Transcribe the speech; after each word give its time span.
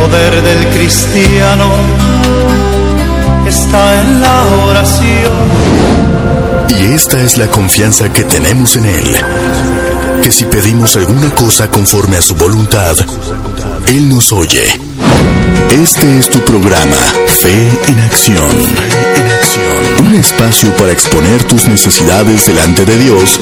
poder 0.00 0.42
del 0.42 0.66
cristiano 0.68 1.68
está 3.46 4.00
en 4.00 4.20
la 4.20 4.44
oración. 4.66 5.32
Y 6.68 6.94
esta 6.94 7.20
es 7.20 7.36
la 7.36 7.48
confianza 7.48 8.10
que 8.10 8.24
tenemos 8.24 8.76
en 8.76 8.86
Él, 8.86 9.16
que 10.22 10.30
si 10.30 10.44
pedimos 10.46 10.96
alguna 10.96 11.30
cosa 11.34 11.68
conforme 11.70 12.16
a 12.16 12.22
su 12.22 12.34
voluntad, 12.34 12.96
Él 13.88 14.08
nos 14.08 14.32
oye. 14.32 14.89
Este 15.70 16.18
es 16.18 16.28
tu 16.28 16.38
programa, 16.40 16.96
Fe 17.26 17.68
en 17.88 18.00
Acción. 18.00 18.50
Un 19.98 20.14
espacio 20.14 20.74
para 20.76 20.92
exponer 20.92 21.42
tus 21.44 21.68
necesidades 21.68 22.46
delante 22.46 22.84
de 22.84 22.98
Dios 22.98 23.40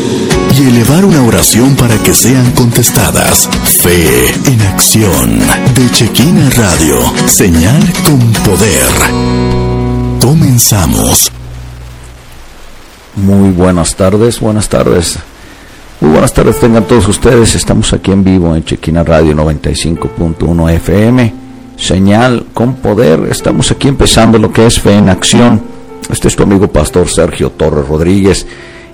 y 0.57 0.69
elevar 0.69 1.05
una 1.05 1.23
oración 1.23 1.75
para 1.77 1.97
que 1.99 2.15
sean 2.15 2.51
contestadas. 2.53 3.49
Fe 3.83 4.29
en 4.47 4.61
Acción. 4.63 5.39
De 5.75 5.91
Chequina 5.91 6.49
Radio. 6.51 7.01
Señal 7.27 7.83
con 8.05 8.21
poder. 8.45 8.91
Comenzamos. 10.21 11.33
Muy 13.17 13.51
buenas 13.51 13.95
tardes, 13.97 14.39
buenas 14.41 14.69
tardes. 14.69 15.19
Muy 16.01 16.13
buenas 16.13 16.33
tardes 16.33 16.61
tengan 16.61 16.85
todos 16.85 17.09
ustedes. 17.09 17.55
Estamos 17.55 17.93
aquí 17.93 18.13
en 18.13 18.23
vivo 18.23 18.55
en 18.55 18.65
Chequina 18.65 19.03
Radio 19.03 19.35
95.1 19.35 20.73
FM. 20.75 21.48
Señal 21.79 22.47
con 22.53 22.75
poder. 22.75 23.29
Estamos 23.31 23.71
aquí 23.71 23.89
empezando 23.89 24.39
lo 24.39 24.53
que 24.53 24.67
es 24.67 24.79
fe 24.79 24.95
en 24.95 25.09
acción. 25.09 25.63
Este 26.11 26.29
es 26.29 26.37
tu 26.37 26.43
amigo 26.43 26.69
Pastor 26.69 27.09
Sergio 27.09 27.51
Torres 27.51 27.89
Rodríguez. 27.89 28.47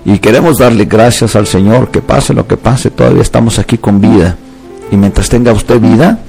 Y 0.05 0.19
queremos 0.19 0.59
darle 0.59 0.85
gracias 0.85 1.35
al 1.35 1.47
Señor. 1.47 1.91
Que 1.91 2.03
pase 2.03 2.35
lo 2.35 2.47
que 2.47 2.57
pase, 2.57 2.91
todavía 2.91 3.23
estamos 3.23 3.59
aquí 3.59 3.79
con 3.79 4.01
vida. 4.01 4.37
Y 4.93 4.97
mientras 4.97 5.29
tenga 5.29 5.53
usted 5.53 5.81
vida, 5.81 6.21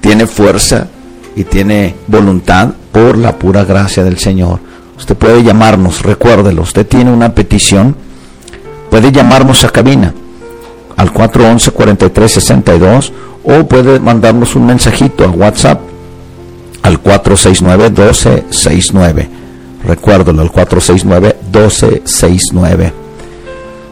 tiene 0.00 0.26
fuerza 0.26 0.88
y 1.36 1.44
tiene 1.44 1.94
voluntad 2.06 2.70
por 2.90 3.16
la 3.16 3.38
pura 3.38 3.64
gracia 3.64 4.02
del 4.02 4.18
Señor. 4.18 4.58
Usted 4.96 5.16
puede 5.16 5.42
llamarnos, 5.42 6.02
recuérdelo. 6.02 6.62
Usted 6.62 6.86
tiene 6.86 7.12
una 7.12 7.34
petición 7.34 7.94
puede 8.94 9.10
llamarnos 9.10 9.64
a 9.64 9.70
cabina 9.70 10.14
al 10.96 11.12
411-4362 11.12 13.10
o 13.44 13.64
puede 13.66 14.00
mandarnos 14.00 14.56
un 14.56 14.66
mensajito 14.66 15.24
a 15.24 15.28
WhatsApp 15.28 15.80
al 16.82 17.00
469-1269. 17.02 19.28
Recuérdalo, 19.84 20.42
al 20.42 20.50
469-1269. 20.50 22.92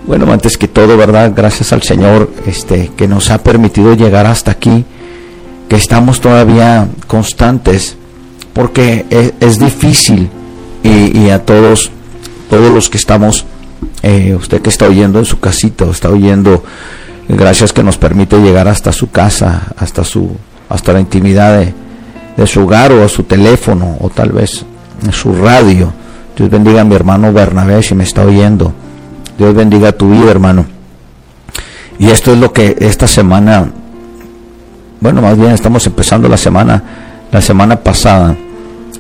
Bueno, 0.07 0.33
antes 0.33 0.57
que 0.59 0.69
todo, 0.69 0.97
¿verdad? 0.97 1.33
Gracias 1.35 1.73
al 1.73 1.83
Señor 1.83 2.31
este, 2.47 2.91
que 2.97 3.07
nos 3.07 3.31
ha 3.31 3.39
permitido 3.39 3.95
llegar 3.95 4.27
hasta 4.27 4.51
aquí, 4.51 4.85
que 5.69 5.77
estamos 5.77 6.21
todavía 6.21 6.89
constantes, 7.07 7.97
porque 8.53 9.07
es, 9.41 9.59
difícil 9.59 10.29
y, 10.83 11.31
a 11.31 11.45
todos, 11.45 11.91
todos 12.51 12.75
los 12.75 12.91
que 12.91 12.99
estamos 12.99 13.47
eh, 14.03 14.35
usted 14.35 14.61
que 14.61 14.69
está 14.69 14.87
oyendo 14.87 15.21
en 15.21 15.25
su 15.25 15.39
casita, 15.39 15.87
está 15.87 16.11
oyendo, 16.11 16.65
gracias 17.29 17.73
que 17.73 17.83
nos 17.83 17.99
permite 17.99 18.39
llegar 18.41 18.69
hasta 18.69 18.93
su 18.93 19.11
casa, 19.11 19.73
hasta 19.77 20.05
su, 20.05 20.37
hasta 20.69 20.93
la 20.93 21.01
intimidad 21.01 21.61
de, 22.37 22.47
su 22.47 22.63
hogar 22.63 22.93
o 22.93 23.05
a 23.05 23.09
su 23.09 23.23
teléfono 23.25 23.97
o 24.01 24.11
tal 24.11 24.33
vez 24.33 24.65
su 25.13 25.35
radio. 25.35 25.93
Dios 26.37 26.51
bendiga 26.51 26.81
a 26.81 26.85
mi 26.85 26.95
hermano 26.95 27.33
Bernabé 27.33 27.83
si 27.83 27.95
me 27.95 28.05
está 28.05 28.23
oyendo. 28.25 28.73
Dios 29.39 29.55
bendiga 29.55 29.93
tu 29.93 30.11
vida, 30.11 30.31
hermano. 30.31 30.67
Y 31.99 32.09
esto 32.09 32.33
es 32.33 32.39
lo 32.39 32.53
que 32.53 32.77
esta 32.81 33.07
semana, 33.07 33.71
bueno, 35.01 35.23
más 35.23 35.39
bien 35.39 35.53
estamos 35.53 35.87
empezando 35.87 36.29
la 36.29 36.37
semana, 36.37 36.83
la 37.31 37.41
semana 37.41 37.77
pasada. 37.77 38.35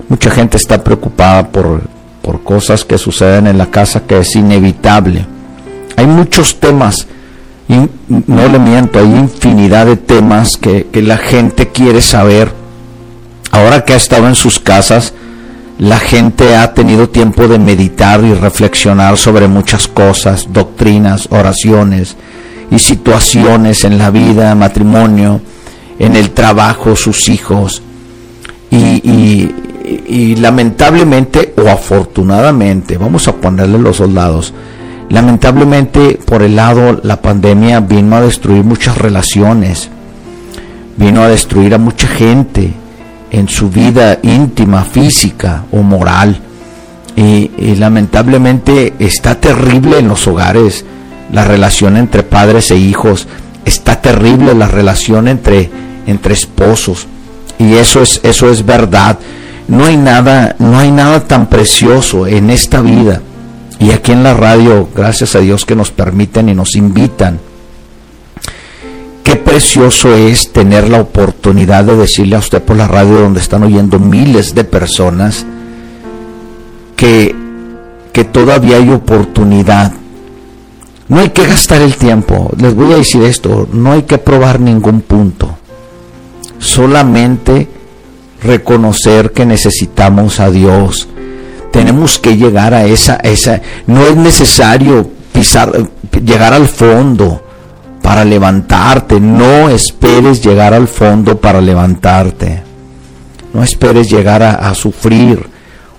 Mucha 0.08 0.30
gente 0.30 0.56
está 0.56 0.82
preocupada 0.84 1.48
por 1.48 1.82
por 2.22 2.42
cosas 2.42 2.84
que 2.84 2.96
suceden 2.96 3.48
en 3.48 3.58
la 3.58 3.66
casa 3.66 4.04
que 4.04 4.20
es 4.20 4.34
inevitable. 4.36 5.26
Hay 5.96 6.06
muchos 6.06 6.58
temas, 6.60 7.06
y 7.68 7.88
no 8.26 8.48
le 8.48 8.58
miento, 8.58 8.98
hay 8.98 9.06
infinidad 9.06 9.86
de 9.86 9.96
temas 9.96 10.56
que, 10.56 10.86
que 10.92 11.02
la 11.02 11.16
gente 11.16 11.68
quiere 11.68 12.02
saber. 12.02 12.52
Ahora 13.50 13.84
que 13.84 13.92
ha 13.92 13.96
estado 13.96 14.28
en 14.28 14.34
sus 14.34 14.58
casas, 14.58 15.14
la 15.78 15.98
gente 15.98 16.54
ha 16.54 16.74
tenido 16.74 17.08
tiempo 17.08 17.48
de 17.48 17.58
meditar 17.58 18.22
y 18.22 18.34
reflexionar 18.34 19.16
sobre 19.16 19.48
muchas 19.48 19.88
cosas, 19.88 20.52
doctrinas, 20.52 21.26
oraciones 21.30 22.16
y 22.70 22.78
situaciones 22.78 23.84
en 23.84 23.98
la 23.98 24.10
vida, 24.10 24.54
matrimonio, 24.54 25.40
en 25.98 26.14
el 26.14 26.30
trabajo, 26.30 26.94
sus 26.94 27.28
hijos. 27.28 27.82
Y, 28.70 30.36
lamentablemente 30.36 31.52
o 31.56 31.68
afortunadamente, 31.68 32.96
vamos 32.96 33.26
a 33.28 33.34
ponerle 33.34 33.78
los 33.78 33.96
soldados, 33.96 34.54
lamentablemente 35.12 36.18
por 36.24 36.42
el 36.42 36.56
lado 36.56 36.98
la 37.02 37.20
pandemia 37.20 37.80
vino 37.80 38.16
a 38.16 38.22
destruir 38.22 38.64
muchas 38.64 38.96
relaciones, 38.96 39.90
vino 40.96 41.22
a 41.22 41.28
destruir 41.28 41.74
a 41.74 41.78
mucha 41.78 42.08
gente 42.08 42.72
en 43.30 43.46
su 43.46 43.68
vida 43.68 44.18
íntima, 44.22 44.84
física 44.84 45.64
o 45.70 45.82
moral. 45.82 46.40
Y, 47.14 47.50
lamentablemente 47.76 48.94
está 48.98 49.34
terrible 49.34 49.98
en 49.98 50.08
los 50.08 50.26
hogares 50.26 50.86
la 51.30 51.44
relación 51.44 51.98
entre 51.98 52.22
padres 52.22 52.70
e 52.70 52.76
hijos, 52.76 53.28
está 53.66 54.00
terrible 54.00 54.54
la 54.54 54.66
relación 54.66 55.28
entre, 55.28 55.70
entre 56.06 56.32
esposos. 56.32 57.06
Y 57.58 57.74
eso 57.74 58.00
es, 58.00 58.18
eso 58.22 58.50
es 58.50 58.64
verdad. 58.64 59.18
No 59.68 59.84
hay 59.84 59.98
nada, 59.98 60.56
no 60.58 60.78
hay 60.78 60.90
nada 60.90 61.20
tan 61.28 61.48
precioso 61.48 62.26
en 62.26 62.48
esta 62.48 62.80
vida. 62.80 63.20
Y 63.82 63.90
aquí 63.90 64.12
en 64.12 64.22
la 64.22 64.32
radio, 64.32 64.88
gracias 64.94 65.34
a 65.34 65.40
Dios 65.40 65.66
que 65.66 65.74
nos 65.74 65.90
permiten 65.90 66.48
y 66.48 66.54
nos 66.54 66.76
invitan. 66.76 67.40
Qué 69.24 69.34
precioso 69.34 70.14
es 70.14 70.52
tener 70.52 70.88
la 70.88 71.00
oportunidad 71.00 71.82
de 71.82 71.96
decirle 71.96 72.36
a 72.36 72.38
usted 72.38 72.62
por 72.62 72.76
la 72.76 72.86
radio 72.86 73.18
donde 73.18 73.40
están 73.40 73.64
oyendo 73.64 73.98
miles 73.98 74.54
de 74.54 74.62
personas 74.62 75.44
que, 76.94 77.34
que 78.12 78.22
todavía 78.22 78.76
hay 78.76 78.88
oportunidad. 78.90 79.92
No 81.08 81.18
hay 81.18 81.30
que 81.30 81.44
gastar 81.44 81.82
el 81.82 81.96
tiempo. 81.96 82.52
Les 82.58 82.76
voy 82.76 82.92
a 82.92 82.98
decir 82.98 83.24
esto, 83.24 83.68
no 83.72 83.90
hay 83.90 84.02
que 84.02 84.18
probar 84.18 84.60
ningún 84.60 85.00
punto. 85.00 85.56
Solamente 86.60 87.66
reconocer 88.44 89.32
que 89.32 89.44
necesitamos 89.44 90.38
a 90.38 90.52
Dios. 90.52 91.08
Tenemos 91.72 92.18
que 92.18 92.36
llegar 92.36 92.74
a 92.74 92.84
esa, 92.84 93.16
esa, 93.16 93.60
no 93.86 94.06
es 94.06 94.14
necesario 94.14 95.10
pisar, 95.32 95.72
llegar 96.24 96.52
al 96.52 96.68
fondo 96.68 97.42
para 98.02 98.24
levantarte. 98.24 99.18
No 99.18 99.68
esperes 99.68 100.42
llegar 100.42 100.74
al 100.74 100.86
fondo 100.86 101.40
para 101.40 101.60
levantarte. 101.60 102.62
No 103.54 103.62
esperes 103.62 104.10
llegar 104.10 104.42
a, 104.42 104.74
sufrir 104.74 105.44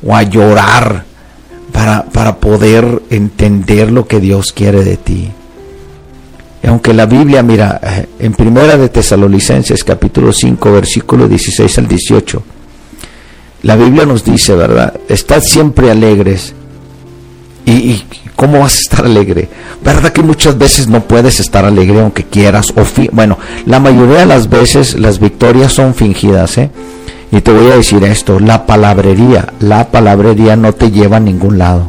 o 0.06 0.16
a 0.16 0.23
llorar 0.23 1.03
para, 1.72 2.03
para 2.05 2.38
poder 2.38 3.01
entender 3.09 3.91
lo 3.91 4.07
que 4.07 4.19
Dios 4.19 4.51
quiere 4.51 4.84
de 4.84 4.97
ti. 4.97 5.31
Y 6.63 6.67
aunque 6.67 6.94
la 6.94 7.05
Biblia, 7.05 7.44
mira, 7.44 7.79
eh, 7.84 8.07
en 8.19 8.34
Primera 8.34 8.78
de 8.78 8.90
Tesalonicenses 8.90 9.84
capítulo 9.84 10.31
5, 10.31 10.72
versículo 10.72 11.28
16 11.28 11.78
al 11.78 11.88
18, 11.88 12.44
la 13.63 13.75
Biblia 13.75 14.06
nos 14.06 14.24
dice, 14.24 14.56
¿verdad? 14.56 14.94
Estad 15.09 15.41
siempre 15.41 15.90
alegres. 15.90 16.53
¿Y, 17.66 18.03
cómo 18.35 18.59
vas 18.59 18.75
a 18.75 18.79
estar 18.79 19.06
alegre? 19.06 19.50
¿Verdad 19.84 20.12
que 20.12 20.22
muchas 20.22 20.57
veces 20.57 20.88
no 20.88 21.01
puedes 21.01 21.40
estar 21.40 21.66
alegre 21.66 22.00
aunque 22.00 22.25
quieras? 22.25 22.73
O 22.75 22.84
bueno, 23.12 23.40
la 23.66 23.79
mayoría 23.79 24.20
de 24.20 24.26
las 24.26 24.49
veces 24.49 24.99
las 24.99 25.20
victorias 25.20 25.72
son 25.72 25.96
fingidas, 25.96 26.58
¿eh? 26.58 26.70
Y 27.32 27.41
te 27.41 27.52
voy 27.52 27.72
a 27.72 27.78
decir 27.78 28.03
esto, 28.03 28.40
la 28.40 28.67
palabrería, 28.67 29.53
la 29.59 29.90
palabrería 29.90 30.55
no 30.55 30.73
te 30.73 30.91
lleva 30.91 31.17
a 31.17 31.22
ningún 31.22 31.58
lado. 31.58 31.88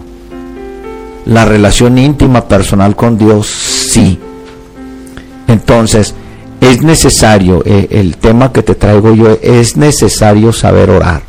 La 1.27 1.45
relación 1.45 1.99
íntima 1.99 2.49
personal 2.49 2.97
con 2.97 3.19
Dios, 3.19 3.47
sí 3.47 4.19
entonces, 5.55 6.15
es 6.61 6.83
necesario, 6.83 7.63
eh, 7.65 7.89
el 7.91 8.17
tema 8.17 8.53
que 8.53 8.63
te 8.63 8.75
traigo 8.75 9.15
yo, 9.15 9.39
es 9.43 9.77
necesario 9.77 10.53
saber 10.53 10.91
orar. 10.91 11.23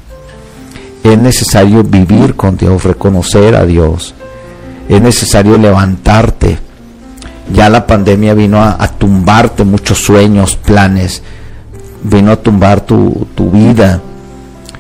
Es 1.06 1.20
necesario 1.20 1.84
vivir 1.84 2.36
con 2.36 2.58
Dios, 2.58 2.84
reconocer 2.84 3.54
a 3.54 3.64
Dios. 3.64 4.16
Es 4.90 5.00
necesario 5.00 5.56
levantarte. 5.56 6.58
Ya 7.54 7.70
la 7.70 7.86
pandemia 7.86 8.34
vino 8.34 8.60
a, 8.60 8.88
tumbarte 8.88 9.64
muchos 9.64 10.00
sueños, 10.00 10.56
planes. 10.56 11.22
Vino 12.02 12.32
a 12.32 12.38
tumbar 12.38 12.82
tu, 12.82 13.28
vida. 13.54 14.02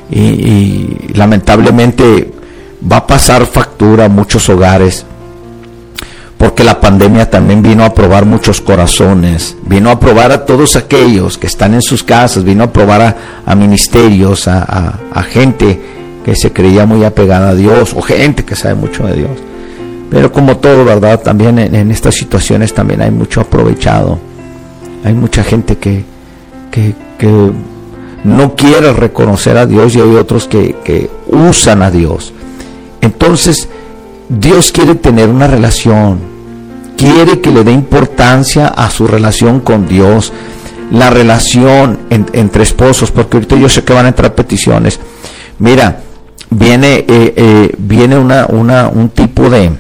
Y, 0.09 1.13
lamentablemente 1.13 2.33
va 2.91 2.97
a 2.97 3.07
pasar 3.07 3.45
factura 3.45 4.05
a 4.05 4.09
muchos 4.09 4.49
hogares 4.49 5.05
porque 6.39 6.63
la 6.63 6.79
pandemia 6.79 7.29
también 7.29 7.61
vino 7.61 7.83
a 7.83 7.93
probar 7.93 8.25
muchos 8.25 8.61
corazones, 8.61 9.55
vino 9.65 9.89
a 9.89 9.99
probar 9.99 10.31
a 10.31 10.45
todos 10.45 10.75
aquellos 10.75 11.37
que 11.37 11.47
están 11.47 11.73
en 11.73 11.81
sus 11.81 12.03
casas, 12.03 12.43
vino 12.43 12.65
a 12.65 12.73
probar 12.73 13.15
a, 13.45 13.55
ministerios, 13.55 14.47
a, 14.47 14.99
gente 15.29 16.04
que 16.25 16.35
se 16.35 16.51
creía 16.51 16.87
muy 16.87 17.03
apegada 17.03 17.49
a 17.49 17.53
Dios 17.53 17.93
o 17.95 18.01
gente 18.01 18.43
que 18.43 18.55
sabe 18.55 18.73
mucho 18.73 19.05
de 19.05 19.13
Dios. 19.13 19.29
Pero 20.09 20.31
como 20.31 20.57
todo, 20.57 20.83
¿verdad? 20.83 21.21
También 21.21 21.59
en, 21.59 21.91
estas 21.91 22.15
situaciones 22.15 22.73
también 22.73 23.03
hay 23.03 23.11
mucho 23.11 23.41
aprovechado. 23.41 24.17
Hay 25.03 25.13
mucha 25.13 25.43
gente 25.43 25.77
que, 25.77 26.03
que, 26.71 26.95
no 28.23 28.55
quiere 28.55 28.91
reconocer 28.91 29.55
a 29.55 29.67
Dios 29.67 29.95
y 29.95 30.01
hay 30.01 30.15
otros 30.15 30.47
que, 30.47 30.75
que 30.83 31.11
usan 31.27 31.83
a 31.83 31.91
Dios. 31.91 32.33
Entonces, 33.01 33.69
Dios 34.27 34.71
quiere 34.71 34.95
tener 34.95 35.29
una 35.29 35.45
relación, 35.45 36.17
quiere 36.97 37.39
que 37.39 37.51
le 37.51 37.63
dé 37.63 37.71
importancia 37.71 38.65
a 38.65 38.89
su 38.89 39.05
relación 39.05 39.59
con 39.59 39.87
Dios, 39.87 40.33
la 40.89 41.11
relación 41.11 41.99
entre 42.09 42.63
esposos, 42.63 43.11
porque 43.11 43.37
ahorita 43.37 43.57
yo 43.57 43.69
sé 43.69 43.83
que 43.83 43.93
van 43.93 44.07
a 44.07 44.09
entrar 44.09 44.33
peticiones. 44.33 44.99
Mira, 45.59 46.01
viene, 46.49 47.05
eh, 47.07 47.33
eh, 47.35 47.75
viene 47.77 48.17
una, 48.17 48.45
una, 48.47 48.87
un 48.87 49.09
tipo 49.09 49.49
de, 49.49 49.71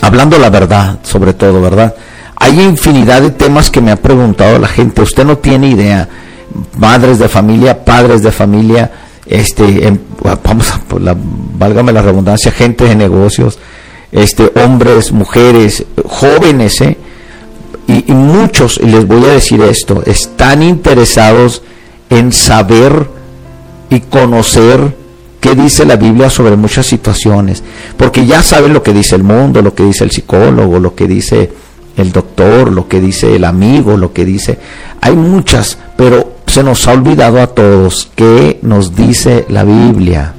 hablando 0.00 0.38
la 0.38 0.50
verdad, 0.50 0.98
sobre 1.02 1.34
todo, 1.34 1.60
¿verdad? 1.60 1.94
Hay 2.36 2.60
infinidad 2.60 3.22
de 3.22 3.30
temas 3.30 3.70
que 3.70 3.80
me 3.80 3.92
ha 3.92 3.96
preguntado 3.96 4.58
la 4.58 4.68
gente, 4.68 5.02
usted 5.02 5.24
no 5.24 5.38
tiene 5.38 5.68
idea, 5.68 6.08
madres 6.76 7.18
de 7.18 7.28
familia, 7.28 7.84
padres 7.84 8.22
de 8.22 8.32
familia, 8.32 8.90
este, 9.26 9.86
em, 9.86 9.98
vamos 10.44 10.70
a, 10.70 10.80
la, 10.98 11.16
válgame 11.16 11.92
la 11.92 12.02
redundancia, 12.02 12.50
gente 12.50 12.84
de 12.84 12.96
negocios, 12.96 13.58
este, 14.10 14.52
hombres, 14.62 15.12
mujeres, 15.12 15.84
jóvenes, 16.04 16.80
¿eh? 16.80 16.98
y, 17.86 18.10
y, 18.10 18.14
muchos, 18.14 18.78
y 18.82 18.86
les 18.86 19.06
voy 19.06 19.24
a 19.24 19.34
decir 19.34 19.62
esto, 19.62 20.02
están 20.04 20.62
interesados 20.62 21.62
en 22.10 22.32
saber 22.32 23.08
y 23.88 24.00
conocer 24.00 25.01
qué 25.42 25.56
dice 25.56 25.84
la 25.84 25.96
Biblia 25.96 26.30
sobre 26.30 26.54
muchas 26.54 26.86
situaciones, 26.86 27.64
porque 27.96 28.24
ya 28.24 28.44
saben 28.44 28.72
lo 28.72 28.84
que 28.84 28.92
dice 28.92 29.16
el 29.16 29.24
mundo, 29.24 29.60
lo 29.60 29.74
que 29.74 29.82
dice 29.82 30.04
el 30.04 30.12
psicólogo, 30.12 30.78
lo 30.78 30.94
que 30.94 31.08
dice 31.08 31.50
el 31.96 32.12
doctor, 32.12 32.70
lo 32.70 32.86
que 32.86 33.00
dice 33.00 33.34
el 33.34 33.44
amigo, 33.44 33.96
lo 33.96 34.12
que 34.12 34.24
dice, 34.24 34.60
hay 35.00 35.16
muchas, 35.16 35.78
pero 35.96 36.36
se 36.46 36.62
nos 36.62 36.86
ha 36.86 36.92
olvidado 36.92 37.42
a 37.42 37.48
todos 37.48 38.08
qué 38.14 38.60
nos 38.62 38.94
dice 38.94 39.44
la 39.48 39.64
Biblia. 39.64 40.32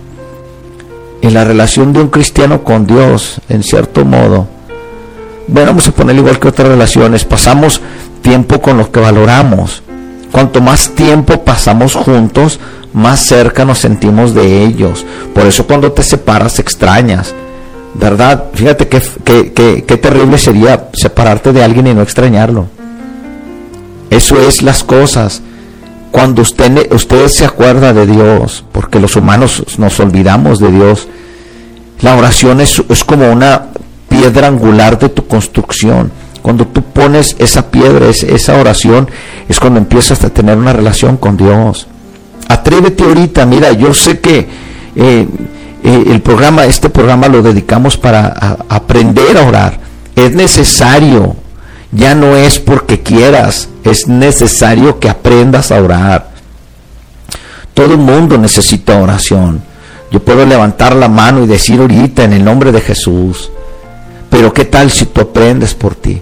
En 1.21 1.33
la 1.33 1.43
relación 1.43 1.91
de 1.91 1.99
un 1.99 2.07
cristiano 2.07 2.63
con 2.63 2.87
Dios, 2.87 3.41
en 3.49 3.61
cierto 3.61 4.05
modo, 4.05 4.47
bueno, 5.49 5.71
vamos 5.71 5.87
a 5.89 5.91
poner 5.91 6.15
igual 6.15 6.39
que 6.39 6.47
otras 6.47 6.69
relaciones, 6.69 7.25
pasamos 7.25 7.81
tiempo 8.21 8.61
con 8.61 8.77
los 8.77 8.87
que 8.87 9.01
valoramos. 9.01 9.83
Cuanto 10.31 10.61
más 10.61 10.91
tiempo 10.91 11.43
pasamos 11.43 11.93
juntos, 11.93 12.61
más 12.93 13.19
cerca 13.19 13.65
nos 13.65 13.79
sentimos 13.79 14.33
de 14.33 14.63
ellos. 14.63 15.05
Por 15.33 15.45
eso 15.45 15.65
cuando 15.65 15.91
te 15.91 16.03
separas 16.03 16.59
extrañas. 16.59 17.33
¿Verdad? 17.95 18.45
Fíjate 18.53 18.87
qué, 18.87 19.01
qué 19.53 19.97
terrible 19.97 20.39
sería 20.39 20.89
separarte 20.93 21.53
de 21.53 21.63
alguien 21.63 21.85
y 21.87 21.93
no 21.93 22.01
extrañarlo. 22.01 22.67
Eso 24.09 24.39
es 24.41 24.63
las 24.63 24.83
cosas 24.83 25.43
cuando 26.13 26.43
usted, 26.43 26.93
usted 26.93 27.27
se 27.27 27.43
acuerda 27.43 27.91
de 27.91 28.05
Dios, 28.05 28.63
porque 28.71 28.99
los 28.99 29.15
humanos 29.15 29.63
nos 29.79 29.99
olvidamos 29.99 30.59
de 30.59 30.71
Dios, 30.71 31.07
la 32.01 32.15
oración 32.15 32.61
es, 32.61 32.83
es 32.87 33.03
como 33.03 33.31
una 33.31 33.69
piedra 34.09 34.45
angular 34.45 34.99
de 34.99 35.09
tu 35.09 35.25
construcción. 35.25 36.11
Cuando 36.43 36.67
tú 36.67 36.83
pones 36.83 37.35
esa 37.39 37.71
piedra, 37.71 38.09
esa 38.09 38.57
oración, 38.57 39.09
es 39.49 39.59
cuando 39.59 39.79
empiezas 39.79 40.23
a 40.23 40.29
tener 40.29 40.55
una 40.55 40.71
relación 40.71 41.17
con 41.17 41.35
Dios. 41.35 41.87
Atrévete 42.53 43.03
ahorita, 43.03 43.45
mira, 43.45 43.71
yo 43.71 43.93
sé 43.93 44.19
que 44.19 44.39
eh, 44.95 45.27
eh, 45.83 46.03
el 46.07 46.21
programa, 46.21 46.65
este 46.65 46.89
programa 46.89 47.27
lo 47.27 47.41
dedicamos 47.41 47.97
para 47.97 48.57
aprender 48.69 49.37
a 49.37 49.47
orar. 49.47 49.79
Es 50.15 50.33
necesario 50.33 51.35
ya 51.95 52.15
no 52.15 52.35
es 52.35 52.59
porque 52.59 53.01
quieras, 53.01 53.69
es 53.83 54.07
necesario 54.07 54.99
que 54.99 55.09
aprendas 55.09 55.71
a 55.71 55.81
orar. 55.81 56.31
Todo 57.73 57.93
el 57.93 57.99
mundo 57.99 58.37
necesita 58.37 58.97
oración. 58.97 59.61
Yo 60.11 60.19
puedo 60.19 60.45
levantar 60.45 60.95
la 60.95 61.07
mano 61.07 61.43
y 61.43 61.47
decir 61.47 61.79
ahorita 61.79 62.23
en 62.23 62.33
el 62.33 62.43
nombre 62.43 62.71
de 62.71 62.81
Jesús. 62.81 63.51
Pero 64.29 64.53
¿qué 64.53 64.65
tal 64.65 64.89
si 64.89 65.05
tú 65.05 65.21
aprendes 65.21 65.75
por 65.75 65.95
ti? 65.95 66.21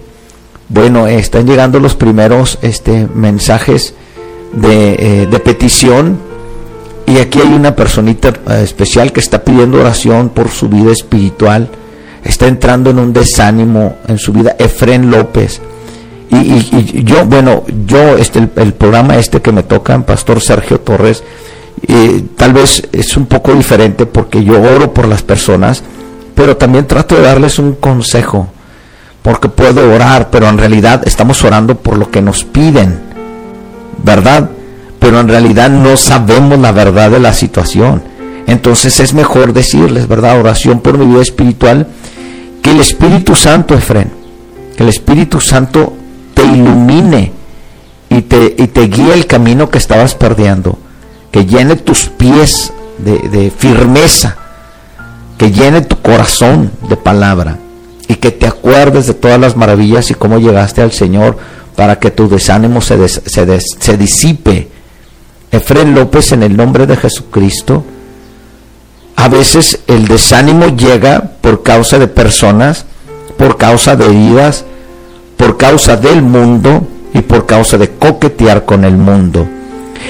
Bueno, 0.68 1.06
están 1.06 1.46
llegando 1.46 1.78
los 1.78 1.94
primeros 1.94 2.58
este, 2.62 3.06
mensajes 3.14 3.94
de, 4.52 5.24
eh, 5.24 5.38
petición. 5.44 6.18
Y 7.06 7.18
aquí 7.18 7.40
hay 7.40 7.52
una 7.52 7.74
personita 7.74 8.28
eh, 8.28 8.62
especial 8.62 9.12
que 9.12 9.20
está 9.20 9.44
pidiendo 9.44 9.80
oración 9.80 10.30
por 10.30 10.48
su 10.50 10.68
vida 10.68 10.92
espiritual 10.92 11.68
está 12.24 12.46
entrando 12.46 12.90
en 12.90 12.98
un 12.98 13.12
desánimo 13.12 13.96
en 14.06 14.18
su 14.18 14.32
vida, 14.32 14.54
Efren 14.58 15.10
López. 15.10 15.60
Y, 16.30 17.04
yo, 17.04 17.26
bueno, 17.26 17.64
yo, 17.86 18.16
este, 18.16 18.48
el, 18.56 18.72
programa 18.72 19.16
este 19.16 19.42
que 19.42 19.52
me 19.52 19.64
toca, 19.64 19.98
Pastor 20.00 20.40
Sergio 20.40 20.80
Torres, 20.80 21.22
eh, 21.86 22.24
tal 22.36 22.54
vez 22.54 22.88
es 22.90 23.16
un 23.18 23.26
poco 23.26 23.52
diferente 23.52 24.06
porque 24.06 24.42
yo 24.42 24.60
oro 24.62 24.94
por 24.94 25.06
las 25.06 25.22
personas, 25.22 25.82
pero 26.34 26.56
también 26.56 26.86
trato 26.86 27.16
de 27.16 27.22
darles 27.22 27.58
un 27.58 27.74
consejo, 27.74 28.48
porque 29.20 29.50
puedo 29.50 29.92
orar, 29.92 30.30
pero 30.30 30.48
en 30.48 30.56
realidad 30.56 31.02
estamos 31.04 31.44
orando 31.44 31.76
por 31.76 31.98
lo 31.98 32.10
que 32.10 32.22
nos 32.22 32.44
piden, 32.44 33.11
¿verdad? 34.02 34.50
Pero 34.98 35.20
en 35.20 35.28
realidad 35.28 35.70
no 35.70 35.96
sabemos 35.96 36.58
la 36.58 36.72
verdad 36.72 37.10
de 37.10 37.20
la 37.20 37.32
situación. 37.32 38.02
Entonces 38.46 39.00
es 39.00 39.14
mejor 39.14 39.52
decirles, 39.52 40.08
¿verdad? 40.08 40.38
Oración 40.38 40.80
por 40.80 40.98
mi 40.98 41.06
vida 41.06 41.22
espiritual 41.22 41.86
que 42.62 42.70
el 42.70 42.80
Espíritu 42.80 43.34
Santo, 43.34 43.74
Efren, 43.74 44.10
que 44.76 44.82
el 44.82 44.88
Espíritu 44.88 45.40
Santo 45.40 45.92
te 46.34 46.44
ilumine 46.44 47.32
y 48.08 48.22
te, 48.22 48.54
y 48.58 48.66
te 48.68 48.82
guíe 48.86 49.14
el 49.14 49.26
camino 49.26 49.70
que 49.70 49.78
estabas 49.78 50.14
perdiendo, 50.14 50.78
que 51.30 51.46
llene 51.46 51.76
tus 51.76 52.08
pies 52.08 52.72
de, 52.98 53.18
de 53.28 53.50
firmeza, 53.50 54.36
que 55.38 55.50
llene 55.50 55.82
tu 55.82 55.96
corazón 56.00 56.70
de 56.88 56.96
palabra 56.96 57.58
y 58.06 58.16
que 58.16 58.30
te 58.30 58.46
acuerdes 58.46 59.06
de 59.06 59.14
todas 59.14 59.40
las 59.40 59.56
maravillas 59.56 60.10
y 60.10 60.14
cómo 60.14 60.38
llegaste 60.38 60.82
al 60.82 60.92
Señor 60.92 61.38
para 61.76 61.98
que 61.98 62.10
tu 62.10 62.28
desánimo 62.28 62.80
se, 62.80 63.08
se, 63.08 63.60
se 63.60 63.96
disipe. 63.96 64.68
Efren 65.50 65.94
López, 65.94 66.32
en 66.32 66.42
el 66.42 66.56
nombre 66.56 66.86
de 66.86 66.96
Jesucristo, 66.96 67.84
a 69.16 69.28
veces 69.28 69.80
el 69.86 70.08
desánimo 70.08 70.66
llega 70.68 71.32
por 71.40 71.62
causa 71.62 71.98
de 71.98 72.08
personas, 72.08 72.86
por 73.36 73.56
causa 73.56 73.96
de 73.96 74.06
heridas, 74.06 74.64
por 75.36 75.56
causa 75.56 75.96
del 75.96 76.22
mundo 76.22 76.86
y 77.12 77.20
por 77.20 77.46
causa 77.46 77.76
de 77.78 77.90
coquetear 77.90 78.64
con 78.64 78.84
el 78.84 78.96
mundo. 78.96 79.46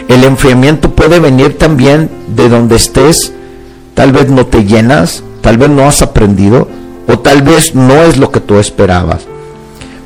El 0.09 0.25
enfriamiento 0.25 0.91
puede 0.91 1.19
venir 1.19 1.59
también 1.59 2.11
de 2.29 2.49
donde 2.49 2.77
estés, 2.77 3.33
tal 3.95 4.13
vez 4.13 4.31
no 4.31 4.47
te 4.47 4.65
llenas, 4.65 5.23
tal 5.41 5.59
vez 5.59 5.71
no 5.71 5.83
has 5.83 6.03
aprendido 6.03 6.69
o 7.09 7.19
tal 7.19 7.43
vez 7.43 7.75
no 7.75 8.03
es 8.03 8.17
lo 8.17 8.31
que 8.31 8.41
tú 8.41 8.59
esperabas. 8.59 9.27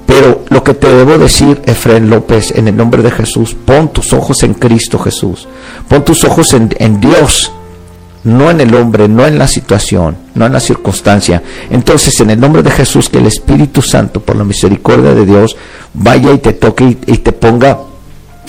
Pero 0.07 0.45
lo 0.49 0.63
que 0.63 0.75
te 0.75 0.89
debo 0.89 1.19
decir, 1.19 1.61
Efraín 1.67 2.09
López, 2.09 2.53
en 2.53 2.69
el 2.69 2.77
nombre 2.77 3.03
de 3.03 3.11
Jesús, 3.11 3.55
pon 3.55 3.93
tus 3.93 4.13
ojos 4.13 4.43
en 4.45 4.55
Cristo 4.55 4.99
Jesús, 4.99 5.49
pon 5.89 6.05
tus 6.05 6.23
ojos 6.25 6.55
en 6.55 7.01
Dios, 7.01 7.53
no 8.27 8.51
en 8.51 8.61
el 8.61 8.75
hombre, 8.75 9.07
no 9.07 9.25
en 9.25 9.39
la 9.39 9.47
situación, 9.47 10.17
no 10.35 10.47
en 10.47 10.53
la 10.53 10.59
circunstancia. 10.59 11.43
Entonces, 11.71 12.21
en 12.21 12.31
el 12.31 12.41
nombre 12.41 12.63
de 12.63 12.73
Jesús, 12.73 13.09
que 13.09 13.19
el 13.19 13.27
Espíritu 13.27 13.81
Santo, 13.83 14.21
por 14.21 14.35
la 14.35 14.43
misericordia 14.43 15.15
de 15.15 15.25
Dios, 15.25 15.57
vaya 15.95 16.33
y 16.33 16.39
te 16.39 16.53
toque 16.53 16.99
y, 17.07 17.19
te 17.19 17.33
ponga 17.33 17.79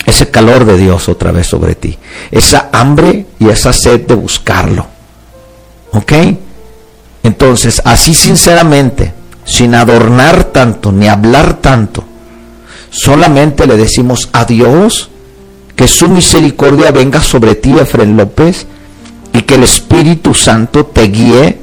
ese 0.04 0.30
calor 0.30 0.64
de 0.64 0.76
Dios 0.76 1.08
otra 1.08 1.30
vez 1.30 1.46
sobre 1.46 1.76
ti. 1.76 1.96
Esa 2.32 2.70
hambre 2.72 3.26
y 3.38 3.48
esa 3.48 3.72
sed 3.72 4.00
de 4.00 4.14
buscarlo. 4.14 4.84
¿Ok? 5.92 6.12
Entonces, 7.22 7.80
así 7.84 8.14
sinceramente, 8.14 9.14
sin 9.48 9.74
adornar 9.74 10.44
tanto, 10.44 10.92
ni 10.92 11.08
hablar 11.08 11.54
tanto, 11.54 12.04
solamente 12.90 13.66
le 13.66 13.78
decimos 13.78 14.28
a 14.34 14.44
Dios 14.44 15.08
que 15.74 15.88
su 15.88 16.10
misericordia 16.10 16.90
venga 16.90 17.22
sobre 17.22 17.54
ti, 17.54 17.72
Efren 17.78 18.14
López, 18.14 18.66
y 19.32 19.40
que 19.42 19.54
el 19.54 19.62
Espíritu 19.62 20.34
Santo 20.34 20.84
te 20.84 21.04
guíe 21.04 21.58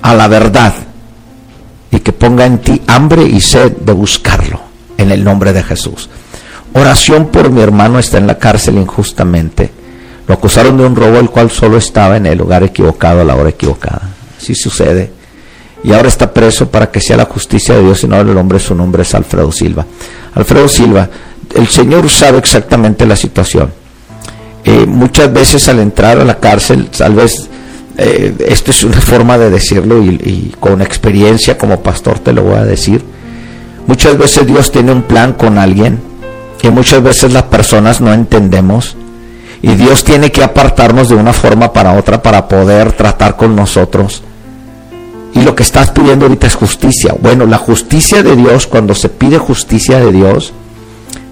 a 0.00 0.14
la 0.14 0.26
verdad 0.26 0.72
y 1.90 2.00
que 2.00 2.12
ponga 2.12 2.46
en 2.46 2.60
ti 2.60 2.80
hambre 2.86 3.24
y 3.24 3.42
sed 3.42 3.72
de 3.72 3.92
buscarlo 3.92 4.58
en 4.96 5.10
el 5.10 5.22
nombre 5.22 5.52
de 5.52 5.62
Jesús. 5.62 6.08
Oración 6.72 7.26
por 7.26 7.50
mi 7.50 7.60
hermano 7.60 7.98
está 7.98 8.16
en 8.16 8.26
la 8.26 8.38
cárcel 8.38 8.78
injustamente. 8.78 9.70
Lo 10.26 10.34
acusaron 10.34 10.78
de 10.78 10.86
un 10.86 10.96
robo 10.96 11.18
el 11.18 11.28
cual 11.28 11.50
solo 11.50 11.76
estaba 11.76 12.16
en 12.16 12.24
el 12.24 12.38
lugar 12.38 12.62
equivocado 12.62 13.20
a 13.20 13.24
la 13.24 13.36
hora 13.36 13.50
equivocada. 13.50 14.02
Así 14.38 14.54
sucede. 14.54 15.18
Y 15.84 15.92
ahora 15.92 16.08
está 16.08 16.32
preso 16.32 16.70
para 16.70 16.90
que 16.90 17.00
sea 17.00 17.16
la 17.16 17.24
justicia 17.24 17.74
de 17.76 17.82
Dios 17.82 18.02
y 18.02 18.08
no 18.08 18.20
el 18.20 18.36
hombre, 18.36 18.58
su 18.58 18.74
nombre 18.74 19.02
es 19.02 19.14
Alfredo 19.14 19.52
Silva. 19.52 19.86
Alfredo 20.34 20.68
Silva, 20.68 21.08
el 21.54 21.68
Señor 21.68 22.08
sabe 22.10 22.38
exactamente 22.38 23.06
la 23.06 23.16
situación. 23.16 23.70
Eh, 24.64 24.86
muchas 24.86 25.32
veces 25.32 25.68
al 25.68 25.78
entrar 25.78 26.18
a 26.18 26.24
la 26.24 26.38
cárcel, 26.38 26.88
tal 26.90 27.14
vez 27.14 27.48
eh, 27.96 28.34
esto 28.46 28.70
es 28.70 28.82
una 28.84 29.00
forma 29.00 29.38
de 29.38 29.50
decirlo 29.50 30.02
y, 30.02 30.08
y, 30.08 30.54
con 30.58 30.82
experiencia 30.82 31.56
como 31.56 31.82
pastor 31.82 32.18
te 32.18 32.32
lo 32.32 32.42
voy 32.42 32.56
a 32.56 32.64
decir. 32.64 33.02
Muchas 33.86 34.18
veces 34.18 34.46
Dios 34.46 34.70
tiene 34.70 34.92
un 34.92 35.02
plan 35.02 35.32
con 35.32 35.58
alguien 35.58 36.00
y 36.62 36.68
muchas 36.68 37.02
veces 37.02 37.32
las 37.32 37.44
personas 37.44 38.00
no 38.00 38.12
entendemos 38.12 38.96
y 39.62 39.74
Dios 39.74 40.04
tiene 40.04 40.30
que 40.30 40.44
apartarnos 40.44 41.08
de 41.08 41.14
una 41.14 41.32
forma 41.32 41.72
para 41.72 41.94
otra 41.94 42.22
para 42.22 42.46
poder 42.46 42.92
tratar 42.92 43.36
con 43.36 43.56
nosotros. 43.56 44.22
Y 45.34 45.42
lo 45.42 45.54
que 45.54 45.62
estás 45.62 45.90
pidiendo 45.90 46.26
ahorita 46.26 46.46
es 46.46 46.54
justicia. 46.54 47.14
Bueno, 47.20 47.46
la 47.46 47.58
justicia 47.58 48.22
de 48.22 48.34
Dios, 48.34 48.66
cuando 48.66 48.94
se 48.94 49.08
pide 49.08 49.38
justicia 49.38 49.98
de 49.98 50.12
Dios, 50.12 50.52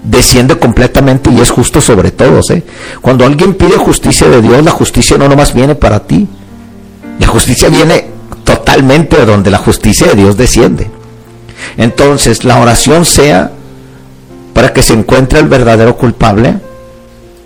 desciende 0.03 0.57
completamente 0.57 1.29
y 1.31 1.39
es 1.39 1.49
justo 1.51 1.81
sobre 1.81 2.11
todos. 2.11 2.49
¿eh? 2.51 2.63
Cuando 3.01 3.25
alguien 3.25 3.55
pide 3.55 3.77
justicia 3.77 4.27
de 4.29 4.41
Dios, 4.41 4.63
la 4.63 4.71
justicia 4.71 5.17
no 5.17 5.27
nomás 5.27 5.53
viene 5.53 5.75
para 5.75 5.99
ti. 5.99 6.27
La 7.19 7.27
justicia 7.27 7.69
viene 7.69 8.09
totalmente 8.43 9.25
donde 9.25 9.51
la 9.51 9.57
justicia 9.57 10.07
de 10.07 10.15
Dios 10.15 10.37
desciende. 10.37 10.89
Entonces, 11.75 12.43
la 12.43 12.59
oración 12.59 13.05
sea 13.05 13.51
para 14.53 14.73
que 14.73 14.81
se 14.81 14.93
encuentre 14.93 15.39
el 15.39 15.47
verdadero 15.47 15.97
culpable 15.97 16.55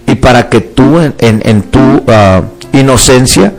y 0.08 0.16
para 0.16 0.50
que 0.50 0.62
tú 0.62 1.00
en, 1.00 1.62
tu 1.64 1.80
uh, 1.80 2.44
inocencia 2.74 3.54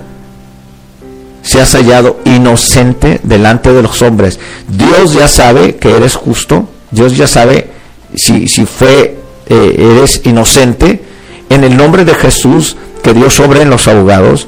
seas 1.43 1.73
hallado 1.75 2.21
inocente 2.25 3.21
delante 3.23 3.73
de 3.73 3.83
los 3.83 4.01
hombres. 4.03 4.39
Dios 4.69 5.13
ya 5.13 5.29
sabe 5.29 5.77
que 5.77 5.97
eres 5.97 6.15
justo, 6.15 6.69
Dios 6.91 7.17
ya 7.17 7.27
sabe 7.27 7.71
si, 8.15 8.49
si 8.49 8.65
fue, 8.65 9.19
eh, 9.47 9.97
eres 9.97 10.23
inocente. 10.25 11.03
En 11.51 11.65
el 11.65 11.77
nombre 11.77 12.05
de 12.05 12.15
Jesús, 12.15 12.77
que 13.03 13.13
Dios 13.13 13.35
sobre 13.35 13.63
en 13.63 13.71
los 13.71 13.89
abogados, 13.89 14.47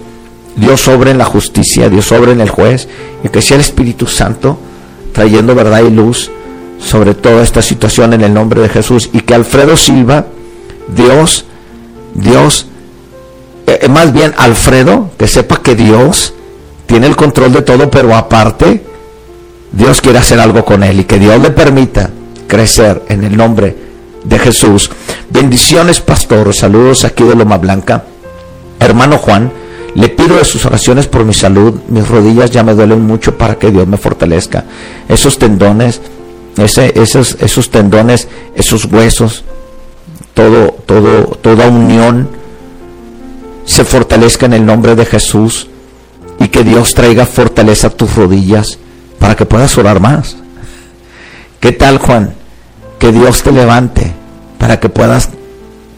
Dios 0.56 0.80
sobre 0.80 1.10
en 1.10 1.18
la 1.18 1.24
justicia, 1.24 1.90
Dios 1.90 2.06
sobre 2.06 2.32
en 2.32 2.40
el 2.40 2.48
juez, 2.48 2.88
y 3.22 3.28
que 3.28 3.42
sea 3.42 3.56
el 3.56 3.62
Espíritu 3.62 4.06
Santo 4.06 4.58
trayendo 5.12 5.54
verdad 5.54 5.82
y 5.82 5.90
luz 5.90 6.30
sobre 6.78 7.14
toda 7.14 7.42
esta 7.42 7.62
situación 7.62 8.12
en 8.12 8.22
el 8.22 8.34
nombre 8.34 8.60
de 8.60 8.68
Jesús. 8.68 9.10
Y 9.12 9.20
que 9.20 9.34
Alfredo 9.34 9.76
Silva, 9.76 10.26
Dios, 10.94 11.44
Dios, 12.14 12.66
eh, 13.66 13.88
más 13.88 14.12
bien 14.12 14.34
Alfredo, 14.36 15.10
que 15.18 15.26
sepa 15.26 15.62
que 15.62 15.74
Dios 15.74 16.34
tiene 16.86 17.06
el 17.06 17.16
control 17.16 17.52
de 17.52 17.62
todo, 17.62 17.90
pero 17.90 18.14
aparte, 18.14 18.84
Dios 19.72 20.00
quiere 20.00 20.18
hacer 20.18 20.38
algo 20.40 20.64
con 20.64 20.82
él 20.82 21.00
y 21.00 21.04
que 21.04 21.18
Dios 21.18 21.40
le 21.40 21.50
permita 21.50 22.10
crecer 22.46 23.02
en 23.08 23.24
el 23.24 23.36
nombre 23.36 23.76
de 24.22 24.38
Jesús. 24.38 24.90
Bendiciones, 25.30 26.00
pastor. 26.00 26.54
Saludos 26.54 27.04
aquí 27.04 27.24
de 27.24 27.34
Loma 27.34 27.58
Blanca. 27.58 28.04
Hermano 28.78 29.18
Juan, 29.18 29.50
le 29.94 30.08
pido 30.08 30.36
de 30.36 30.44
sus 30.44 30.64
oraciones 30.66 31.06
por 31.06 31.24
mi 31.24 31.34
salud. 31.34 31.80
Mis 31.88 32.06
rodillas 32.06 32.50
ya 32.50 32.62
me 32.62 32.74
duelen 32.74 33.02
mucho 33.02 33.36
para 33.36 33.56
que 33.56 33.70
Dios 33.70 33.86
me 33.86 33.96
fortalezca. 33.96 34.64
Esos 35.08 35.38
tendones, 35.38 36.00
esos, 36.56 37.36
esos 37.40 37.70
tendones, 37.70 38.28
esos 38.54 38.84
huesos, 38.84 39.44
todo, 40.34 40.76
todo, 40.86 41.38
toda 41.40 41.68
unión 41.68 42.28
se 43.64 43.84
fortalezca 43.84 44.46
en 44.46 44.52
el 44.52 44.66
nombre 44.66 44.94
de 44.94 45.06
Jesús 45.06 45.68
y 46.44 46.48
que 46.48 46.62
Dios 46.62 46.92
traiga 46.94 47.24
fortaleza 47.24 47.86
a 47.86 47.90
tus 47.90 48.16
rodillas 48.16 48.78
para 49.18 49.34
que 49.34 49.46
puedas 49.46 49.78
orar 49.78 49.98
más. 49.98 50.36
¿Qué 51.58 51.72
tal, 51.72 51.96
Juan? 51.96 52.34
Que 52.98 53.12
Dios 53.12 53.42
te 53.42 53.50
levante 53.50 54.12
para 54.58 54.78
que 54.78 54.90
puedas 54.90 55.30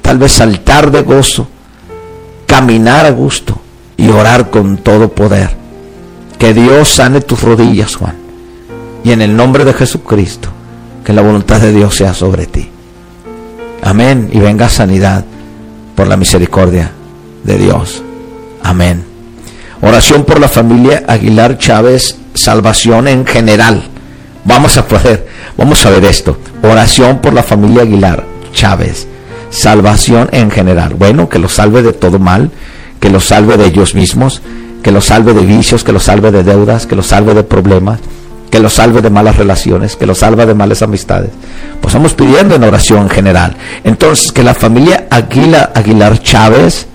tal 0.03 0.19
vez 0.19 0.31
saltar 0.31 0.93
de 0.93 1.03
gozo, 1.03 1.49
caminar 2.47 3.07
a 3.07 3.11
gusto 3.11 3.59
y 3.97 4.09
orar 4.09 4.51
con 4.51 4.79
todo 4.79 5.09
poder. 5.09 5.51
Que 6.39 6.55
Dios 6.55 6.91
sane 6.91 7.23
tus 7.23 7.43
rodillas, 7.43 7.97
Juan. 7.97 8.15
Y 9.03 9.11
en 9.11 9.23
el 9.23 9.37
nombre 9.37 9.65
de 9.65 9.73
Jesucristo, 9.73 10.51
que 11.05 11.13
la 11.13 11.23
voluntad 11.23 11.61
de 11.61 11.73
Dios 11.73 11.97
sea 11.97 12.15
sobre 12.15 12.47
ti. 12.47 12.71
Amén. 13.83 14.31
Y 14.33 14.39
venga 14.39 14.69
sanidad 14.69 15.25
por 15.97 16.07
la 16.07 16.17
misericordia 16.17 16.93
de 17.43 17.59
Dios. 17.59 18.01
Amén. 18.63 19.06
Oración 19.83 20.25
por 20.25 20.41
la 20.41 20.49
familia 20.49 21.05
Aguilar 21.07 21.59
Chávez, 21.59 22.17
salvación 22.35 23.09
en 23.09 23.27
general. 23.27 23.83
Vamos 24.45 24.79
a 24.79 24.87
poder, 24.87 25.27
vamos 25.57 25.85
a 25.85 25.91
ver 25.91 26.05
esto. 26.05 26.39
Oración 26.63 27.19
por 27.19 27.35
la 27.35 27.43
familia 27.43 27.83
Aguilar 27.83 28.25
Chávez, 28.53 29.07
salvación 29.51 30.29
en 30.33 30.51
general. 30.51 30.95
Bueno, 30.95 31.29
que 31.29 31.39
los 31.39 31.53
salve 31.53 31.83
de 31.83 31.93
todo 31.93 32.19
mal, 32.19 32.51
que 33.01 33.11
los 33.11 33.27
salve 33.27 33.59
de 33.59 33.67
ellos 33.67 33.95
mismos, 33.95 34.41
que 34.83 34.93
los 34.93 35.05
salve 35.05 35.35
de 35.35 35.45
vicios, 35.45 35.85
que 35.85 35.93
los 35.93 36.05
salve 36.05 36.31
de 36.31 36.43
deudas, 36.43 36.87
que 36.87 36.97
los 36.97 37.09
salve 37.09 37.35
de 37.35 37.43
problemas, 37.43 38.01
que 38.51 38.61
los 38.61 38.73
salve 38.73 39.03
de 39.03 39.11
malas 39.11 39.37
relaciones, 39.37 39.97
que 39.97 40.07
los 40.07 40.19
salve 40.19 40.47
de 40.47 40.55
malas 40.55 40.81
amistades. 40.81 41.31
Pues 41.81 41.93
estamos 41.93 42.15
pidiendo 42.15 42.55
en 42.55 42.65
oración 42.65 43.03
en 43.03 43.11
general. 43.11 43.57
Entonces, 43.85 44.33
que 44.33 44.43
la 44.43 44.55
familia 44.55 45.07
Aguilar, 45.11 45.73
Aguilar 45.75 46.23
Chávez, 46.23 46.87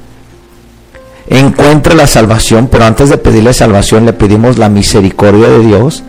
encuentre 1.40 1.96
la 1.96 2.08
salvación, 2.08 2.68
pero 2.70 2.86
antes 2.86 3.10
de 3.10 3.18
pedirle 3.18 3.54
salvación 3.54 4.06
le 4.06 4.14
pedimos 4.14 4.58
la 4.58 4.70
misericordia 4.70 5.48
de 5.48 5.66
Dios, 5.66 6.04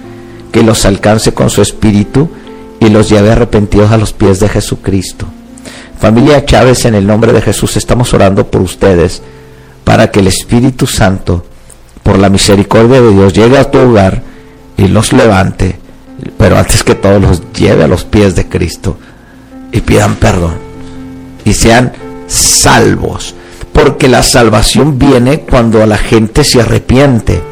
que 0.50 0.62
los 0.62 0.84
alcance 0.84 1.32
con 1.32 1.48
su 1.48 1.62
espíritu 1.62 2.28
y 2.80 2.88
los 2.88 3.08
lleve 3.08 3.30
arrepentidos 3.30 3.92
a 3.92 3.96
los 3.96 4.12
pies 4.12 4.40
de 4.40 4.48
Jesucristo. 4.48 5.26
Familia 5.98 6.44
Chávez, 6.44 6.84
en 6.84 6.96
el 6.96 7.06
nombre 7.06 7.32
de 7.32 7.40
Jesús 7.40 7.76
estamos 7.76 8.12
orando 8.12 8.50
por 8.50 8.60
ustedes 8.60 9.22
para 9.84 10.10
que 10.10 10.18
el 10.18 10.26
Espíritu 10.26 10.88
Santo, 10.88 11.46
por 12.02 12.18
la 12.18 12.28
misericordia 12.28 13.00
de 13.00 13.12
Dios, 13.12 13.32
llegue 13.32 13.58
a 13.58 13.70
tu 13.70 13.78
hogar 13.78 14.22
y 14.76 14.88
los 14.88 15.12
levante, 15.12 15.78
pero 16.36 16.58
antes 16.58 16.82
que 16.82 16.96
todo 16.96 17.20
los 17.20 17.52
lleve 17.52 17.84
a 17.84 17.88
los 17.88 18.02
pies 18.02 18.34
de 18.34 18.48
Cristo 18.48 18.98
y 19.70 19.80
pidan 19.80 20.16
perdón 20.16 20.54
y 21.44 21.54
sean 21.54 21.92
salvos 22.26 23.36
porque 23.82 24.06
la 24.06 24.22
salvación 24.22 24.96
viene 24.96 25.40
cuando 25.40 25.84
la 25.86 25.96
gente 25.96 26.44
se 26.44 26.60
arrepiente. 26.60 27.42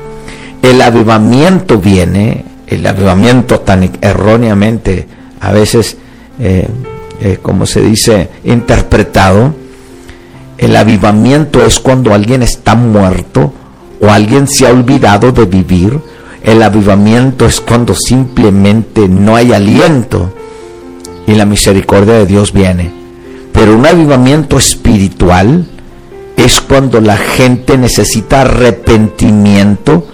El 0.63 0.81
avivamiento 0.81 1.79
viene, 1.79 2.45
el 2.69 2.87
avivamiento 2.87 3.61
tan 3.61 3.91
erróneamente 4.01 5.09
a 5.41 5.51
veces, 5.51 5.97
eh, 6.39 6.69
eh, 7.21 7.39
como 7.43 7.67
se 7.67 7.81
dice, 7.81 8.29
interpretado. 8.45 9.55
El 10.57 10.77
avivamiento 10.77 11.67
es 11.67 11.81
cuando 11.81 12.15
alguien 12.15 12.45
está 12.45 12.77
muerto 12.77 13.53
o 14.01 14.09
alguien 14.09 14.47
se 14.47 14.69
ha 14.69 14.71
olvidado 14.71 15.33
de 15.33 15.47
vivir. 15.47 15.99
El 16.45 16.63
avivamiento 16.63 17.45
es 17.45 17.61
cuando 17.61 17.93
simplemente 17.95 19.09
no 19.09 19.35
hay 19.35 19.53
aliento 19.53 20.33
y 21.27 21.35
la 21.35 21.45
misericordia 21.45 22.15
de 22.15 22.27
Dios 22.27 22.53
viene. 22.53 22.93
Pero 23.53 23.77
un 23.77 23.85
avivamiento 23.85 24.59
espiritual 24.59 25.67
es 26.37 26.61
cuando 26.61 27.01
la 27.01 27.17
gente 27.17 27.77
necesita 27.77 28.43
arrepentimiento 28.43 30.07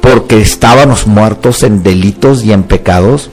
porque 0.00 0.40
estábamos 0.40 1.06
muertos 1.06 1.62
en 1.62 1.82
delitos 1.82 2.44
y 2.44 2.52
en 2.52 2.62
pecados. 2.62 3.30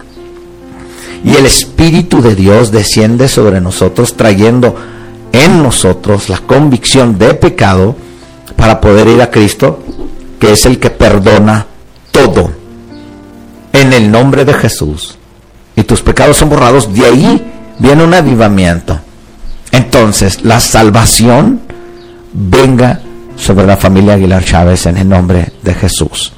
Y 1.24 1.36
el 1.36 1.46
Espíritu 1.46 2.22
de 2.22 2.36
Dios 2.36 2.72
desciende 2.72 3.28
sobre 3.28 3.62
nosotros 3.62 4.16
trayendo 4.16 4.76
en 5.32 5.64
nosotros 5.64 6.30
la 6.30 6.38
convicción 6.40 7.18
de 7.18 7.34
pecado 7.34 7.96
para 8.56 8.82
poder 8.82 9.08
ir 9.08 9.22
a 9.22 9.32
Cristo, 9.32 9.80
que 10.40 10.54
es 10.54 10.66
el 10.66 10.80
que 10.80 10.90
perdona 10.90 11.66
todo. 12.12 12.52
En 13.74 13.94
el 13.94 14.12
nombre 14.12 14.46
de 14.46 14.54
Jesús. 14.54 15.18
Y 15.76 15.84
tus 15.84 16.02
pecados 16.02 16.38
son 16.38 16.50
borrados. 16.50 16.94
De 16.94 17.06
ahí 17.06 17.52
viene 17.80 18.04
un 18.04 18.14
avivamiento. 18.14 19.00
Entonces, 19.72 20.44
la 20.44 20.60
salvación 20.60 21.62
venga 22.38 23.01
sobre 23.36 23.65
la 23.65 23.77
familia 23.77 24.13
Aguilar 24.13 24.44
Chávez 24.44 24.86
en 24.86 24.98
el 24.98 25.10
nombre 25.10 25.53
de 25.63 25.74
Jesús. 25.74 26.34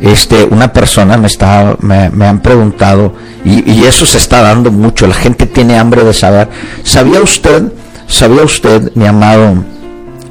Este, 0.00 0.44
una 0.44 0.72
persona 0.72 1.18
me, 1.18 1.26
está, 1.26 1.76
me, 1.80 2.26
han 2.26 2.40
preguntado, 2.40 3.12
y, 3.44 3.84
eso 3.84 4.06
se 4.06 4.16
está 4.16 4.40
dando 4.40 4.70
mucho, 4.70 5.06
la 5.06 5.14
gente 5.14 5.46
tiene 5.46 5.78
hambre 5.78 6.04
de 6.04 6.14
saber. 6.14 6.48
¿Sabía 6.82 7.20
usted, 7.20 7.70
sabía 8.06 8.42
usted, 8.42 8.92
mi 8.94 9.06
amado 9.06 9.62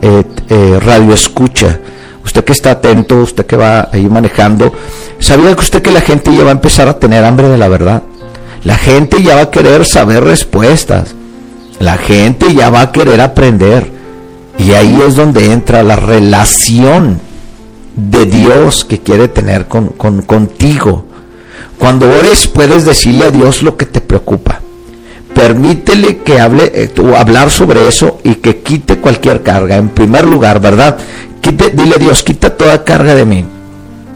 eh, 0.02 0.24
eh, 0.50 0.80
radio 0.84 1.14
escucha, 1.14 1.80
usted 2.26 2.44
que 2.44 2.54
está 2.54 2.72
atento, 2.72 3.18
usted 3.18 3.46
que 3.46 3.58
va 3.58 3.90
ahí 3.92 4.08
manejando, 4.08 4.74
¿sabía 5.20 5.54
que 5.54 5.62
usted 5.62 5.84
que 5.84 5.92
la 5.92 6.02
gente 6.02 6.36
ya 6.36 6.44
va 6.44 6.50
a 6.50 6.54
empezar 6.54 6.88
a 6.88 6.98
tener 6.98 7.24
hambre 7.24 7.48
de 7.48 7.58
la 7.60 7.68
verdad? 7.68 8.02
La 8.64 8.76
gente 8.76 9.22
ya 9.22 9.36
va 9.36 9.42
a 9.42 9.52
querer 9.52 9.86
saber 9.86 10.24
respuestas. 10.24 11.16
La 11.80 11.98
gente 11.98 12.54
ya 12.54 12.70
va 12.70 12.82
a 12.82 12.92
querer 12.92 13.22
aprender. 13.22 13.99
Y 14.60 14.74
ahí 14.74 15.02
es 15.08 15.16
donde 15.16 15.52
entra 15.52 15.84
la 15.84 15.96
relación 15.96 17.20
de 17.96 18.26
Dios 18.26 18.86
que 18.86 19.00
quiere 19.00 19.30
tener 19.30 19.68
con, 19.68 19.88
contigo. 19.88 21.06
Cuando 21.78 22.10
ores 22.10 22.48
puedes 22.48 22.86
decirle 22.86 23.26
a 23.26 23.32
Dios 23.32 23.64
lo 23.64 23.78
que 23.78 23.86
te 23.86 24.02
preocupa. 24.02 24.60
Permítele 25.34 26.18
que 26.18 26.42
hable, 26.42 26.72
eh, 26.76 26.92
hablar 27.18 27.50
sobre 27.50 27.88
eso 27.88 28.20
y 28.24 28.36
que 28.36 28.58
quite 28.58 28.98
cualquier 28.98 29.44
carga. 29.44 29.78
En 29.78 29.90
primer 29.90 30.26
lugar, 30.26 30.60
¿verdad? 30.60 30.98
Dile 31.42 31.96
a 31.96 32.00
Dios, 32.00 32.22
quita 32.22 32.56
toda 32.58 32.84
carga 32.84 33.16
de 33.16 33.26
mí. 33.26 33.46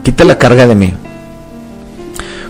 Quita 0.03 0.25
la 0.25 0.37
carga 0.37 0.67
de 0.67 0.75
mí. 0.75 0.93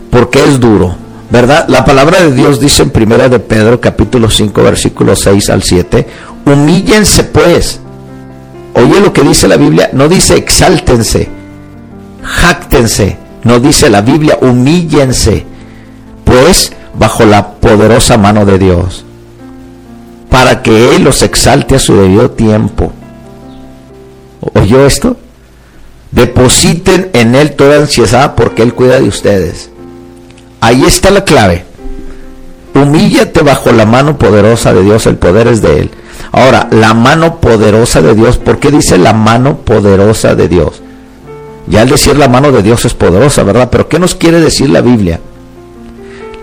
Porque 0.09 0.43
es 0.43 0.59
duro, 0.59 0.95
¿verdad? 1.29 1.65
La 1.67 1.85
palabra 1.85 2.21
de 2.21 2.33
Dios 2.33 2.59
dice 2.59 2.81
en 2.81 2.89
primera 2.89 3.29
de 3.29 3.39
Pedro 3.39 3.79
capítulo 3.79 4.29
5 4.29 4.63
versículos 4.63 5.19
6 5.19 5.49
al 5.51 5.61
7, 5.61 6.07
humíllense 6.45 7.23
pues 7.25 7.79
Oye 8.73 8.99
lo 8.99 9.13
que 9.13 9.21
dice 9.21 9.47
la 9.47 9.57
Biblia, 9.57 9.89
no 9.93 10.09
dice 10.09 10.35
exáltense, 10.35 11.29
jáctense, 12.23 13.17
no 13.43 13.59
dice 13.59 13.89
la 13.89 14.01
Biblia 14.01 14.37
humíllense, 14.41 15.45
pues 16.23 16.73
bajo 16.93 17.25
la 17.25 17.53
poderosa 17.55 18.17
mano 18.17 18.45
de 18.45 18.57
Dios, 18.57 19.05
para 20.29 20.61
que 20.63 20.95
Él 20.95 21.03
los 21.03 21.21
exalte 21.21 21.75
a 21.75 21.79
su 21.79 21.95
debido 21.95 22.31
tiempo. 22.31 22.91
¿Oyó 24.53 24.85
esto? 24.85 25.17
Depositen 26.11 27.09
en 27.13 27.35
Él 27.35 27.55
toda 27.55 27.77
ansiedad 27.77 28.35
porque 28.35 28.63
Él 28.63 28.73
cuida 28.73 28.99
de 28.99 29.07
ustedes. 29.07 29.69
Ahí 30.61 30.83
está 30.83 31.11
la 31.11 31.23
clave. 31.23 31.65
Humíllate 32.75 33.41
bajo 33.41 33.71
la 33.71 33.85
mano 33.85 34.17
poderosa 34.17 34.73
de 34.73 34.83
Dios, 34.83 35.05
el 35.05 35.17
poder 35.17 35.47
es 35.47 35.61
de 35.61 35.79
Él. 35.79 35.91
Ahora, 36.31 36.67
la 36.71 36.93
mano 36.93 37.39
poderosa 37.39 38.01
de 38.01 38.15
Dios, 38.15 38.37
¿por 38.37 38.59
qué 38.59 38.71
dice 38.71 38.97
la 38.97 39.13
mano 39.13 39.57
poderosa 39.57 40.35
de 40.35 40.47
Dios? 40.47 40.81
Ya 41.67 41.81
al 41.81 41.89
decir 41.89 42.17
la 42.17 42.27
mano 42.27 42.51
de 42.51 42.63
Dios 42.63 42.85
es 42.85 42.93
poderosa, 42.93 43.43
¿verdad? 43.43 43.69
Pero 43.71 43.87
¿qué 43.87 43.99
nos 43.99 44.15
quiere 44.15 44.41
decir 44.41 44.69
la 44.69 44.81
Biblia? 44.81 45.19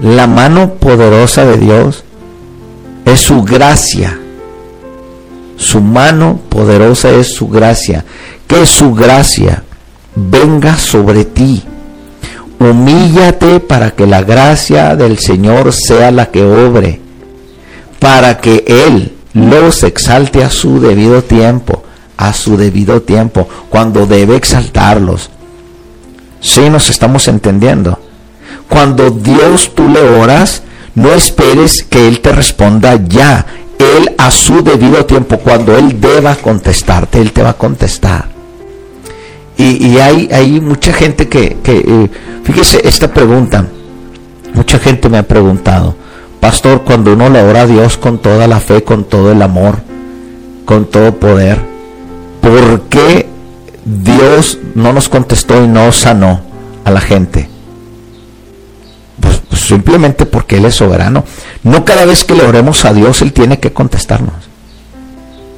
La 0.01 0.27
mano 0.27 0.75
poderosa 0.75 1.45
de 1.45 1.59
Dios 1.59 2.05
es 3.05 3.21
su 3.21 3.43
gracia. 3.43 4.19
Su 5.57 5.81
mano 5.81 6.41
poderosa 6.49 7.11
es 7.11 7.35
su 7.35 7.49
gracia. 7.49 8.05
Que 8.47 8.65
su 8.65 8.95
gracia 8.95 9.65
venga 10.15 10.77
sobre 10.77 11.25
ti. 11.27 11.63
Humíllate 12.59 13.61
para 13.61 13.91
que 13.91 14.07
la 14.07 14.23
gracia 14.23 14.97
del 14.97 15.19
Señor 15.19 15.73
sea 15.73 16.11
la 16.11 16.31
que 16.31 16.45
obre. 16.45 17.01
Para 17.99 18.39
que 18.39 18.65
Él 18.67 19.17
los 19.33 19.83
exalte 19.83 20.43
a 20.45 20.51
su 20.51 20.81
debido 20.81 21.23
tiempo, 21.23 21.83
a 22.17 22.33
su 22.33 22.57
debido 22.57 23.03
tiempo, 23.03 23.49
cuando 23.69 24.07
debe 24.07 24.37
exaltarlos. 24.37 25.31
Sí, 26.41 26.69
nos 26.71 26.91
estamos 26.91 27.29
entendiendo. 27.29 27.99
Cuando 28.69 29.11
Dios 29.11 29.75
tú 29.75 29.89
le 29.89 30.01
oras, 30.01 30.63
no 30.95 31.13
esperes 31.13 31.83
que 31.83 32.09
Él 32.09 32.21
te 32.21 32.33
responda 32.33 33.01
ya. 33.07 33.47
Él 33.79 34.15
a 34.19 34.31
su 34.31 34.63
debido 34.63 35.07
tiempo, 35.07 35.39
cuando 35.39 35.77
Él 35.77 36.01
deba 36.01 36.35
contestarte, 36.37 37.21
Él 37.21 37.33
te 37.33 37.43
va 37.43 37.51
a 37.51 37.55
contestar. 37.55 38.29
Y, 39.57 39.99
hay, 39.99 40.27
hay, 40.33 40.59
mucha 40.59 40.91
gente 40.91 41.29
que, 41.29 41.59
que 41.63 41.85
eh, 41.87 42.11
fíjese 42.45 42.81
esta 42.83 43.13
pregunta, 43.13 43.67
mucha 44.55 44.79
gente 44.79 45.11
me 45.11 45.19
ha 45.19 45.23
preguntado, 45.23 45.95
Pastor, 46.41 46.83
cuando 46.85 47.13
uno 47.13 47.29
le 47.29 47.43
ora 47.43 47.63
a 47.63 47.67
Dios 47.67 47.99
con 47.99 48.19
toda 48.19 48.47
la 48.47 48.61
fe, 48.61 48.83
con 48.83 49.05
todo 49.05 49.31
el 49.31 49.43
amor, 49.43 49.77
con 50.65 50.87
todo 50.87 51.15
poder, 51.17 51.61
¿por 52.41 52.83
qué 52.89 53.29
Dios 53.85 54.59
no 54.75 54.95
nos 54.95 55.11
contestó 55.11 55.63
y 55.63 55.69
no 55.69 55.93
sanó 55.93 56.41
a 56.85 56.91
la 56.91 57.03
gente? 57.03 57.51
Pues, 59.21 59.43
pues, 59.51 59.61
simplemente 59.61 60.25
porque 60.25 60.57
Él 60.57 60.65
es 60.65 60.77
soberano. 60.77 61.25
No 61.63 61.85
cada 61.85 62.07
vez 62.07 62.25
que 62.25 62.35
le 62.35 62.45
oremos 62.45 62.87
a 62.87 62.95
Dios, 62.95 63.21
Él 63.21 63.35
tiene 63.35 63.61
que 63.61 63.75
contestarnos. 63.75 64.49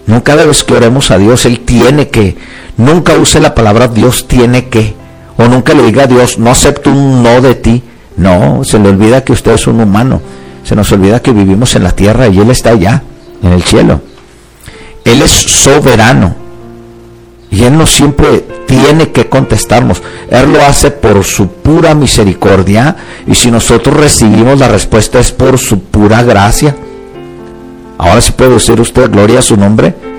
No 0.08 0.24
cada 0.24 0.44
vez 0.44 0.64
que 0.64 0.74
oremos 0.74 1.12
a 1.12 1.18
Dios, 1.18 1.46
Él 1.46 1.60
tiene 1.60 2.08
que. 2.08 2.36
Nunca 2.76 3.14
use 3.14 3.38
la 3.38 3.54
palabra 3.54 3.86
Dios 3.86 4.26
tiene 4.26 4.68
que. 4.68 4.96
O 5.36 5.46
nunca 5.46 5.74
le 5.74 5.84
diga 5.84 6.04
a 6.04 6.08
Dios, 6.08 6.40
no 6.40 6.50
acepto 6.50 6.90
un 6.90 7.22
no 7.22 7.40
de 7.40 7.54
ti. 7.54 7.84
No, 8.16 8.64
se 8.64 8.80
le 8.80 8.88
olvida 8.88 9.24
que 9.24 9.32
usted 9.32 9.52
es 9.52 9.68
un 9.68 9.80
humano 9.80 10.20
se 10.64 10.76
nos 10.76 10.90
olvida 10.92 11.20
que 11.20 11.32
vivimos 11.32 11.74
en 11.74 11.84
la 11.84 11.92
tierra 11.92 12.28
y 12.28 12.38
Él 12.38 12.50
está 12.50 12.70
allá, 12.70 13.02
en 13.42 13.52
el 13.52 13.62
cielo. 13.62 14.00
Él 15.04 15.22
es 15.22 15.30
soberano. 15.30 16.36
Y 17.50 17.64
Él 17.64 17.76
no 17.76 17.86
siempre 17.86 18.46
tiene 18.66 19.10
que 19.10 19.28
contestarnos. 19.28 20.02
Él 20.30 20.52
lo 20.52 20.62
hace 20.62 20.90
por 20.90 21.22
su 21.24 21.48
pura 21.48 21.94
misericordia. 21.94 22.96
Y 23.26 23.34
si 23.34 23.50
nosotros 23.50 23.96
recibimos 23.96 24.58
la 24.58 24.68
respuesta 24.68 25.18
es 25.18 25.32
por 25.32 25.58
su 25.58 25.80
pura 25.80 26.22
gracia. 26.22 26.74
Ahora 27.98 28.20
sí 28.20 28.32
puede 28.32 28.54
decir 28.54 28.80
usted 28.80 29.10
gloria 29.10 29.40
a 29.40 29.42
su 29.42 29.56
nombre. 29.56 30.11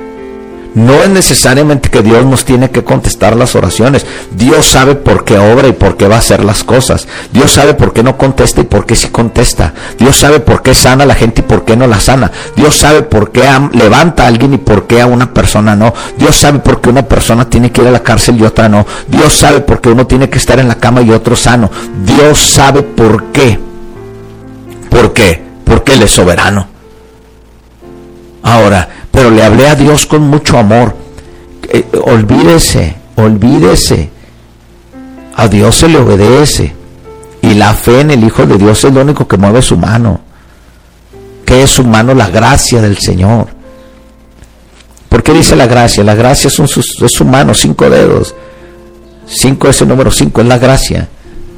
No 0.75 1.03
es 1.03 1.09
necesariamente 1.09 1.89
que 1.89 2.01
Dios 2.01 2.25
nos 2.25 2.45
tiene 2.45 2.71
que 2.71 2.83
contestar 2.83 3.35
las 3.35 3.55
oraciones. 3.55 4.05
Dios 4.31 4.65
sabe 4.65 4.95
por 4.95 5.23
qué 5.23 5.37
obra 5.37 5.67
y 5.67 5.73
por 5.73 5.97
qué 5.97 6.07
va 6.07 6.15
a 6.15 6.19
hacer 6.19 6.43
las 6.43 6.63
cosas. 6.63 7.07
Dios 7.31 7.51
sabe 7.51 7.75
por 7.75 7.93
qué 7.93 8.01
no 8.01 8.17
contesta 8.17 8.61
y 8.61 8.65
por 8.65 8.85
qué 8.85 8.95
sí 8.95 9.09
contesta. 9.09 9.73
Dios 9.99 10.17
sabe 10.17 10.39
por 10.39 10.63
qué 10.63 10.73
sana 10.73 11.03
a 11.03 11.07
la 11.07 11.15
gente 11.15 11.41
y 11.41 11.43
por 11.43 11.63
qué 11.63 11.77
no 11.77 11.85
la 11.85 11.99
sana. 11.99 12.31
Dios 12.55 12.75
sabe 12.75 13.03
por 13.03 13.31
qué 13.31 13.43
levanta 13.73 14.23
a 14.23 14.27
alguien 14.27 14.53
y 14.53 14.57
por 14.57 14.87
qué 14.87 15.01
a 15.01 15.07
una 15.07 15.33
persona 15.33 15.75
no. 15.75 15.93
Dios 16.17 16.35
sabe 16.35 16.59
por 16.59 16.81
qué 16.81 16.89
una 16.89 17.07
persona 17.07 17.49
tiene 17.49 17.71
que 17.71 17.81
ir 17.81 17.87
a 17.87 17.91
la 17.91 18.03
cárcel 18.03 18.39
y 18.39 18.43
otra 18.43 18.67
no. 18.67 18.85
Dios 19.07 19.33
sabe 19.33 19.61
por 19.61 19.79
qué 19.79 19.89
uno 19.89 20.07
tiene 20.07 20.29
que 20.29 20.39
estar 20.39 20.59
en 20.59 20.67
la 20.67 20.75
cama 20.75 21.01
y 21.01 21.11
otro 21.11 21.35
sano. 21.35 21.69
Dios 22.03 22.39
sabe 22.39 22.81
por 22.81 23.25
qué. 23.25 23.59
¿Por 24.89 25.13
qué? 25.13 25.43
Porque 25.65 25.93
Él 25.93 26.03
es 26.03 26.11
soberano. 26.11 26.72
Ahora, 28.43 28.87
pero 29.09 29.31
le 29.31 29.43
hablé 29.43 29.67
a 29.67 29.75
Dios 29.75 30.05
con 30.05 30.21
mucho 30.27 30.57
amor. 30.57 30.95
Eh, 31.69 31.85
olvídese, 32.03 32.95
olvídese. 33.15 34.09
A 35.35 35.47
Dios 35.47 35.75
se 35.77 35.87
le 35.87 35.97
obedece. 35.97 36.75
Y 37.41 37.55
la 37.55 37.73
fe 37.73 38.01
en 38.01 38.11
el 38.11 38.23
Hijo 38.23 38.45
de 38.45 38.57
Dios 38.57 38.83
es 38.83 38.93
lo 38.93 39.01
único 39.01 39.27
que 39.27 39.37
mueve 39.37 39.61
su 39.61 39.77
mano. 39.77 40.21
¿Qué 41.45 41.63
es 41.63 41.69
su 41.71 41.83
mano? 41.83 42.13
La 42.13 42.29
gracia 42.29 42.81
del 42.81 42.97
Señor. 42.97 43.47
¿Por 45.09 45.23
qué 45.23 45.33
dice 45.33 45.55
la 45.55 45.67
gracia? 45.67 46.03
La 46.03 46.15
gracia 46.15 46.49
sus, 46.49 46.77
es 46.77 47.11
su 47.11 47.25
mano, 47.25 47.53
cinco 47.53 47.89
dedos. 47.89 48.33
Cinco 49.27 49.69
es 49.69 49.81
el 49.81 49.87
número 49.87 50.11
cinco, 50.11 50.41
es 50.41 50.47
la 50.47 50.57
gracia. 50.57 51.07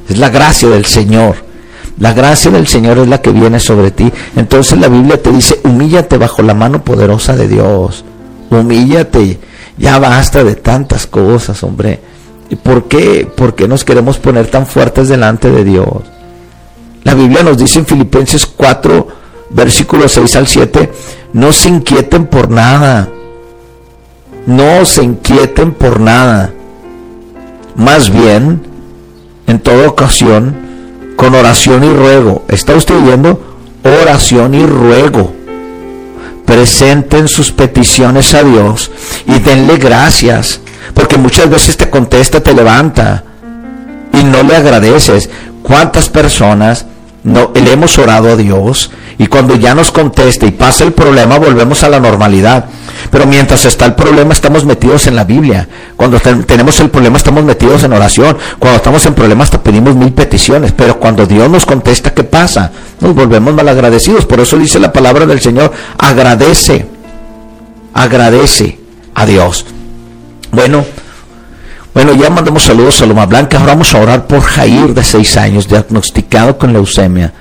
Es 0.08 0.18
la 0.18 0.28
gracia 0.28 0.68
del 0.68 0.84
Señor. 0.84 1.45
La 1.98 2.12
gracia 2.12 2.50
del 2.50 2.66
Señor 2.66 2.98
es 2.98 3.08
la 3.08 3.22
que 3.22 3.32
viene 3.32 3.58
sobre 3.58 3.90
ti. 3.90 4.12
Entonces 4.36 4.78
la 4.78 4.88
Biblia 4.88 5.22
te 5.22 5.32
dice, 5.32 5.60
humíllate 5.64 6.18
bajo 6.18 6.42
la 6.42 6.54
mano 6.54 6.84
poderosa 6.84 7.34
de 7.34 7.48
Dios. 7.48 8.04
Humíllate. 8.50 9.38
Ya 9.78 9.98
basta 9.98 10.44
de 10.44 10.56
tantas 10.56 11.06
cosas, 11.06 11.62
hombre. 11.62 12.00
¿Y 12.50 12.56
por 12.56 12.84
qué? 12.88 13.26
¿Por 13.34 13.54
qué 13.54 13.66
nos 13.66 13.84
queremos 13.84 14.18
poner 14.18 14.46
tan 14.48 14.66
fuertes 14.66 15.08
delante 15.08 15.50
de 15.50 15.64
Dios? 15.64 16.02
La 17.04 17.14
Biblia 17.14 17.42
nos 17.42 17.58
dice 17.58 17.78
en 17.78 17.86
Filipenses 17.86 18.46
4, 18.46 19.08
versículos 19.50 20.12
6 20.12 20.36
al 20.36 20.46
7, 20.46 20.92
no 21.32 21.52
se 21.52 21.68
inquieten 21.68 22.26
por 22.26 22.50
nada. 22.50 23.08
No 24.46 24.84
se 24.84 25.02
inquieten 25.02 25.72
por 25.72 25.98
nada. 26.00 26.52
Más 27.74 28.10
bien, 28.10 28.62
en 29.46 29.58
toda 29.60 29.88
ocasión, 29.88 30.65
con 31.16 31.34
oración 31.34 31.82
y 31.84 31.92
ruego. 31.92 32.44
¿Está 32.48 32.74
usted 32.74 32.94
oyendo? 32.94 33.58
Oración 34.02 34.54
y 34.54 34.64
ruego. 34.64 35.34
Presenten 36.44 37.26
sus 37.26 37.50
peticiones 37.50 38.34
a 38.34 38.44
Dios 38.44 38.90
y 39.26 39.40
denle 39.40 39.78
gracias, 39.78 40.60
porque 40.94 41.18
muchas 41.18 41.50
veces 41.50 41.76
te 41.76 41.90
contesta, 41.90 42.40
te 42.40 42.54
levanta 42.54 43.24
y 44.12 44.22
no 44.22 44.42
le 44.42 44.56
agradeces. 44.56 45.28
¿Cuántas 45.62 46.08
personas 46.08 46.86
no 47.24 47.50
le 47.54 47.72
hemos 47.72 47.98
orado 47.98 48.30
a 48.30 48.36
Dios 48.36 48.92
y 49.18 49.26
cuando 49.26 49.56
ya 49.56 49.74
nos 49.74 49.90
contesta 49.90 50.46
y 50.46 50.50
pasa 50.50 50.84
el 50.84 50.92
problema 50.92 51.38
volvemos 51.38 51.82
a 51.84 51.88
la 51.88 52.00
normalidad? 52.00 52.66
Pero 53.10 53.26
mientras 53.26 53.64
está 53.64 53.86
el 53.86 53.94
problema 53.94 54.34
estamos 54.34 54.64
metidos 54.64 55.06
en 55.06 55.16
la 55.16 55.24
Biblia. 55.24 55.68
Cuando 55.96 56.18
tenemos 56.20 56.80
el 56.80 56.90
problema 56.90 57.18
estamos 57.18 57.44
metidos 57.44 57.84
en 57.84 57.92
oración. 57.92 58.36
Cuando 58.58 58.76
estamos 58.76 59.06
en 59.06 59.14
problemas 59.14 59.46
hasta 59.46 59.62
pedimos 59.62 59.94
mil 59.94 60.12
peticiones. 60.12 60.72
Pero 60.72 60.98
cuando 60.98 61.26
Dios 61.26 61.48
nos 61.48 61.64
contesta, 61.64 62.12
¿qué 62.12 62.24
pasa? 62.24 62.70
Nos 63.00 63.14
volvemos 63.14 63.54
malagradecidos. 63.54 64.26
Por 64.26 64.40
eso 64.40 64.58
dice 64.58 64.78
la 64.78 64.92
palabra 64.92 65.26
del 65.26 65.40
Señor, 65.40 65.72
agradece. 65.98 66.86
Agradece 67.94 68.78
a 69.14 69.24
Dios. 69.24 69.64
Bueno, 70.52 70.84
bueno, 71.94 72.12
ya 72.14 72.28
mandamos 72.28 72.64
saludos 72.64 73.00
a 73.00 73.06
Loma 73.06 73.24
Blanca. 73.24 73.58
Ahora 73.58 73.72
vamos 73.72 73.94
a 73.94 74.00
orar 74.00 74.26
por 74.26 74.42
Jair 74.42 74.92
de 74.92 75.02
seis 75.02 75.36
años, 75.38 75.66
diagnosticado 75.66 76.58
con 76.58 76.74
leucemia, 76.74 77.32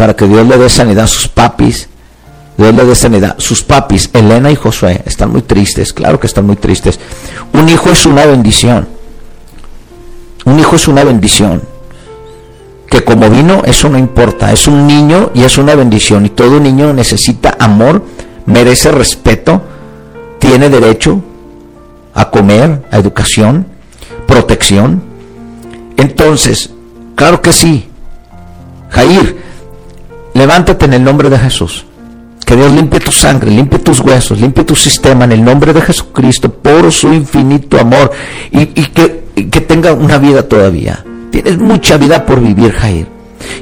para 0.00 0.16
que 0.16 0.26
Dios 0.26 0.46
le 0.46 0.56
dé 0.56 0.70
sanidad 0.70 1.04
a 1.04 1.06
sus 1.06 1.28
papis, 1.28 1.86
Dios 2.56 2.74
le 2.74 2.86
dé 2.86 2.94
sanidad. 2.94 3.34
Sus 3.36 3.62
papis, 3.62 4.08
Elena 4.14 4.50
y 4.50 4.56
Josué, 4.56 5.02
están 5.04 5.30
muy 5.30 5.42
tristes, 5.42 5.92
claro 5.92 6.18
que 6.18 6.26
están 6.26 6.46
muy 6.46 6.56
tristes. 6.56 6.98
Un 7.52 7.68
hijo 7.68 7.90
es 7.90 8.06
una 8.06 8.24
bendición. 8.24 8.88
Un 10.46 10.58
hijo 10.58 10.76
es 10.76 10.88
una 10.88 11.04
bendición. 11.04 11.60
Que 12.88 13.04
como 13.04 13.28
vino, 13.28 13.60
eso 13.66 13.90
no 13.90 13.98
importa. 13.98 14.50
Es 14.54 14.68
un 14.68 14.86
niño 14.86 15.32
y 15.34 15.42
es 15.42 15.58
una 15.58 15.74
bendición. 15.74 16.24
Y 16.24 16.30
todo 16.30 16.58
niño 16.60 16.94
necesita 16.94 17.58
amor, 17.60 18.02
merece 18.46 18.90
respeto, 18.92 19.60
tiene 20.38 20.70
derecho 20.70 21.22
a 22.14 22.30
comer, 22.30 22.86
a 22.90 22.96
educación, 22.96 23.66
protección. 24.26 25.02
Entonces, 25.98 26.70
claro 27.16 27.42
que 27.42 27.52
sí. 27.52 27.86
Jair, 28.88 29.49
levántate 30.34 30.84
en 30.84 30.94
el 30.94 31.04
nombre 31.04 31.30
de 31.30 31.38
Jesús. 31.38 31.86
Que 32.44 32.56
Dios 32.56 32.72
limpie 32.72 32.98
tu 33.00 33.12
sangre, 33.12 33.50
limpie 33.50 33.78
tus 33.78 34.00
huesos, 34.00 34.40
limpie 34.40 34.64
tu 34.64 34.74
sistema 34.74 35.24
en 35.24 35.32
el 35.32 35.44
nombre 35.44 35.72
de 35.72 35.80
Jesucristo 35.82 36.50
por 36.52 36.90
su 36.90 37.12
infinito 37.12 37.78
amor 37.78 38.10
y, 38.50 38.66
que, 38.66 39.24
que 39.34 39.60
tenga 39.60 39.92
una 39.92 40.18
vida 40.18 40.42
todavía. 40.42 41.04
Tienes 41.30 41.58
mucha 41.58 41.96
vida 41.96 42.26
por 42.26 42.40
vivir, 42.40 42.72
Jair. 42.72 43.06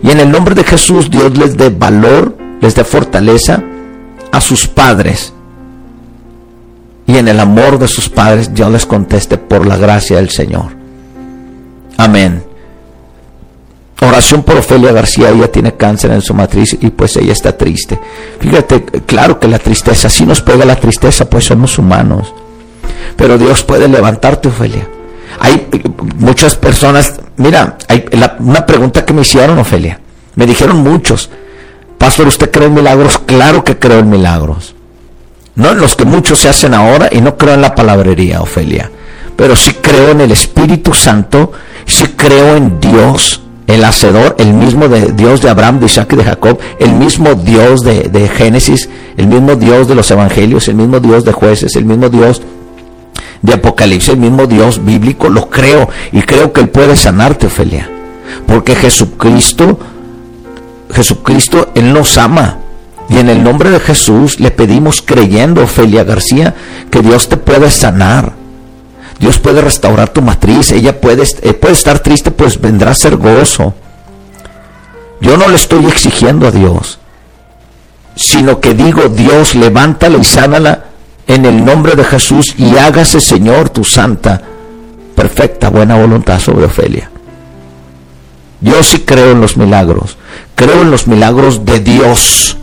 Y 0.02 0.10
en 0.10 0.20
el 0.20 0.30
nombre 0.30 0.54
de 0.54 0.64
Jesús 0.64 1.10
Dios 1.10 1.36
les 1.36 1.56
dé 1.56 1.68
valor, 1.68 2.36
les 2.60 2.74
dé 2.74 2.84
fortaleza 2.84 3.62
a 4.32 4.40
sus 4.40 4.66
padres. 4.66 5.34
Y 7.06 7.16
en 7.16 7.28
el 7.28 7.40
amor 7.40 7.78
de 7.78 7.88
sus 7.88 8.08
padres 8.08 8.54
Dios 8.54 8.70
les 8.70 8.86
conteste 8.86 9.36
por 9.38 9.66
la 9.66 9.76
gracia 9.76 10.16
del 10.16 10.30
Señor. 10.30 10.76
Amén. 11.96 12.47
Oración 14.00 14.44
por 14.44 14.56
Ofelia 14.56 14.92
García, 14.92 15.30
ella 15.30 15.50
tiene 15.50 15.74
cáncer 15.74 16.12
en 16.12 16.22
su 16.22 16.32
matriz 16.32 16.76
y 16.80 16.90
pues 16.90 17.16
ella 17.16 17.32
está 17.32 17.56
triste. 17.56 17.98
Fíjate, 18.38 18.82
claro 19.06 19.40
que 19.40 19.48
la 19.48 19.58
tristeza, 19.58 20.08
si 20.08 20.24
nos 20.24 20.40
pega 20.40 20.64
la 20.64 20.76
tristeza, 20.76 21.28
pues 21.28 21.44
somos 21.46 21.78
humanos. 21.78 22.32
Pero 23.16 23.36
Dios 23.38 23.64
puede 23.64 23.88
levantarte, 23.88 24.48
Ofelia. 24.48 24.88
Hay 25.40 25.68
muchas 26.16 26.54
personas, 26.54 27.14
mira, 27.36 27.76
hay 27.88 28.04
una 28.38 28.64
pregunta 28.64 29.04
que 29.04 29.12
me 29.12 29.22
hicieron, 29.22 29.58
Ofelia. 29.58 30.00
Me 30.36 30.46
dijeron 30.46 30.76
muchos, 30.76 31.30
Pastor, 31.98 32.28
¿usted 32.28 32.52
cree 32.52 32.68
en 32.68 32.74
milagros? 32.74 33.18
Claro 33.18 33.64
que 33.64 33.78
creo 33.78 33.98
en 33.98 34.10
milagros. 34.10 34.76
No 35.56 35.72
en 35.72 35.78
los 35.80 35.96
que 35.96 36.04
muchos 36.04 36.38
se 36.38 36.48
hacen 36.48 36.72
ahora 36.72 37.08
y 37.10 37.20
no 37.20 37.36
creo 37.36 37.54
en 37.54 37.62
la 37.62 37.74
palabrería, 37.74 38.40
Ofelia. 38.40 38.88
Pero 39.34 39.56
sí 39.56 39.72
creo 39.82 40.10
en 40.10 40.20
el 40.20 40.30
Espíritu 40.30 40.94
Santo, 40.94 41.50
sí 41.84 42.14
creo 42.16 42.56
en 42.56 42.78
Dios 42.78 43.42
el 43.68 43.84
hacedor, 43.84 44.34
el 44.38 44.54
mismo 44.54 44.88
de 44.88 45.12
Dios 45.12 45.42
de 45.42 45.50
Abraham, 45.50 45.78
de 45.78 45.86
Isaac 45.86 46.14
y 46.14 46.16
de 46.16 46.24
Jacob, 46.24 46.58
el 46.80 46.92
mismo 46.92 47.34
Dios 47.34 47.82
de, 47.82 48.08
de, 48.08 48.26
Génesis, 48.26 48.88
el 49.18 49.28
mismo 49.28 49.56
Dios 49.56 49.86
de 49.86 49.94
los 49.94 50.10
evangelios, 50.10 50.68
el 50.68 50.76
mismo 50.76 51.00
Dios 51.00 51.24
de 51.24 51.32
jueces, 51.32 51.76
el 51.76 51.84
mismo 51.84 52.08
Dios 52.08 52.40
de 53.42 53.52
Apocalipsis, 53.52 54.08
el 54.08 54.16
mismo 54.16 54.46
Dios 54.46 54.84
bíblico, 54.84 55.28
lo 55.28 55.50
creo 55.50 55.88
y 56.12 56.22
creo 56.22 56.52
que 56.52 56.62
Él 56.62 56.70
puede 56.70 56.96
sanarte, 56.96 57.46
Ofelia. 57.46 57.90
Porque 58.46 58.74
Jesucristo, 58.74 59.78
Jesucristo, 60.90 61.70
Él 61.74 61.92
nos 61.92 62.16
ama. 62.16 62.60
Y 63.10 63.18
en 63.18 63.28
el 63.28 63.42
nombre 63.42 63.70
de 63.70 63.80
Jesús 63.80 64.40
le 64.40 64.50
pedimos 64.50 65.02
creyendo, 65.02 65.62
Ofelia 65.62 66.04
García, 66.04 66.54
que 66.90 67.02
Dios 67.02 67.28
te 67.28 67.36
puede 67.36 67.70
sanar. 67.70 68.37
Dios 69.18 69.38
puede 69.38 69.60
restaurar 69.60 70.10
tu 70.10 70.22
matriz, 70.22 70.70
ella 70.70 71.00
puede, 71.00 71.24
eh, 71.42 71.52
puede 71.54 71.74
estar 71.74 71.98
triste, 71.98 72.30
pues 72.30 72.60
vendrá 72.60 72.92
a 72.92 72.94
ser 72.94 73.16
gozo. 73.16 73.74
Yo 75.20 75.36
no 75.36 75.48
le 75.48 75.56
estoy 75.56 75.86
exigiendo 75.86 76.46
a 76.46 76.52
Dios, 76.52 76.98
sino 78.14 78.60
que 78.60 78.74
digo, 78.74 79.08
Dios, 79.08 79.54
levántala 79.56 80.18
y 80.18 80.24
sánala 80.24 80.84
en 81.26 81.44
el 81.44 81.64
nombre 81.64 81.96
de 81.96 82.04
Jesús 82.04 82.54
y 82.56 82.76
hágase, 82.76 83.20
Señor, 83.20 83.70
tu 83.70 83.84
santa, 83.84 84.40
perfecta, 85.16 85.68
buena 85.68 85.96
voluntad 85.96 86.38
sobre 86.38 86.66
Ofelia. 86.66 87.10
Yo 88.60 88.82
sí 88.82 89.00
creo 89.00 89.32
en 89.32 89.40
los 89.40 89.56
milagros, 89.56 90.16
creo 90.54 90.82
en 90.82 90.90
los 90.90 91.06
milagros 91.06 91.64
de 91.64 91.80
Dios 91.80 92.56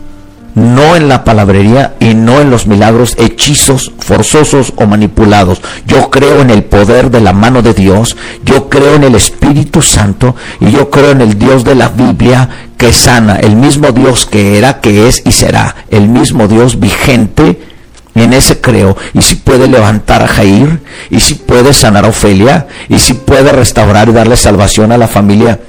no 0.56 0.96
en 0.96 1.08
la 1.08 1.22
palabrería 1.22 1.94
y 2.00 2.14
no 2.14 2.40
en 2.40 2.50
los 2.50 2.66
milagros 2.66 3.14
hechizos, 3.18 3.92
forzosos 3.98 4.72
o 4.76 4.86
manipulados. 4.86 5.60
Yo 5.86 6.10
creo 6.10 6.40
en 6.40 6.48
el 6.48 6.64
poder 6.64 7.10
de 7.10 7.20
la 7.20 7.34
mano 7.34 7.60
de 7.60 7.74
Dios, 7.74 8.16
yo 8.42 8.70
creo 8.70 8.94
en 8.94 9.04
el 9.04 9.14
Espíritu 9.14 9.82
Santo 9.82 10.34
y 10.58 10.70
yo 10.70 10.88
creo 10.88 11.10
en 11.10 11.20
el 11.20 11.38
Dios 11.38 11.62
de 11.62 11.74
la 11.74 11.90
Biblia 11.90 12.48
que 12.78 12.94
sana, 12.94 13.36
el 13.36 13.54
mismo 13.54 13.92
Dios 13.92 14.24
que 14.24 14.56
era, 14.56 14.80
que 14.80 15.08
es 15.08 15.22
y 15.26 15.32
será, 15.32 15.76
el 15.90 16.08
mismo 16.08 16.48
Dios 16.48 16.80
vigente. 16.80 17.60
En 18.14 18.32
ese 18.32 18.62
creo. 18.62 18.96
Y 19.12 19.20
si 19.20 19.34
puede 19.34 19.68
levantar 19.68 20.22
a 20.22 20.26
Jair, 20.26 20.80
y 21.10 21.20
si 21.20 21.34
puede 21.34 21.74
sanar 21.74 22.06
a 22.06 22.08
Ofelia, 22.08 22.66
y 22.88 22.98
si 22.98 23.12
puede 23.12 23.52
restaurar 23.52 24.08
y 24.08 24.12
darle 24.12 24.38
salvación 24.38 24.90
a 24.90 24.96
la 24.96 25.06
familia 25.06 25.60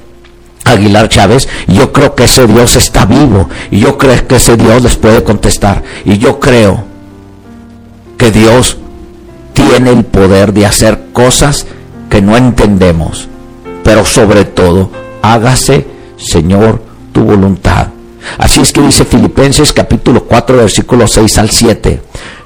Aguilar 0.72 1.08
Chávez, 1.08 1.48
yo 1.66 1.92
creo 1.92 2.14
que 2.14 2.24
ese 2.24 2.46
Dios 2.46 2.76
está 2.76 3.04
vivo 3.04 3.48
y 3.70 3.80
yo 3.80 3.98
creo 3.98 4.26
que 4.26 4.36
ese 4.36 4.56
Dios 4.56 4.82
les 4.82 4.96
puede 4.96 5.22
contestar. 5.22 5.82
Y 6.04 6.18
yo 6.18 6.40
creo 6.40 6.84
que 8.16 8.30
Dios 8.30 8.78
tiene 9.52 9.90
el 9.90 10.04
poder 10.04 10.52
de 10.52 10.66
hacer 10.66 11.06
cosas 11.12 11.66
que 12.08 12.22
no 12.22 12.36
entendemos. 12.36 13.28
Pero 13.84 14.04
sobre 14.04 14.44
todo, 14.44 14.90
hágase, 15.22 15.86
Señor, 16.16 16.82
tu 17.12 17.22
voluntad. 17.22 17.88
Así 18.36 18.60
es 18.60 18.72
que 18.72 18.82
dice 18.82 19.04
Filipenses 19.04 19.72
capítulo 19.72 20.24
4, 20.24 20.56
versículo 20.56 21.06
6 21.06 21.38
al 21.38 21.50
7. 21.50 22.02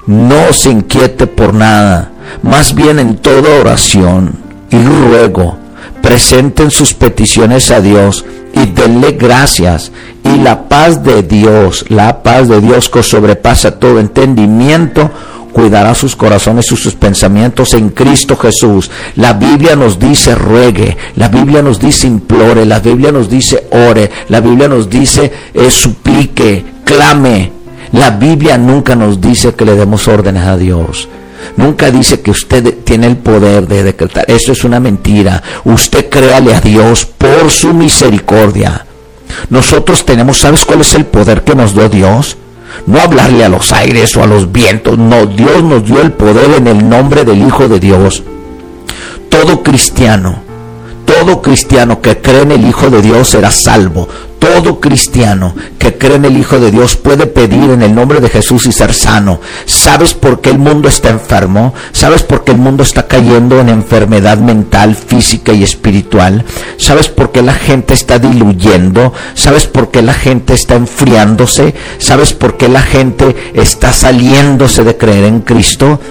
No 0.07 0.53
se 0.53 0.69
inquiete 0.69 1.27
por 1.27 1.53
nada, 1.53 2.11
más 2.41 2.73
bien 2.73 2.99
en 2.99 3.17
toda 3.17 3.59
oración 3.59 4.37
y 4.69 4.77
ruego 4.77 5.62
presenten 6.03 6.69
sus 6.69 6.93
peticiones 6.93 7.71
a 7.71 7.79
Dios 7.79 8.25
y 8.53 8.65
denle 8.65 9.13
gracias. 9.13 9.91
Y 10.23 10.37
la 10.37 10.67
paz 10.67 11.01
de 11.03 11.23
Dios, 11.23 11.85
la 11.87 12.21
paz 12.21 12.49
de 12.49 12.59
Dios 12.59 12.89
que 12.89 13.01
sobrepasa 13.01 13.79
todo 13.79 13.99
entendimiento, 13.99 15.09
cuidará 15.53 15.95
sus 15.95 16.15
corazones 16.17 16.69
y 16.71 16.75
sus 16.75 16.95
pensamientos 16.95 17.73
en 17.73 17.89
Cristo 17.89 18.35
Jesús. 18.35 18.91
La 19.15 19.33
Biblia 19.33 19.77
nos 19.77 19.97
dice 19.97 20.35
ruegue, 20.35 20.97
la 21.15 21.29
Biblia 21.29 21.61
nos 21.61 21.79
dice 21.79 22.07
implore, 22.07 22.65
la 22.65 22.79
Biblia 22.79 23.13
nos 23.13 23.29
dice 23.29 23.67
ore, 23.71 24.11
la 24.27 24.41
Biblia 24.41 24.67
nos 24.67 24.89
dice 24.89 25.31
eh, 25.53 25.71
suplique, 25.71 26.65
clame. 26.83 27.51
La 27.93 28.09
Biblia 28.09 28.57
nunca 28.57 28.95
nos 28.95 29.21
dice 29.21 29.53
que 29.53 29.65
le 29.65 29.75
demos 29.75 30.07
órdenes 30.07 30.43
a 30.43 30.57
Dios. 30.57 31.07
Nunca 31.55 31.91
dice 31.91 32.21
que 32.21 32.31
usted 32.31 32.79
tiene 32.83 33.07
el 33.07 33.17
poder 33.17 33.67
de 33.67 33.83
decretar. 33.83 34.25
Eso 34.27 34.51
es 34.51 34.63
una 34.63 34.79
mentira. 34.79 35.41
Usted 35.63 36.09
créale 36.09 36.55
a 36.55 36.61
Dios 36.61 37.05
por 37.05 37.51
su 37.51 37.73
misericordia. 37.73 38.85
Nosotros 39.49 40.05
tenemos, 40.05 40.39
¿sabes 40.39 40.65
cuál 40.65 40.81
es 40.81 40.93
el 40.95 41.05
poder 41.05 41.43
que 41.43 41.55
nos 41.55 41.73
dio 41.73 41.89
Dios? 41.89 42.37
No 42.87 42.99
hablarle 42.99 43.43
a 43.43 43.49
los 43.49 43.71
aires 43.71 44.15
o 44.17 44.23
a 44.23 44.27
los 44.27 44.51
vientos. 44.51 44.97
No, 44.97 45.25
Dios 45.27 45.63
nos 45.63 45.85
dio 45.85 46.01
el 46.01 46.11
poder 46.11 46.57
en 46.57 46.67
el 46.67 46.89
nombre 46.89 47.23
del 47.23 47.45
Hijo 47.45 47.67
de 47.67 47.79
Dios. 47.79 48.23
Todo 49.29 49.63
cristiano, 49.63 50.41
todo 51.23 51.41
cristiano 51.41 52.01
que 52.01 52.17
cree 52.17 52.41
en 52.41 52.51
el 52.51 52.67
Hijo 52.67 52.89
de 52.89 53.01
Dios 53.01 53.29
será 53.29 53.49
salvo 53.49 54.09
todo 54.39 54.81
cristiano 54.81 55.55
que 55.79 55.97
cree 55.97 56.17
en 56.17 56.25
el 56.25 56.37
Hijo 56.37 56.59
de 56.59 56.69
Dios 56.69 56.97
puede 56.97 57.27
pedir 57.27 57.69
en 57.69 57.81
el 57.81 57.95
nombre 57.95 58.19
de 58.19 58.27
Jesús 58.27 58.65
y 58.65 58.73
ser 58.73 58.93
sano. 58.93 59.39
¿Sabes 59.65 60.13
por 60.13 60.41
qué 60.41 60.49
el 60.49 60.57
mundo 60.57 60.89
está 60.89 61.11
enfermo? 61.11 61.73
¿Sabes 61.93 62.23
por 62.23 62.43
qué 62.43 62.51
el 62.51 62.57
mundo 62.57 62.83
está 62.83 63.07
cayendo 63.07 63.61
en 63.61 63.69
enfermedad 63.69 64.39
mental, 64.39 64.97
física 64.97 65.53
y 65.53 65.63
espiritual? 65.63 66.43
¿Sabes 66.75 67.07
por 67.07 67.31
qué 67.31 67.41
la 67.41 67.53
gente 67.53 67.93
está 67.93 68.19
diluyendo? 68.19 69.13
¿Sabes 69.33 69.65
por 69.65 69.91
qué 69.91 70.01
la 70.01 70.13
gente 70.13 70.53
está 70.53 70.75
enfriándose? 70.75 71.73
¿Sabes 71.97 72.33
por 72.33 72.57
qué 72.57 72.67
la 72.67 72.81
gente 72.81 73.53
está 73.53 73.93
saliéndose 73.93 74.83
de 74.83 74.97
creer 74.97 75.23
en 75.23 75.39
Cristo? 75.39 76.01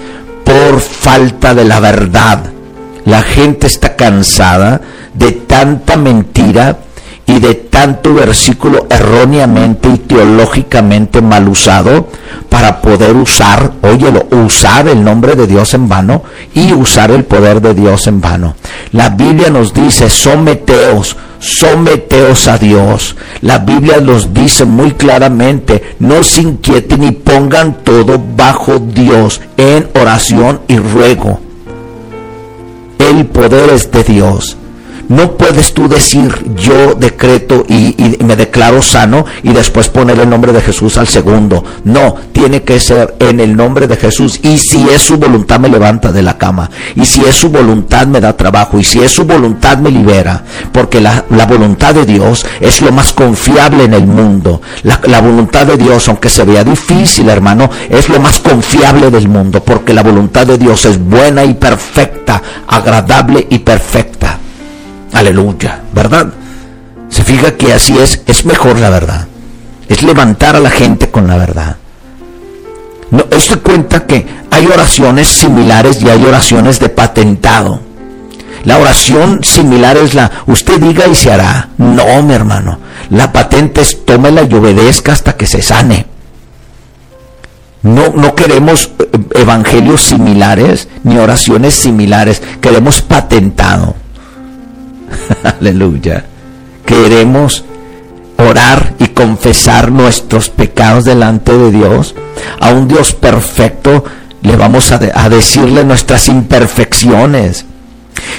Por 0.42 0.80
falta 0.80 1.54
de 1.54 1.66
la 1.66 1.80
verdad. 1.80 2.61
La 3.04 3.22
gente 3.22 3.66
está 3.66 3.96
cansada 3.96 4.80
de 5.14 5.32
tanta 5.32 5.96
mentira 5.96 6.78
y 7.26 7.38
de 7.38 7.54
tanto 7.54 8.14
versículo 8.14 8.86
erróneamente 8.90 9.88
y 9.88 9.98
teológicamente 9.98 11.22
mal 11.22 11.48
usado 11.48 12.08
para 12.48 12.80
poder 12.80 13.16
usar, 13.16 13.72
óyelo, 13.82 14.26
usar 14.30 14.88
el 14.88 15.02
nombre 15.02 15.34
de 15.34 15.46
Dios 15.46 15.72
en 15.74 15.88
vano 15.88 16.22
y 16.54 16.72
usar 16.72 17.10
el 17.10 17.24
poder 17.24 17.60
de 17.60 17.74
Dios 17.74 18.06
en 18.06 18.20
vano. 18.20 18.56
La 18.92 19.08
Biblia 19.08 19.50
nos 19.50 19.72
dice, 19.72 20.10
someteos, 20.10 21.16
someteos 21.38 22.48
a 22.48 22.58
Dios. 22.58 23.16
La 23.40 23.58
Biblia 23.58 24.00
nos 24.00 24.34
dice 24.34 24.64
muy 24.64 24.92
claramente, 24.92 25.96
no 25.98 26.22
se 26.22 26.42
inquieten 26.42 27.02
y 27.04 27.12
pongan 27.12 27.78
todo 27.82 28.22
bajo 28.36 28.78
Dios 28.78 29.40
en 29.56 29.88
oración 29.94 30.60
y 30.68 30.76
ruego. 30.76 31.40
El 33.10 33.26
poder 33.26 33.70
es 33.70 33.90
de 33.90 34.04
Dios 34.04 34.56
No 35.08 35.32
puedes 35.36 35.74
tú 35.74 35.88
decir 35.88 36.32
yo 36.56 36.94
decreto 36.94 37.64
y, 37.68 37.94
me 38.24 38.36
declaro 38.36 38.82
sano 38.82 39.24
y 39.42 39.52
después 39.52 39.88
poner 39.88 40.18
el 40.20 40.30
nombre 40.30 40.52
de 40.52 40.60
Jesús 40.60 40.96
al 40.96 41.08
segundo. 41.08 41.64
No, 41.84 42.16
tiene 42.32 42.62
que 42.62 42.78
ser 42.80 43.16
en 43.18 43.40
el 43.40 43.56
nombre 43.56 43.86
de 43.86 43.96
Jesús. 43.96 44.40
Y 44.42 44.58
si 44.58 44.82
es 44.88 45.02
su 45.02 45.16
voluntad 45.18 45.60
me 45.60 45.68
levanta 45.68 46.12
de 46.12 46.22
la 46.22 46.38
cama. 46.38 46.70
Y 46.94 47.04
si 47.04 47.24
es 47.24 47.36
su 47.36 47.50
voluntad 47.50 48.06
me 48.06 48.20
da 48.20 48.36
trabajo. 48.36 48.78
Y 48.78 48.84
si 48.84 49.00
es 49.00 49.12
su 49.12 49.24
voluntad 49.24 49.78
me 49.78 49.90
libera. 49.90 50.42
Porque 50.72 51.00
la, 51.00 51.24
voluntad 51.46 51.94
de 51.94 52.06
Dios 52.06 52.46
es 52.60 52.80
lo 52.80 52.92
más 52.92 53.12
confiable 53.12 53.84
en 53.84 53.94
el 53.94 54.06
mundo. 54.06 54.62
La, 54.82 55.20
voluntad 55.20 55.66
de 55.66 55.76
Dios, 55.76 56.08
aunque 56.08 56.30
se 56.30 56.44
vea 56.44 56.64
difícil 56.64 57.28
hermano, 57.28 57.70
es 57.88 58.08
lo 58.08 58.20
más 58.20 58.40
confiable 58.40 59.10
del 59.10 59.28
mundo. 59.28 59.62
Porque 59.62 59.92
la 59.92 60.02
voluntad 60.02 60.46
de 60.46 60.58
Dios 60.58 60.84
es 60.86 60.98
buena 60.98 61.44
y 61.44 61.54
perfecta, 61.54 62.42
agradable 62.66 63.46
y 63.50 63.58
perfecta. 63.58 64.38
Aleluya, 65.12 65.82
¿verdad? 65.92 66.32
Se 67.08 67.22
fija 67.22 67.52
que 67.56 67.72
así 67.72 67.96
es, 67.98 68.22
es 68.26 68.44
mejor 68.44 68.78
la 68.78 68.90
verdad. 68.90 69.28
Es 69.88 70.02
levantar 70.02 70.56
a 70.56 70.60
la 70.60 70.70
gente 70.70 71.10
con 71.10 71.26
la 71.26 71.36
verdad. 71.36 71.76
No, 73.10 73.26
esto 73.30 73.62
cuenta 73.62 74.06
que 74.06 74.26
hay 74.50 74.66
oraciones 74.66 75.28
similares 75.28 76.00
y 76.00 76.08
hay 76.08 76.24
oraciones 76.24 76.80
de 76.80 76.88
patentado. 76.88 77.80
La 78.64 78.78
oración 78.78 79.42
similar 79.42 79.96
es 79.98 80.14
la, 80.14 80.30
usted 80.46 80.80
diga 80.80 81.06
y 81.06 81.14
se 81.14 81.30
hará. 81.30 81.68
No, 81.76 82.22
mi 82.22 82.32
hermano. 82.32 82.78
La 83.10 83.32
patente 83.32 83.82
es 83.82 84.06
tómela 84.06 84.42
y 84.42 84.54
obedezca 84.54 85.12
hasta 85.12 85.36
que 85.36 85.46
se 85.46 85.60
sane. 85.60 86.06
No, 87.82 88.10
no 88.10 88.34
queremos 88.34 88.92
eh, 88.98 89.18
evangelios 89.34 90.02
similares 90.02 90.88
ni 91.02 91.18
oraciones 91.18 91.74
similares. 91.74 92.40
Queremos 92.60 93.02
patentado. 93.02 93.96
Aleluya. 95.60 96.24
Queremos 96.86 97.64
orar 98.38 98.94
y 98.98 99.08
confesar 99.08 99.90
nuestros 99.90 100.50
pecados 100.50 101.04
delante 101.04 101.56
de 101.56 101.70
Dios. 101.70 102.14
A 102.60 102.70
un 102.70 102.88
Dios 102.88 103.14
perfecto 103.14 104.04
le 104.42 104.56
vamos 104.56 104.92
a, 104.92 104.98
decirle 104.98 105.84
nuestras 105.84 106.28
imperfecciones. 106.28 107.64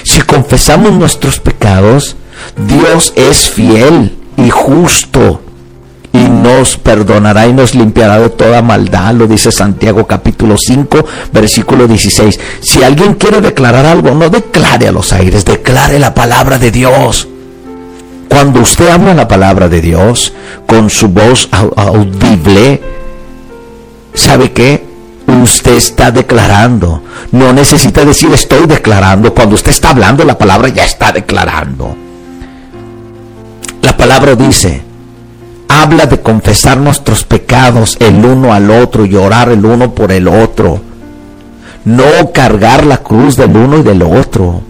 Si 0.02 0.20
confesamos 0.22 0.92
nuestros 0.92 1.40
pecados, 1.40 2.16
Dios 2.56 3.12
es 3.16 3.48
fiel 3.48 4.16
y 4.36 4.50
justo 4.50 5.40
y 6.14 6.28
nos 6.28 6.76
perdonará 6.76 7.48
y 7.48 7.52
nos 7.52 7.74
limpiará 7.74 8.20
de 8.20 8.30
toda 8.30 8.62
maldad, 8.62 9.14
lo 9.14 9.26
dice 9.26 9.50
Santiago 9.50 10.06
capítulo 10.06 10.56
5, 10.56 11.04
versículo 11.32 11.88
16. 11.88 12.38
Si 12.60 12.84
alguien 12.84 13.14
quiere 13.14 13.40
declarar 13.40 13.84
algo, 13.84 14.12
no 14.12 14.30
declare 14.30 14.86
a 14.86 14.92
los 14.92 15.12
aires, 15.12 15.44
declare 15.44 15.98
la 15.98 16.14
palabra 16.14 16.56
de 16.56 16.70
Dios. 16.70 17.26
Cuando 18.28 18.60
usted 18.60 18.90
habla 18.90 19.12
la 19.12 19.26
palabra 19.26 19.68
de 19.68 19.80
Dios 19.80 20.32
con 20.68 20.88
su 20.88 21.08
voz 21.08 21.48
audible, 21.50 22.80
¿sabe 24.14 24.52
qué? 24.52 24.86
Usted 25.26 25.74
está 25.74 26.12
declarando. 26.12 27.02
No 27.32 27.52
necesita 27.52 28.04
decir 28.04 28.30
estoy 28.32 28.66
declarando. 28.68 29.34
Cuando 29.34 29.56
usted 29.56 29.72
está 29.72 29.90
hablando 29.90 30.24
la 30.24 30.38
palabra 30.38 30.68
ya 30.68 30.84
está 30.84 31.10
declarando. 31.10 31.96
La 33.82 33.96
palabra 33.96 34.36
dice, 34.36 34.93
habla 35.82 36.06
de 36.06 36.20
confesar 36.20 36.78
nuestros 36.78 37.24
pecados 37.24 37.96
el 38.00 38.24
uno 38.24 38.52
al 38.52 38.70
otro 38.70 39.04
y 39.04 39.14
orar 39.16 39.48
el 39.48 39.64
uno 39.64 39.94
por 39.94 40.12
el 40.12 40.28
otro. 40.28 40.80
No 41.84 42.32
cargar 42.32 42.86
la 42.86 42.98
cruz 42.98 43.36
del 43.36 43.56
uno 43.56 43.78
y 43.78 43.82
del 43.82 44.02
otro. 44.02 44.62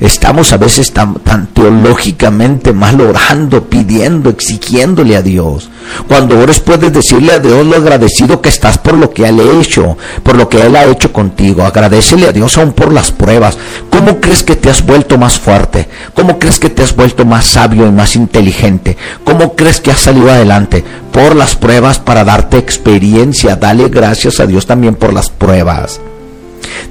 Estamos 0.00 0.52
a 0.52 0.58
veces 0.58 0.92
tan, 0.92 1.16
teológicamente 1.52 2.72
mal 2.72 3.00
orando, 3.00 3.64
pidiendo, 3.64 4.30
exigiéndole 4.30 5.16
a 5.16 5.22
Dios. 5.22 5.70
Cuando 6.06 6.38
ores 6.38 6.60
puedes 6.60 6.92
decirle 6.92 7.32
a 7.32 7.40
Dios 7.40 7.66
lo 7.66 7.76
agradecido 7.76 8.40
que 8.40 8.48
estás 8.48 8.78
por 8.78 8.96
lo 8.96 9.10
que 9.10 9.26
Él 9.26 9.40
ha 9.40 9.60
hecho, 9.60 9.96
por 10.22 10.36
lo 10.36 10.48
que 10.48 10.60
Él 10.60 10.76
ha 10.76 10.84
hecho 10.84 11.12
contigo. 11.12 11.64
Agradecele 11.64 12.28
a 12.28 12.32
Dios 12.32 12.56
aún 12.58 12.74
por 12.74 12.92
las 12.92 13.10
pruebas. 13.10 13.58
¿Cómo 13.90 14.20
crees 14.20 14.44
que 14.44 14.54
te 14.54 14.70
has 14.70 14.86
vuelto 14.86 15.18
más 15.18 15.40
fuerte? 15.40 15.88
¿Cómo 16.14 16.38
crees 16.38 16.60
que 16.60 16.70
te 16.70 16.84
has 16.84 16.94
vuelto 16.94 17.24
más 17.24 17.46
sabio 17.46 17.84
y 17.84 17.90
más 17.90 18.14
inteligente? 18.14 18.96
¿Cómo 19.24 19.56
crees 19.56 19.80
que 19.80 19.90
has 19.90 20.00
salido 20.00 20.30
adelante? 20.30 20.84
Por 21.10 21.34
las 21.34 21.56
pruebas 21.56 21.98
para 21.98 22.22
darte 22.22 22.58
experiencia. 22.58 23.56
Dale 23.56 23.88
gracias 23.88 24.38
a 24.38 24.46
Dios 24.46 24.64
también 24.64 24.94
por 24.94 25.12
las 25.12 25.28
pruebas. 25.28 26.00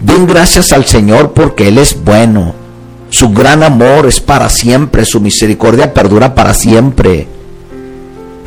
Den 0.01 0.27
gracias 0.27 0.73
al 0.73 0.85
Señor 0.85 1.31
porque 1.31 1.69
Él 1.69 1.77
es 1.77 2.03
bueno 2.03 2.66
su 3.09 3.29
gran 3.29 3.63
amor 3.63 4.05
es 4.05 4.19
para 4.19 4.49
siempre, 4.49 5.05
su 5.05 5.19
misericordia 5.19 5.93
perdura 5.93 6.35
para 6.35 6.53
siempre. 6.53 7.27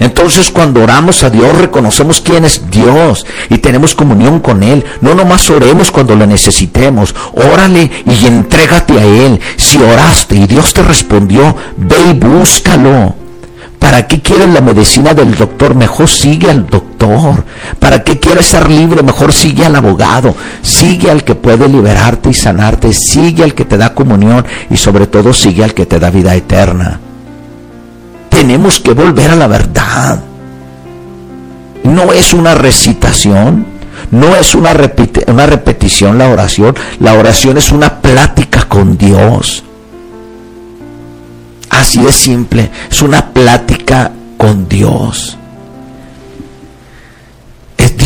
Entonces 0.01 0.51
cuando 0.51 0.83
oramos 0.83 1.23
a 1.23 1.31
Dios 1.31 1.57
reconocemos 1.59 2.23
quién 2.23 2.47
es 2.47 2.71
Dios 2.71 3.27
y 3.51 3.59
tenemos 3.59 3.95
comunión 3.95 4.41
con 4.41 4.63
Él. 4.63 4.83
No 5.03 5.15
nomás 5.15 5.51
oremos 5.51 5.91
cuando 5.91 6.17
lo 6.17 6.27
necesitemos. 6.27 7.15
Órale 7.35 7.91
y 8.07 8.27
entrégate 8.27 8.99
a 8.99 9.05
Él. 9.05 9.39
Si 9.57 9.77
oraste 9.79 10.37
y 10.37 10.47
Dios 10.47 10.73
te 10.73 10.83
respondió, 10.83 11.55
ve 11.77 11.97
y 12.11 12.15
búscalo. 12.15 13.15
¿Para 13.81 14.07
qué 14.07 14.21
quieres 14.21 14.51
la 14.51 14.61
medicina 14.61 15.15
del 15.15 15.35
doctor? 15.35 15.75
Mejor 15.75 16.07
sigue 16.07 16.51
al 16.51 16.67
doctor. 16.67 17.45
¿Para 17.79 18.05
qué 18.05 18.21
quieres 18.21 18.47
ser 18.47 18.71
libre? 18.71 19.03
Mejor 19.03 19.33
sigue 19.33 19.65
al 19.65 19.75
abogado. 19.75 20.37
Sigue 20.63 21.11
al 21.11 21.25
que 21.25 21.35
puede 21.35 21.67
liberarte 21.67 22.29
y 22.29 22.35
sanarte. 22.35 22.93
Sigue 22.93 23.43
al 23.43 23.55
que 23.55 23.65
te 23.65 23.79
da 23.79 23.95
comunión 23.95 24.45
y 24.69 24.77
sobre 24.77 25.07
todo 25.07 25.33
sigue 25.33 25.65
al 25.65 25.73
que 25.73 25.87
te 25.87 25.99
da 25.99 26.11
vida 26.11 26.35
eterna. 26.35 27.01
Tenemos 28.29 28.81
que 28.81 28.93
volver 28.93 29.31
a 29.31 29.37
la 29.37 29.47
verdad. 29.47 30.21
No 31.83 32.13
es 32.13 32.35
una 32.35 32.55
recitación, 32.55 33.65
no 34.11 34.37
es 34.37 34.55
una, 34.55 34.73
una 35.27 35.47
repetición 35.47 36.19
la 36.19 36.29
oración. 36.29 36.77
La 37.01 37.15
oración 37.15 37.57
es 37.57 37.73
una 37.73 38.03
plática 38.03 38.69
con 38.69 38.99
Dios. 38.99 39.65
Así 41.71 42.03
de 42.03 42.13
simple. 42.13 42.71
Es 42.91 43.01
una 43.03 43.33
plática 43.33 44.13
con 44.37 44.69
Dios. 44.69 45.39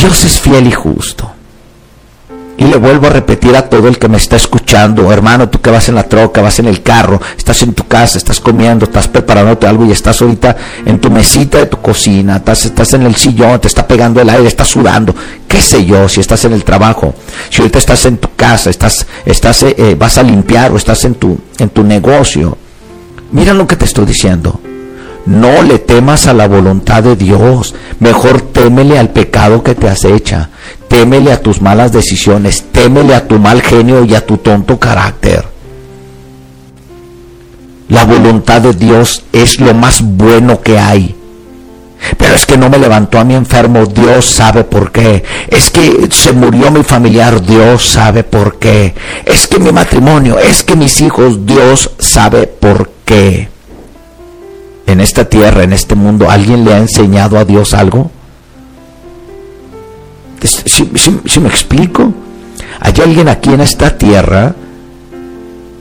Dios 0.05 0.25
es 0.25 0.39
fiel 0.39 0.67
y 0.67 0.73
justo. 0.73 1.31
Y 2.59 2.65
le 2.65 2.77
vuelvo 2.77 3.07
a 3.07 3.11
repetir 3.11 3.57
a 3.57 3.69
todo 3.69 3.89
el 3.89 3.99
que 3.99 4.09
me 4.09 4.19
está 4.19 4.37
escuchando, 4.37 5.11
hermano, 5.11 5.49
tú 5.49 5.61
que 5.61 5.71
vas 5.71 5.89
en 5.89 5.95
la 5.95 6.05
troca, 6.05 6.43
vas 6.43 6.59
en 6.59 6.67
el 6.67 6.83
carro, 6.83 7.21
estás 7.37 7.63
en 7.63 7.73
tu 7.73 7.89
casa, 7.89 8.19
estás 8.19 8.39
comiendo, 8.39 8.85
estás 8.85 9.09
preparándote 9.09 9.67
algo 9.67 9.87
y 9.87 9.93
estás 9.93 10.21
ahorita 10.21 10.57
en 10.85 11.01
tu 11.01 11.11
mesita 11.11 11.59
de 11.59 11.67
tu 11.67 11.81
cocina, 11.81 12.37
estás, 12.37 12.93
en 12.93 13.03
el 13.03 13.17
sillón, 13.17 13.61
te 13.61 13.69
está 13.69 13.87
pegando 13.89 14.21
el 14.21 14.29
aire, 14.29 14.47
estás 14.47 14.69
sudando, 14.69 15.15
qué 15.49 15.61
sé 15.61 15.85
yo, 15.85 16.09
si 16.09 16.21
estás 16.21 16.45
en 16.45 16.53
el 16.53 16.65
trabajo, 16.65 17.15
si 17.51 17.63
ahorita 17.63 17.79
estás 17.79 18.05
en 18.05 18.19
tu 18.19 18.29
casa, 18.37 18.69
estás, 18.69 19.07
estás, 19.25 19.63
eh, 19.63 19.75
eh, 19.77 19.97
vas 19.99 20.19
a 20.19 20.23
limpiar 20.23 20.71
o 20.71 20.77
estás 20.77 21.05
en 21.07 21.15
tu, 21.15 21.39
en 21.59 21.71
tu 21.71 21.83
negocio, 21.83 22.59
Mira 23.33 23.55
lo 23.55 23.67
que 23.67 23.77
te 23.77 23.85
estoy 23.85 24.07
diciendo. 24.07 24.61
No 25.27 25.63
le 25.63 25.79
temas 25.79 26.27
a 26.27 26.35
la 26.35 26.47
voluntad 26.47 27.03
de 27.03 27.17
Dios. 27.17 27.75
Mejor 27.99 28.43
témele 28.43 28.99
al 28.99 29.11
pecado 29.11 29.63
que 29.63 29.75
te 29.75 29.89
acecha. 29.89 30.51
Témele 30.89 31.33
a 31.33 31.41
tus 31.41 31.63
malas 31.63 31.93
decisiones. 31.93 32.65
Témele 32.73 33.15
a 33.15 33.27
tu 33.27 33.39
mal 33.39 33.63
genio 33.63 34.05
y 34.05 34.15
a 34.15 34.25
tu 34.25 34.37
tonto 34.37 34.79
carácter. 34.79 35.45
La 37.89 38.05
voluntad 38.05 38.61
de 38.61 38.75
Dios 38.75 39.25
es 39.33 39.61
lo 39.61 39.75
más 39.75 40.03
bueno 40.03 40.61
que 40.61 40.79
hay. 40.79 41.15
Pero 42.19 42.35
es 42.35 42.45
que 42.45 42.59
no 42.59 42.69
me 42.69 42.79
levantó 42.79 43.19
a 43.19 43.25
mi 43.25 43.35
enfermo, 43.35 43.87
Dios 43.87 44.27
sabe 44.27 44.65
por 44.65 44.93
qué. 44.93 45.25
Es 45.49 45.71
que 45.71 46.09
se 46.11 46.33
murió 46.33 46.71
mi 46.71 46.83
familiar, 46.83 47.41
Dios 47.41 47.85
sabe 47.85 48.25
por 48.25 48.59
qué. 48.59 48.95
Es 49.25 49.47
que 49.47 49.59
mi 49.59 49.73
matrimonio, 49.73 50.39
es 50.39 50.63
que 50.63 50.77
mis 50.77 51.01
hijos, 51.01 51.47
Dios 51.47 51.91
sabe 51.99 52.47
por 52.47 52.91
que 53.05 53.49
en 54.87 55.01
esta 55.01 55.25
tierra, 55.25 55.65
en 55.65 55.73
este 55.73 55.95
mundo, 55.95 56.31
alguien 56.31 56.65
le 56.65 56.75
ha 56.75 56.79
enseñado 56.79 57.39
a 57.39 57.45
Dios 57.45 57.75
algo? 57.75 58.11
Si, 60.45 61.41
me 61.41 61.49
explico? 61.49 62.13
¿Hay 62.81 62.93
alguien 63.03 63.29
aquí 63.29 63.51
en 63.51 63.61
esta 63.61 63.97
tierra 63.97 64.55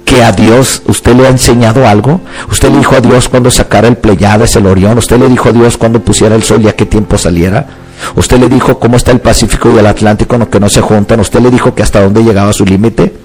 que 0.06 0.24
a 0.24 0.32
Dios 0.32 0.84
usted 0.88 1.16
le 1.16 1.28
ha 1.28 1.30
enseñado 1.30 1.86
algo? 1.86 2.22
¿Usted 2.50 2.70
le 2.70 2.78
dijo 2.78 2.96
a 2.96 3.02
Dios 3.02 3.28
cuando 3.28 3.52
sacara 3.52 3.88
el 3.88 3.98
Pleiades, 3.98 4.56
el 4.56 4.68
Orión? 4.68 4.98
¿Usted 4.98 5.20
le 5.20 5.28
dijo 5.28 5.50
a 5.50 5.52
Dios 5.52 5.78
cuando 5.78 6.00
pusiera 6.00 6.36
el 6.36 6.44
sol 6.44 6.62
y 6.62 6.70
a 6.70 6.76
qué 6.76 6.86
tiempo 6.86 7.18
saliera? 7.18 7.68
¿Usted 8.16 8.40
le 8.40 8.48
dijo 8.48 8.80
cómo 8.80 8.96
está 8.96 9.12
el 9.12 9.20
Pacífico 9.20 9.72
y 9.74 9.80
el 9.80 9.86
Atlántico, 9.86 10.50
que 10.50 10.60
no 10.60 10.70
se 10.70 10.82
juntan? 10.82 11.20
¿Usted 11.20 11.42
le 11.42 11.52
dijo 11.52 11.76
que 11.76 11.84
hasta 11.84 12.02
dónde 12.02 12.24
llegaba 12.24 12.54
su 12.54 12.66
límite? 12.66 13.23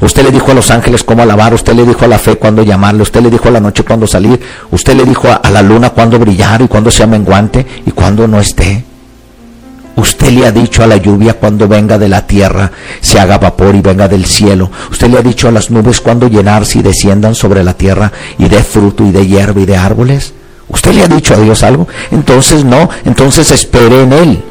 Usted 0.00 0.24
le 0.24 0.30
dijo 0.30 0.50
a 0.50 0.54
los 0.54 0.70
ángeles 0.70 1.04
cómo 1.04 1.22
alabar, 1.22 1.52
usted 1.54 1.74
le 1.74 1.84
dijo 1.84 2.04
a 2.04 2.08
la 2.08 2.18
fe 2.18 2.36
cuándo 2.36 2.62
llamarle, 2.62 3.02
usted 3.02 3.20
le 3.20 3.30
dijo 3.30 3.48
a 3.48 3.52
la 3.52 3.60
noche 3.60 3.84
cuándo 3.84 4.06
salir, 4.06 4.40
usted 4.70 4.94
le 4.94 5.04
dijo 5.04 5.28
a, 5.28 5.50
la 5.50 5.62
luna 5.62 5.90
cuándo 5.90 6.18
brillar 6.18 6.62
y 6.62 6.68
cuándo 6.68 6.90
sea 6.90 7.06
menguante 7.06 7.66
y 7.86 7.90
cuándo 7.90 8.26
no 8.26 8.40
esté. 8.40 8.84
Usted 9.96 10.30
le 10.30 10.46
ha 10.46 10.52
dicho 10.52 10.82
a 10.82 10.86
la 10.86 10.96
lluvia 10.96 11.34
cuando 11.34 11.68
venga 11.68 11.98
de 11.98 12.08
la 12.08 12.26
tierra, 12.26 12.72
se 13.00 13.20
haga 13.20 13.36
vapor 13.36 13.74
y 13.74 13.82
venga 13.82 14.08
del 14.08 14.24
cielo. 14.24 14.70
Usted 14.90 15.08
le 15.08 15.18
ha 15.18 15.22
dicho 15.22 15.48
a 15.48 15.50
las 15.50 15.70
nubes 15.70 16.00
cuando 16.00 16.28
llenarse 16.28 16.78
y 16.78 16.82
desciendan 16.82 17.34
sobre 17.34 17.62
la 17.62 17.74
tierra 17.74 18.10
y 18.38 18.48
de 18.48 18.62
fruto 18.62 19.04
y 19.04 19.10
de 19.10 19.26
hierba 19.26 19.60
y 19.60 19.66
de 19.66 19.76
árboles. 19.76 20.32
¿Usted 20.68 20.94
le 20.94 21.02
ha 21.02 21.08
dicho 21.08 21.34
a 21.34 21.38
Dios 21.38 21.62
algo? 21.62 21.86
Entonces 22.10 22.64
no, 22.64 22.88
entonces 23.04 23.50
espere 23.50 24.02
en 24.02 24.12
Él. 24.12 24.42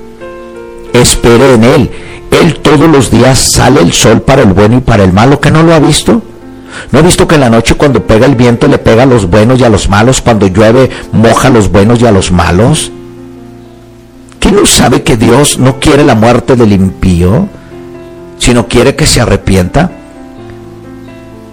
Espere 0.94 1.56
en 1.56 1.64
Él. 1.64 1.92
Él 2.32 2.60
todos 2.60 2.90
los 2.90 3.12
días 3.12 3.40
sale 3.40 3.82
el 3.82 3.92
sol 3.92 4.22
para 4.22 4.44
el 4.44 4.54
bueno 4.54 4.78
y 4.78 4.82
para 4.82 5.04
el 5.04 5.14
malo, 5.14 5.40
que 5.40 5.52
no 5.52 5.64
lo 5.64 5.74
ha 5.74 5.80
visto. 5.80 6.22
¿No 6.92 7.00
ha 7.00 7.02
visto 7.02 7.28
que 7.28 7.36
en 7.36 7.42
la 7.42 7.50
noche 7.50 7.76
cuando 7.76 8.06
pega 8.06 8.26
el 8.26 8.36
viento 8.36 8.68
le 8.68 8.78
pega 8.78 9.04
a 9.04 9.08
los 9.08 9.30
buenos 9.30 9.60
y 9.60 9.64
a 9.64 9.70
los 9.70 9.90
malos? 9.90 10.22
Cuando 10.22 10.48
llueve 10.48 10.90
moja 11.12 11.48
a 11.48 11.52
los 11.52 11.72
buenos 11.72 12.02
y 12.02 12.06
a 12.06 12.12
los 12.12 12.32
malos. 12.32 12.92
¿Quién 14.40 14.56
no 14.56 14.66
sabe 14.66 15.04
que 15.04 15.18
Dios 15.18 15.60
no 15.60 15.80
quiere 15.80 16.04
la 16.04 16.16
muerte 16.16 16.56
del 16.56 16.72
impío, 16.72 17.48
sino 18.38 18.68
quiere 18.68 18.96
que 18.96 19.06
se 19.06 19.20
arrepienta? 19.20 19.92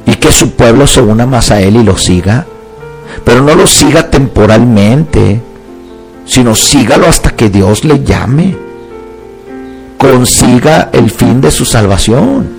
Y 0.07 0.15
que 0.15 0.31
su 0.31 0.53
pueblo 0.53 0.87
se 0.87 1.01
una 1.01 1.27
más 1.27 1.51
a 1.51 1.61
Él 1.61 1.77
y 1.77 1.83
lo 1.83 1.99
siga. 1.99 2.47
Pero 3.25 3.43
no 3.43 3.55
lo 3.55 3.67
siga 3.67 4.09
temporalmente, 4.09 5.41
sino 6.27 6.55
sígalo 6.55 7.09
hasta 7.09 7.31
que 7.31 7.51
Dios 7.51 7.85
le 7.85 8.05
llame. 8.05 8.66
Consiga 9.99 10.91
el 10.93 11.11
fin 11.11 11.41
de 11.41 11.51
su 11.51 11.65
salvación 11.65 12.57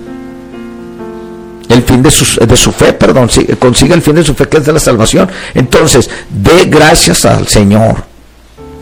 el 1.68 1.82
fin 1.82 2.02
de 2.02 2.10
su, 2.10 2.40
de 2.44 2.56
su 2.56 2.72
fe, 2.72 2.92
perdón, 2.92 3.28
consiga 3.58 3.94
el 3.94 4.02
fin 4.02 4.14
de 4.14 4.24
su 4.24 4.34
fe 4.34 4.46
que 4.48 4.56
es 4.58 4.64
de 4.64 4.72
la 4.72 4.80
salvación. 4.80 5.28
Entonces, 5.54 6.08
dé 6.30 6.64
gracias 6.64 7.24
al 7.24 7.46
Señor, 7.46 8.04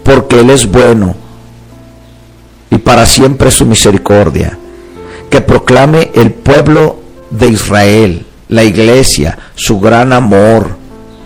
porque 0.02 0.40
Él 0.40 0.50
es 0.50 0.70
bueno 0.70 1.14
y 2.70 2.78
para 2.78 3.06
siempre 3.06 3.50
su 3.50 3.66
misericordia. 3.66 4.56
Que 5.28 5.40
proclame 5.40 6.12
el 6.14 6.32
pueblo 6.32 7.00
de 7.30 7.48
Israel, 7.48 8.24
la 8.48 8.62
iglesia, 8.62 9.36
su 9.56 9.80
gran 9.80 10.12
amor 10.12 10.76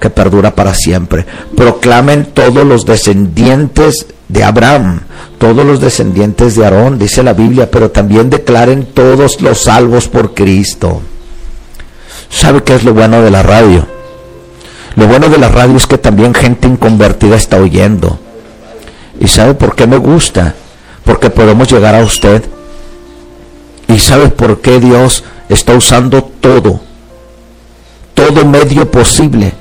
que 0.00 0.08
perdura 0.08 0.54
para 0.54 0.74
siempre. 0.74 1.26
Proclamen 1.54 2.24
todos 2.32 2.66
los 2.66 2.86
descendientes 2.86 4.06
de 4.06 4.14
Abraham, 4.44 5.00
todos 5.38 5.64
los 5.64 5.80
descendientes 5.80 6.54
de 6.54 6.64
Aarón, 6.64 6.98
dice 6.98 7.22
la 7.22 7.32
Biblia, 7.32 7.70
pero 7.70 7.90
también 7.90 8.30
declaren 8.30 8.86
todos 8.94 9.40
los 9.40 9.62
salvos 9.62 10.08
por 10.08 10.34
Cristo. 10.34 11.02
¿Sabe 12.28 12.62
qué 12.62 12.74
es 12.74 12.84
lo 12.84 12.94
bueno 12.94 13.22
de 13.22 13.30
la 13.30 13.42
radio? 13.42 13.86
Lo 14.96 15.06
bueno 15.06 15.28
de 15.28 15.38
la 15.38 15.48
radio 15.48 15.76
es 15.76 15.86
que 15.86 15.98
también 15.98 16.34
gente 16.34 16.68
inconvertida 16.68 17.36
está 17.36 17.58
oyendo. 17.58 18.18
¿Y 19.18 19.28
sabe 19.28 19.54
por 19.54 19.74
qué 19.74 19.86
me 19.86 19.98
gusta? 19.98 20.54
Porque 21.04 21.30
podemos 21.30 21.70
llegar 21.70 21.94
a 21.94 22.04
usted. 22.04 22.44
¿Y 23.88 23.98
sabe 23.98 24.28
por 24.28 24.60
qué 24.60 24.78
Dios 24.78 25.24
está 25.48 25.74
usando 25.74 26.22
todo? 26.22 26.80
Todo 28.14 28.44
medio 28.44 28.90
posible. 28.90 29.52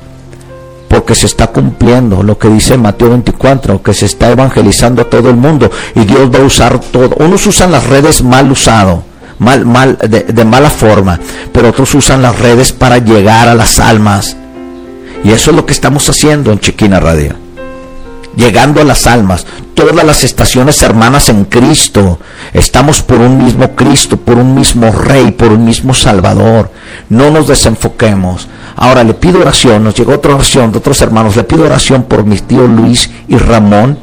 Porque 0.89 1.15
se 1.15 1.27
está 1.27 1.47
cumpliendo 1.47 2.21
lo 2.23 2.37
que 2.37 2.49
dice 2.49 2.77
Mateo 2.77 3.11
24, 3.11 3.81
que 3.81 3.93
se 3.93 4.07
está 4.07 4.29
evangelizando 4.29 5.03
a 5.03 5.05
todo 5.05 5.29
el 5.29 5.37
mundo. 5.37 5.71
Y 5.95 6.01
Dios 6.01 6.29
va 6.33 6.39
a 6.39 6.43
usar 6.43 6.79
todo. 6.79 7.15
Unos 7.19 7.47
usan 7.47 7.71
las 7.71 7.87
redes 7.87 8.21
mal 8.21 8.51
usado 8.51 9.03
mal, 9.39 9.65
mal, 9.65 9.97
de, 9.97 10.45
mala 10.45 10.69
forma, 10.69 11.19
pero 11.51 11.69
otros 11.69 11.95
usan 11.95 12.21
las 12.21 12.37
redes 12.37 12.71
para 12.71 12.99
llegar 12.99 13.47
a 13.47 13.55
las 13.55 13.79
almas. 13.79 14.37
Y 15.23 15.31
eso 15.31 15.51
es 15.51 15.55
lo 15.55 15.65
que 15.65 15.73
estamos 15.73 16.07
haciendo 16.09 16.51
en 16.51 16.59
Chiquina 16.59 16.99
Radio. 16.99 17.48
Llegando 18.35 18.81
a 18.81 18.83
las 18.83 19.07
almas. 19.07 19.45
Todas 19.73 20.05
las 20.05 20.23
estaciones 20.23 20.81
hermanas 20.83 21.29
en 21.29 21.45
Cristo. 21.45 22.19
Estamos 22.53 23.01
por 23.01 23.19
un 23.19 23.43
mismo 23.43 23.75
Cristo, 23.75 24.17
por 24.17 24.37
un 24.37 24.55
mismo 24.55 24.91
Rey, 24.91 25.31
por 25.31 25.51
un 25.51 25.65
mismo 25.65 25.93
Salvador. 25.93 26.71
No 27.09 27.31
nos 27.31 27.47
desenfoquemos. 27.47 28.47
Ahora 28.75 29.03
le 29.03 29.13
pido 29.13 29.39
oración. 29.39 29.83
Nos 29.83 29.95
llegó 29.95 30.13
otra 30.13 30.35
oración 30.35 30.71
de 30.71 30.77
otros 30.77 31.01
hermanos. 31.01 31.35
Le 31.35 31.43
pido 31.43 31.65
oración 31.65 32.03
por 32.03 32.25
mis 32.25 32.43
tíos 32.43 32.69
Luis 32.69 33.09
y 33.27 33.37
Ramón. 33.37 33.97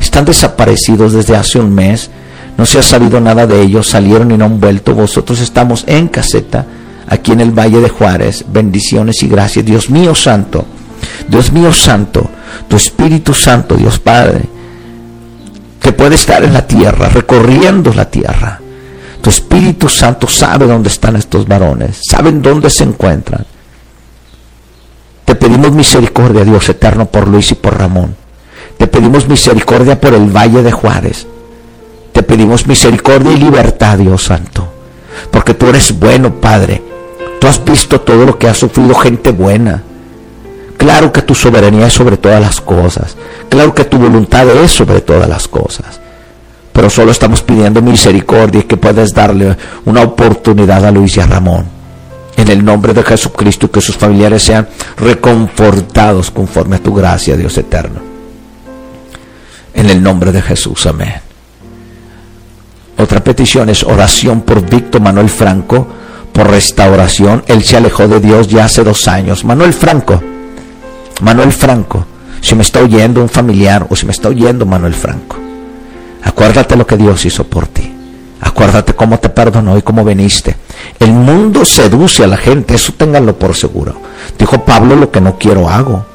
Están 0.00 0.24
desaparecidos 0.24 1.12
desde 1.12 1.36
hace 1.36 1.58
un 1.58 1.74
mes. 1.74 2.10
No 2.58 2.66
se 2.66 2.80
ha 2.80 2.82
sabido 2.82 3.20
nada 3.20 3.46
de 3.46 3.62
ellos, 3.62 3.86
salieron 3.86 4.32
y 4.32 4.36
no 4.36 4.44
han 4.44 4.60
vuelto. 4.60 4.92
Vosotros 4.92 5.40
estamos 5.40 5.84
en 5.86 6.08
caseta, 6.08 6.66
aquí 7.06 7.30
en 7.30 7.40
el 7.40 7.52
Valle 7.52 7.80
de 7.80 7.88
Juárez. 7.88 8.44
Bendiciones 8.48 9.22
y 9.22 9.28
gracias. 9.28 9.64
Dios 9.64 9.88
mío 9.90 10.12
santo, 10.12 10.66
Dios 11.26 11.52
mío 11.52 11.72
santo, 11.72 12.30
tu 12.68 12.76
Espíritu 12.76 13.34
Santo, 13.34 13.74
Dios 13.74 13.98
Padre, 13.98 14.42
que 15.80 15.92
puede 15.92 16.14
estar 16.14 16.44
en 16.44 16.52
la 16.52 16.66
tierra, 16.66 17.08
recorriendo 17.08 17.92
la 17.92 18.10
tierra. 18.10 18.60
Tu 19.20 19.30
Espíritu 19.30 19.88
Santo 19.88 20.28
sabe 20.28 20.66
dónde 20.66 20.88
están 20.88 21.16
estos 21.16 21.46
varones, 21.46 22.00
saben 22.08 22.40
dónde 22.40 22.70
se 22.70 22.84
encuentran. 22.84 23.44
Te 25.24 25.34
pedimos 25.34 25.72
misericordia, 25.72 26.44
Dios 26.44 26.68
eterno, 26.68 27.06
por 27.06 27.28
Luis 27.28 27.50
y 27.52 27.54
por 27.54 27.76
Ramón. 27.76 28.16
Te 28.78 28.86
pedimos 28.86 29.28
misericordia 29.28 30.00
por 30.00 30.14
el 30.14 30.34
Valle 30.34 30.62
de 30.62 30.72
Juárez. 30.72 31.26
Te 32.12 32.22
pedimos 32.22 32.66
misericordia 32.66 33.32
y 33.32 33.36
libertad, 33.36 33.98
Dios 33.98 34.24
Santo. 34.24 34.66
Porque 35.30 35.54
tú 35.54 35.66
eres 35.66 35.98
bueno, 35.98 36.36
Padre. 36.40 36.82
Tú 37.40 37.46
has 37.46 37.62
visto 37.64 38.00
todo 38.00 38.24
lo 38.24 38.38
que 38.38 38.48
ha 38.48 38.54
sufrido 38.54 38.94
gente 38.94 39.32
buena. 39.32 39.82
Claro 40.78 41.12
que 41.12 41.22
tu 41.22 41.34
soberanía 41.34 41.88
es 41.88 41.92
sobre 41.92 42.16
todas 42.16 42.40
las 42.40 42.60
cosas. 42.60 43.16
Claro 43.48 43.74
que 43.74 43.84
tu 43.84 43.98
voluntad 43.98 44.48
es 44.48 44.70
sobre 44.70 45.00
todas 45.00 45.28
las 45.28 45.48
cosas. 45.48 46.00
Pero 46.72 46.88
solo 46.88 47.10
estamos 47.10 47.42
pidiendo 47.42 47.82
misericordia 47.82 48.60
y 48.60 48.64
que 48.64 48.76
puedes 48.76 49.12
darle 49.12 49.56
una 49.84 50.02
oportunidad 50.02 50.86
a 50.86 50.92
Luis 50.92 51.16
y 51.16 51.20
a 51.20 51.26
Ramón. 51.26 51.66
En 52.36 52.46
el 52.48 52.64
nombre 52.64 52.94
de 52.94 53.02
Jesucristo, 53.02 53.68
que 53.68 53.80
sus 53.80 53.96
familiares 53.96 54.44
sean 54.44 54.68
reconfortados 54.96 56.30
conforme 56.30 56.76
a 56.76 56.82
tu 56.82 56.94
gracia, 56.94 57.36
Dios 57.36 57.58
eterno. 57.58 58.00
En 59.74 59.90
el 59.90 60.00
nombre 60.00 60.30
de 60.30 60.40
Jesús, 60.40 60.86
amén. 60.86 61.14
Otra 62.98 63.22
petición 63.24 63.68
es 63.68 63.82
oración 63.82 64.42
por 64.42 64.64
Víctor 64.64 65.00
Manuel 65.00 65.28
Franco, 65.28 65.88
por 66.32 66.48
restauración. 66.48 67.42
Él 67.48 67.64
se 67.64 67.76
alejó 67.76 68.06
de 68.06 68.20
Dios 68.20 68.46
ya 68.46 68.66
hace 68.66 68.84
dos 68.84 69.08
años. 69.08 69.44
Manuel 69.44 69.72
Franco, 69.72 70.22
Manuel 71.20 71.52
Franco, 71.52 72.06
si 72.40 72.54
me 72.54 72.62
está 72.62 72.80
oyendo 72.80 73.20
un 73.20 73.28
familiar 73.28 73.86
o 73.90 73.96
si 73.96 74.06
me 74.06 74.12
está 74.12 74.28
oyendo 74.28 74.64
Manuel 74.64 74.94
Franco, 74.94 75.36
acuérdate 76.22 76.76
lo 76.76 76.86
que 76.86 76.96
Dios 76.96 77.24
hizo 77.24 77.44
por 77.44 77.66
ti. 77.66 77.94
Acuérdate 78.40 78.94
cómo 78.94 79.18
te 79.18 79.28
perdonó 79.28 79.76
y 79.76 79.82
cómo 79.82 80.04
veniste. 80.04 80.56
El 81.00 81.12
mundo 81.12 81.64
seduce 81.64 82.22
a 82.22 82.28
la 82.28 82.36
gente, 82.36 82.74
eso 82.74 82.92
ténganlo 82.92 83.36
por 83.36 83.56
seguro. 83.56 84.00
Dijo 84.38 84.64
Pablo, 84.64 84.94
lo 84.94 85.10
que 85.10 85.20
no 85.20 85.38
quiero 85.38 85.68
hago. 85.68 86.06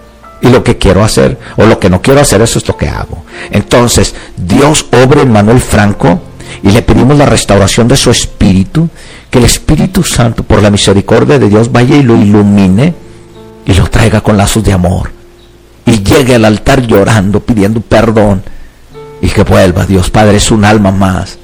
Y 0.41 0.49
lo 0.49 0.63
que 0.63 0.77
quiero 0.77 1.03
hacer, 1.03 1.39
o 1.55 1.65
lo 1.65 1.79
que 1.79 1.89
no 1.89 2.01
quiero 2.01 2.19
hacer, 2.19 2.41
eso 2.41 2.59
es 2.59 2.67
lo 2.67 2.75
que 2.75 2.89
hago. 2.89 3.23
Entonces, 3.49 4.13
Dios 4.35 4.85
obra 4.91 5.21
en 5.21 5.31
Manuel 5.31 5.61
Franco 5.61 6.21
y 6.61 6.71
le 6.71 6.81
pedimos 6.81 7.17
la 7.17 7.25
restauración 7.25 7.87
de 7.87 7.95
su 7.95 8.11
espíritu, 8.11 8.89
que 9.29 9.39
el 9.39 9.45
Espíritu 9.45 10.03
Santo, 10.03 10.43
por 10.43 10.61
la 10.61 10.69
misericordia 10.69 11.39
de 11.39 11.47
Dios, 11.47 11.71
vaya 11.71 11.95
y 11.95 12.03
lo 12.03 12.15
ilumine 12.15 12.93
y 13.65 13.73
lo 13.73 13.87
traiga 13.87 14.21
con 14.21 14.37
lazos 14.37 14.63
de 14.63 14.73
amor. 14.73 15.11
Y 15.85 16.03
llegue 16.03 16.35
al 16.35 16.45
altar 16.45 16.85
llorando, 16.85 17.39
pidiendo 17.39 17.81
perdón. 17.81 18.43
Y 19.21 19.27
que 19.27 19.43
vuelva, 19.43 19.85
Dios 19.85 20.09
Padre, 20.09 20.37
es 20.37 20.51
un 20.51 20.65
alma 20.65 20.91
más. 20.91 21.37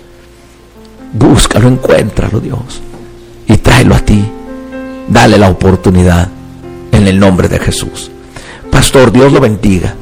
Búscalo, 1.14 1.68
encuéntralo, 1.68 2.40
Dios. 2.40 2.82
Y 3.48 3.58
tráelo 3.58 3.96
a 3.96 4.00
ti. 4.00 4.24
Dale 5.08 5.38
la 5.38 5.50
oportunidad 5.50 6.28
en 6.92 7.08
el 7.08 7.20
nombre 7.20 7.48
de 7.48 7.60
Jesús. 7.60 8.12
Pastor, 8.70 9.12
Dios 9.12 9.32
lo 9.32 9.40
bendiga. 9.40 9.96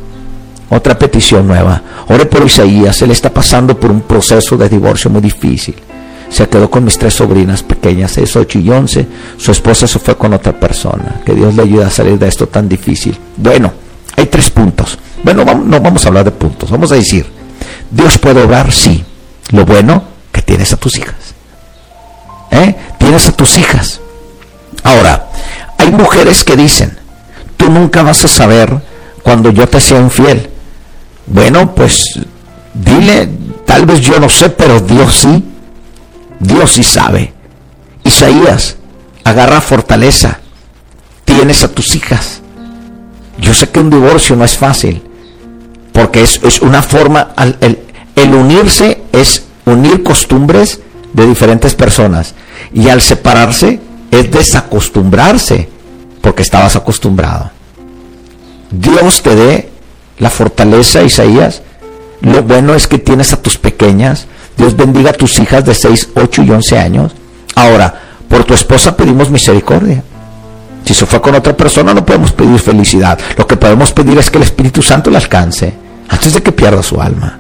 Otra 0.70 1.00
petición 1.00 1.48
nueva. 1.48 1.82
Ore 2.10 2.26
por 2.26 2.46
Isaías. 2.46 3.02
Él 3.02 3.12
está 3.12 3.34
pasando 3.34 3.80
por 3.80 3.90
un 3.90 4.02
proceso 4.02 4.58
de 4.58 4.68
divorcio 4.68 5.10
muy 5.10 5.22
difícil. 5.22 5.76
Se 6.30 6.48
quedó 6.50 6.70
con 6.70 6.84
mis 6.84 6.98
tres 6.98 7.14
sobrinas 7.14 7.64
pequeñas, 7.64 8.12
6, 8.12 8.36
8 8.36 8.60
y 8.60 8.70
11. 8.70 9.08
Su 9.38 9.52
esposa 9.52 9.88
se 9.88 10.00
fue 10.00 10.18
con 10.18 10.34
otra 10.34 10.54
persona. 10.54 11.22
Que 11.26 11.34
Dios 11.34 11.56
le 11.56 11.64
ayude 11.64 11.86
a 11.86 11.90
salir 11.90 12.20
de 12.20 12.28
esto 12.28 12.48
tan 12.48 12.68
difícil. 12.68 13.18
Bueno, 13.38 13.72
hay 14.16 14.26
tres 14.26 14.50
puntos. 14.50 14.98
Bueno, 15.24 15.46
no 15.46 15.80
vamos 15.80 16.06
a 16.06 16.08
hablar 16.10 16.26
de 16.26 16.32
puntos. 16.32 16.70
Vamos 16.70 16.92
a 16.92 16.96
decir, 16.96 17.26
Dios 17.90 18.18
puede 18.18 18.44
obrar, 18.44 18.72
sí. 18.72 19.04
Lo 19.52 19.66
bueno, 19.66 20.04
que 20.32 20.42
tienes 20.42 20.74
a 20.74 20.78
tus 20.78 20.98
hijas. 20.98 21.16
¿Eh? 22.52 22.76
Tienes 22.98 23.28
a 23.28 23.32
tus 23.32 23.58
hijas. 23.58 24.02
Ahora, 24.84 25.30
hay 25.78 25.92
mujeres 25.92 26.44
que 26.44 26.56
dicen, 26.56 26.98
tú 27.56 27.70
nunca 27.70 28.04
vas 28.04 28.26
a 28.26 28.28
saber 28.28 28.82
cuando 29.24 29.52
yo 29.52 29.68
te 29.68 29.80
sea 29.80 30.00
infiel. 30.00 30.50
Bueno, 31.26 31.74
pues 31.76 32.20
dile, 32.74 33.30
tal 33.66 33.86
vez 33.86 34.02
yo 34.02 34.20
no 34.20 34.30
sé, 34.30 34.50
pero 34.50 34.80
Dios 34.80 35.14
sí. 35.14 35.44
Dios 36.40 36.72
sí 36.74 36.84
sabe. 36.84 37.34
Isaías, 38.04 38.78
agarra 39.24 39.62
fortaleza. 39.62 40.40
Tienes 41.26 41.64
a 41.64 41.70
tus 41.70 41.96
hijas. 41.96 42.42
Yo 43.40 43.54
sé 43.54 43.70
que 43.70 43.80
un 43.80 43.90
divorcio 43.90 44.36
no 44.36 44.46
es 44.46 44.58
fácil, 44.58 45.04
porque 45.94 46.22
es, 46.22 46.62
una 46.62 46.82
forma, 46.82 47.34
el, 47.60 47.80
el 48.16 48.34
unirse 48.34 49.04
es 49.12 49.44
unir 49.66 50.04
costumbres 50.04 50.80
de 51.14 51.28
diferentes 51.28 51.76
personas. 51.76 52.34
Y 52.74 52.90
al 52.90 53.02
separarse 53.02 53.80
es 54.12 54.32
desacostumbrarse, 54.32 55.70
porque 56.22 56.42
estabas 56.42 56.76
acostumbrado. 56.76 57.52
Dios 58.72 59.22
te 59.22 59.36
dé 59.36 59.70
la 60.20 60.30
fortaleza, 60.30 61.04
Isaías. 61.04 61.62
Lo 62.22 62.44
bueno 62.44 62.74
es 62.74 62.88
que 62.88 62.98
tienes 62.98 63.34
a 63.34 63.42
tus 63.42 63.58
pequeñas. 63.58 64.28
Dios 64.58 64.76
bendiga 64.76 65.12
a 65.12 65.14
tus 65.14 65.40
hijas 65.40 65.66
de 65.66 65.74
6, 65.74 66.10
8 66.16 66.44
y 66.44 66.52
11 66.52 66.80
años. 66.80 67.12
Ahora, 67.56 67.94
por 68.28 68.44
tu 68.44 68.54
esposa 68.54 68.96
pedimos 68.96 69.30
misericordia. 69.30 70.04
Si 70.86 70.94
se 70.94 71.06
fue 71.06 71.22
con 71.22 71.36
otra 71.36 71.56
persona 71.56 71.94
no 71.94 72.06
podemos 72.06 72.32
pedir 72.32 72.60
felicidad. 72.60 73.20
Lo 73.38 73.46
que 73.46 73.58
podemos 73.58 73.92
pedir 73.92 74.18
es 74.18 74.32
que 74.32 74.38
el 74.38 74.44
Espíritu 74.44 74.82
Santo 74.82 75.10
la 75.10 75.20
alcance 75.20 75.74
antes 76.10 76.34
de 76.34 76.42
que 76.42 76.52
pierda 76.52 76.82
su 76.82 77.02
alma. 77.02 77.38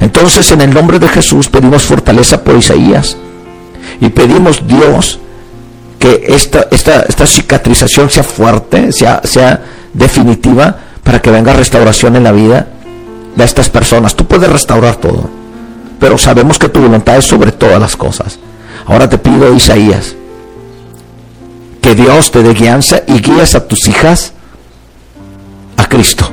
Entonces 0.00 0.50
en 0.52 0.60
el 0.60 0.74
nombre 0.74 0.98
de 0.98 1.08
Jesús 1.08 1.48
pedimos 1.48 1.84
fortaleza 1.84 2.42
por 2.42 2.56
Isaías 2.56 3.16
y 4.00 4.08
pedimos 4.10 4.66
Dios 4.66 5.18
que 5.98 6.26
esta, 6.28 6.66
esta, 6.70 7.02
esta 7.02 7.26
cicatrización 7.26 8.10
sea 8.10 8.22
fuerte, 8.22 8.92
sea, 8.92 9.22
sea 9.24 9.62
definitiva 9.94 10.76
para 11.02 11.20
que 11.20 11.30
venga 11.30 11.54
restauración 11.54 12.16
en 12.16 12.24
la 12.24 12.32
vida 12.32 12.66
de 13.34 13.44
estas 13.44 13.70
personas. 13.70 14.14
Tú 14.14 14.26
puedes 14.26 14.50
restaurar 14.50 14.96
todo, 14.96 15.30
pero 15.98 16.18
sabemos 16.18 16.58
que 16.58 16.68
tu 16.68 16.80
voluntad 16.80 17.16
es 17.16 17.24
sobre 17.24 17.52
todas 17.52 17.80
las 17.80 17.96
cosas. 17.96 18.38
Ahora 18.86 19.08
te 19.08 19.18
pido, 19.18 19.54
Isaías, 19.54 20.14
que 21.80 21.94
Dios 21.94 22.30
te 22.30 22.42
dé 22.42 22.54
guianza 22.54 23.02
y 23.06 23.20
guíes 23.20 23.54
a 23.54 23.66
tus 23.66 23.88
hijas 23.88 24.32
a 25.76 25.88
Cristo. 25.88 26.30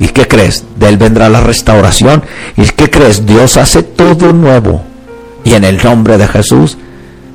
¿Y 0.00 0.08
qué 0.08 0.26
crees? 0.26 0.64
De 0.76 0.88
Él 0.88 0.96
vendrá 0.96 1.28
la 1.28 1.40
restauración. 1.40 2.24
¿Y 2.56 2.64
qué 2.66 2.90
crees? 2.90 3.26
Dios 3.26 3.56
hace 3.56 3.82
todo 3.82 4.32
nuevo. 4.32 4.82
Y 5.44 5.54
en 5.54 5.64
el 5.64 5.82
nombre 5.82 6.18
de 6.18 6.26
Jesús, 6.26 6.78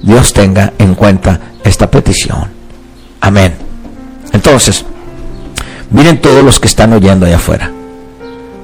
Dios 0.01 0.33
tenga 0.33 0.73
en 0.77 0.95
cuenta 0.95 1.39
esta 1.63 1.89
petición. 1.89 2.47
Amén. 3.21 3.53
Entonces, 4.33 4.85
miren 5.91 6.21
todos 6.21 6.43
los 6.43 6.59
que 6.59 6.67
están 6.67 6.93
oyendo 6.93 7.25
allá 7.25 7.37
afuera. 7.37 7.71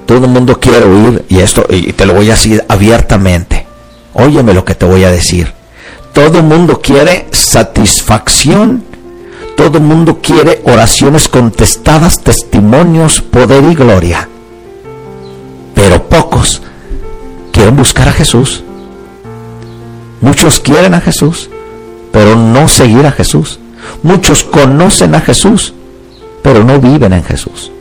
Todo 0.05 0.25
el 0.25 0.31
mundo 0.31 0.59
quiere 0.59 0.85
oír 0.85 1.25
y 1.29 1.39
esto, 1.39 1.65
y 1.69 1.93
te 1.93 2.05
lo 2.05 2.13
voy 2.13 2.27
a 2.29 2.33
decir 2.33 2.63
abiertamente. 2.67 3.65
Óyeme 4.13 4.53
lo 4.53 4.63
que 4.63 4.75
te 4.75 4.85
voy 4.85 5.03
a 5.03 5.11
decir. 5.11 5.51
Todo 6.13 6.39
el 6.39 6.43
mundo 6.43 6.79
quiere 6.81 7.27
satisfacción 7.31 8.83
todo 9.55 9.77
el 9.77 9.83
mundo 9.83 10.19
quiere 10.21 10.61
oraciones 10.65 11.29
contestadas, 11.29 12.21
testimonios, 12.21 13.21
poder 13.21 13.63
y 13.63 13.73
gloria. 13.73 14.27
Pero 15.73 16.09
pocos 16.09 16.61
quieren 17.51 17.77
buscar 17.77 18.09
a 18.09 18.11
Jesús. 18.11 18.63
Muchos 20.19 20.59
quieren 20.59 20.93
a 20.93 21.01
Jesús, 21.01 21.49
pero 22.11 22.35
no 22.35 22.67
seguir 22.67 23.05
a 23.05 23.11
Jesús. 23.11 23.59
Muchos 24.03 24.43
conocen 24.43 25.15
a 25.15 25.21
Jesús, 25.21 25.73
pero 26.43 26.63
no 26.63 26.79
viven 26.79 27.13
en 27.13 27.23
Jesús. 27.23 27.71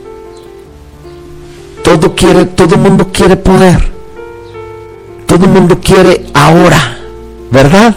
Todo 1.85 2.15
quiere, 2.15 2.45
todo 2.45 2.73
el 2.73 2.81
mundo 2.81 3.09
quiere 3.13 3.37
poder. 3.37 3.91
Todo 5.27 5.45
el 5.45 5.51
mundo 5.51 5.79
quiere 5.79 6.25
ahora, 6.33 6.97
¿verdad? 7.51 7.95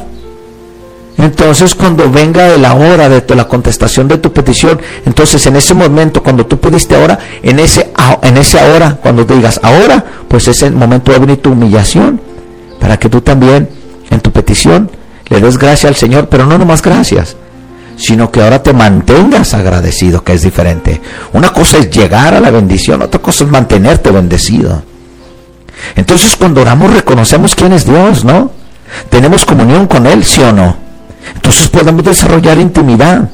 Entonces 1.17 1.75
cuando 1.75 2.11
venga 2.11 2.59
la 2.59 2.75
hora 2.75 3.09
de 3.09 3.35
la 3.35 3.49
contestación 3.49 4.07
de 4.07 4.19
tu 4.19 4.31
petición, 4.31 4.79
entonces 5.07 5.45
en 5.47 5.57
ese 5.57 5.73
momento, 5.73 6.23
cuando 6.23 6.45
tú 6.45 6.59
pediste 6.59 6.97
ahora, 6.97 7.19
en 7.43 7.59
ese, 7.59 7.91
en 8.23 8.37
ese 8.37 8.61
ahora, 8.61 8.99
cuando 9.03 9.25
digas 9.25 9.59
ahora, 9.63 10.05
pues 10.29 10.47
ese 10.49 10.71
momento 10.71 11.11
va 11.11 11.17
a 11.17 11.21
venir 11.21 11.39
tu 11.39 11.53
humillación, 11.53 12.21
para 12.79 12.99
que 12.99 13.09
tú 13.09 13.23
también 13.23 13.71
en 14.11 14.21
tu 14.21 14.31
petición 14.33 14.91
le 15.31 15.41
des 15.41 15.57
gracias 15.57 15.87
al 15.87 15.97
Señor, 15.97 16.29
pero 16.29 16.45
no 16.45 16.59
nomás 16.59 16.83
gracias, 16.83 17.37
sino 17.99 18.31
que 18.31 18.41
ahora 18.41 18.63
te 18.63 18.73
mantengas 18.73 19.53
agradecido, 19.55 20.23
que 20.23 20.33
es 20.33 20.43
diferente. 20.43 21.01
Una 21.33 21.51
cosa 21.51 21.79
es 21.79 21.91
llegar 21.91 22.33
a 22.33 22.41
la 22.41 22.51
bendición, 22.51 23.03
otra 23.03 23.21
cosa 23.21 23.45
es 23.45 23.51
mantenerte 23.51 24.11
bendecido. 24.11 24.83
Entonces 25.97 26.37
cuando 26.37 26.63
oramos 26.63 26.95
reconocemos 26.95 27.55
quién 27.55 27.73
es 27.73 27.85
Dios, 27.85 28.25
¿no? 28.25 28.53
Tenemos 29.11 29.45
comunión 29.45 29.87
con 29.87 30.07
Él, 30.07 30.25
sí 30.25 30.41
o 30.43 30.53
no. 30.53 30.77
Entonces 31.35 31.69
podemos 31.69 32.05
desarrollar 32.05 32.59
intimidad. 32.59 33.29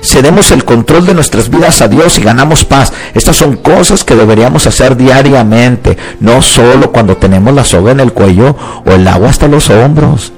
Cedemos 0.00 0.50
el 0.52 0.64
control 0.64 1.06
de 1.06 1.14
nuestras 1.14 1.50
vidas 1.50 1.82
a 1.82 1.88
Dios 1.88 2.18
y 2.18 2.22
ganamos 2.22 2.64
paz. 2.64 2.92
Estas 3.14 3.36
son 3.36 3.56
cosas 3.56 4.04
que 4.04 4.14
deberíamos 4.14 4.66
hacer 4.66 4.96
diariamente, 4.96 5.98
no 6.20 6.40
solo 6.40 6.92
cuando 6.92 7.16
tenemos 7.16 7.52
la 7.52 7.64
soga 7.64 7.92
en 7.92 8.00
el 8.00 8.12
cuello 8.12 8.56
o 8.86 8.92
el 8.92 9.06
agua 9.06 9.28
hasta 9.28 9.48
los 9.48 9.68
hombros. 9.70 10.32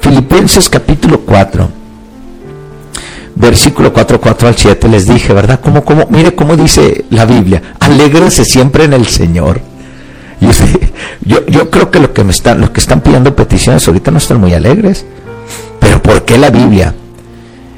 Filipenses 0.00 0.68
capítulo 0.68 1.20
4, 1.20 1.68
versículo 3.34 3.92
4, 3.92 4.20
4 4.20 4.48
al 4.48 4.56
7, 4.56 4.88
les 4.88 5.06
dije, 5.06 5.32
¿verdad? 5.32 5.60
¿Cómo, 5.60 5.84
cómo? 5.84 6.06
Mire 6.10 6.34
cómo 6.34 6.56
dice 6.56 7.04
la 7.10 7.24
Biblia, 7.24 7.62
alégrense 7.80 8.44
siempre 8.44 8.84
en 8.84 8.92
el 8.92 9.06
Señor. 9.06 9.60
Yo, 11.24 11.44
yo, 11.46 11.70
creo 11.70 11.90
que 11.90 11.98
lo 11.98 12.12
que 12.12 12.22
me 12.22 12.30
están, 12.30 12.60
los 12.60 12.70
que 12.70 12.78
están 12.78 13.00
pidiendo 13.00 13.34
peticiones 13.34 13.88
ahorita 13.88 14.12
no 14.12 14.18
están 14.18 14.38
muy 14.38 14.54
alegres. 14.54 15.04
Pero 15.80 16.00
¿por 16.00 16.24
qué 16.24 16.38
la 16.38 16.50
Biblia? 16.50 16.94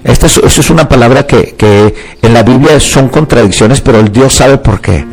Esta 0.04 0.26
es, 0.26 0.36
es 0.38 0.68
una 0.68 0.86
palabra 0.88 1.26
que, 1.26 1.54
que 1.56 1.94
en 2.20 2.34
la 2.34 2.42
Biblia 2.42 2.78
son 2.78 3.08
contradicciones, 3.08 3.80
pero 3.80 4.00
el 4.00 4.12
Dios 4.12 4.34
sabe 4.34 4.58
por 4.58 4.80
qué. 4.80 5.06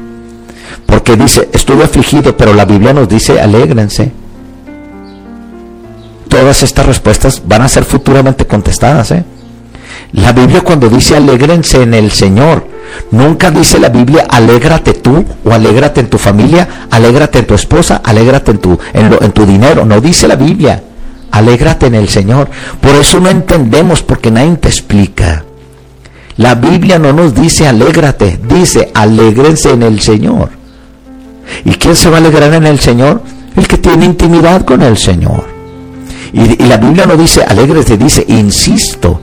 Porque 0.86 1.16
dice, 1.16 1.50
estuve 1.54 1.84
afligido, 1.84 2.36
pero 2.36 2.54
la 2.54 2.66
Biblia 2.66 2.94
nos 2.94 3.08
dice, 3.08 3.40
alégrense. 3.40 4.12
Todas 6.36 6.64
estas 6.64 6.86
respuestas 6.86 7.42
van 7.46 7.62
a 7.62 7.70
ser 7.70 7.86
futuramente 7.86 8.46
contestadas. 8.46 9.12
¿eh? 9.12 9.24
La 10.12 10.34
Biblia 10.34 10.60
cuando 10.60 10.90
dice 10.90 11.16
alégrense 11.16 11.82
en 11.82 11.94
el 11.94 12.12
Señor, 12.12 12.68
Nunca 13.12 13.52
dice 13.52 13.80
la 13.80 13.90
Biblia, 13.90 14.28
alégrate 14.30 14.94
tú 14.94 15.24
o 15.46 15.52
alégrate 15.52 16.02
en 16.02 16.10
tu 16.10 16.18
familia, 16.18 16.88
alégrate 16.92 17.40
en 17.40 17.48
tu 17.48 17.54
esposa, 17.54 18.02
alégrate 18.04 18.52
en 18.52 18.58
tu, 18.58 18.78
en, 18.94 19.32
tu 19.32 19.46
dinero. 19.46 19.86
No 19.86 20.02
dice 20.02 20.28
la 20.28 20.36
Biblia, 20.36 20.84
alégrate 21.32 21.88
en 21.88 21.96
el 21.96 22.10
Señor. 22.10 22.50
Por 22.82 22.96
eso 22.96 23.20
no 23.22 23.30
entendemos, 23.30 24.04
porque 24.04 24.30
nadie 24.30 24.58
te 24.58 24.68
explica. 24.68 25.46
La 26.38 26.56
Biblia 26.56 27.00
no 27.00 27.14
nos 27.14 27.34
dice 27.34 27.68
alégrate, 27.68 28.40
dice 28.48 28.92
alégrense 28.94 29.72
en 29.72 29.84
el 29.84 30.02
Señor. 30.02 30.50
¿Y 31.64 31.72
quién 31.72 31.96
se 31.96 32.10
va 32.10 32.18
a 32.18 32.20
alegrar 32.20 32.54
en 32.54 32.66
el 32.66 32.80
Señor? 32.80 33.22
El 33.56 33.68
que 33.68 33.78
tiene 33.78 34.06
intimidad 34.06 34.66
con 34.66 34.82
el 34.82 34.98
Señor. 34.98 35.55
Y, 36.34 36.64
la 36.64 36.78
Biblia 36.78 37.06
no 37.06 37.16
dice 37.16 37.44
alégrate, 37.44 37.98
dice 37.98 38.26
insisto. 38.28 39.22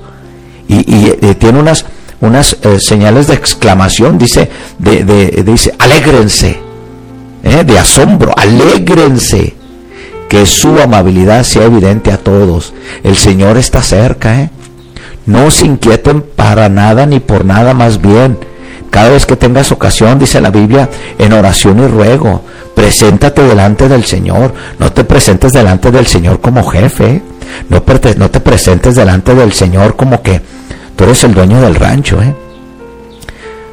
Y, 0.69 0.77
y 0.77 1.19
eh, 1.21 1.35
tiene 1.35 1.61
unas 1.61 1.85
unas 2.23 2.57
eh, 2.63 2.79
señales 2.79 3.27
de 3.27 3.35
exclamación, 3.35 4.17
dice, 4.17 4.49
de, 4.79 5.43
dice, 5.45 5.75
alégrense, 5.77 6.61
¿eh? 7.43 7.65
de 7.65 7.79
asombro, 7.79 8.33
alégrense, 8.37 9.57
que 10.29 10.47
su 10.47 10.79
amabilidad 10.79 11.43
sea 11.43 11.65
evidente 11.65 12.13
a 12.13 12.19
todos. 12.19 12.73
El 13.03 13.17
Señor 13.17 13.59
está 13.59 13.83
cerca, 13.83 14.41
¿eh? 14.41 14.51
No 15.27 15.51
se 15.51 15.67
inquieten 15.67 16.23
para 16.23 16.69
nada 16.69 17.07
ni 17.07 17.19
por 17.19 17.45
nada 17.45 17.75
más 17.75 18.01
bien. 18.01 18.39
Cada 18.93 19.09
vez 19.09 19.25
que 19.25 19.37
tengas 19.37 19.73
ocasión, 19.73 20.19
dice 20.19 20.39
la 20.43 20.51
Biblia, 20.51 20.87
en 21.19 21.33
oración 21.33 21.83
y 21.83 21.87
ruego, 21.87 22.43
preséntate 22.75 23.43
delante 23.43 23.89
del 23.89 24.05
Señor. 24.05 24.53
No 24.79 24.93
te 24.93 25.03
presentes 25.03 25.51
delante 25.55 25.91
del 25.91 26.07
Señor 26.07 26.43
como 26.43 26.63
jefe. 26.63 27.23
No, 27.71 27.81
te 27.81 28.41
presentes 28.41 28.95
delante 28.95 29.35
del 29.35 29.55
Señor 29.55 29.97
como 29.97 30.21
que 30.21 30.43
Tú 30.95 31.05
eres 31.05 31.25
el 31.25 31.33
dueño 31.33 31.59
del 31.63 31.75
rancho, 31.75 32.21
¿eh? 32.21 32.35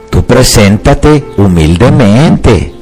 Tú 0.09 0.23
preséntate 0.25 1.25
humildemente. 1.35 2.73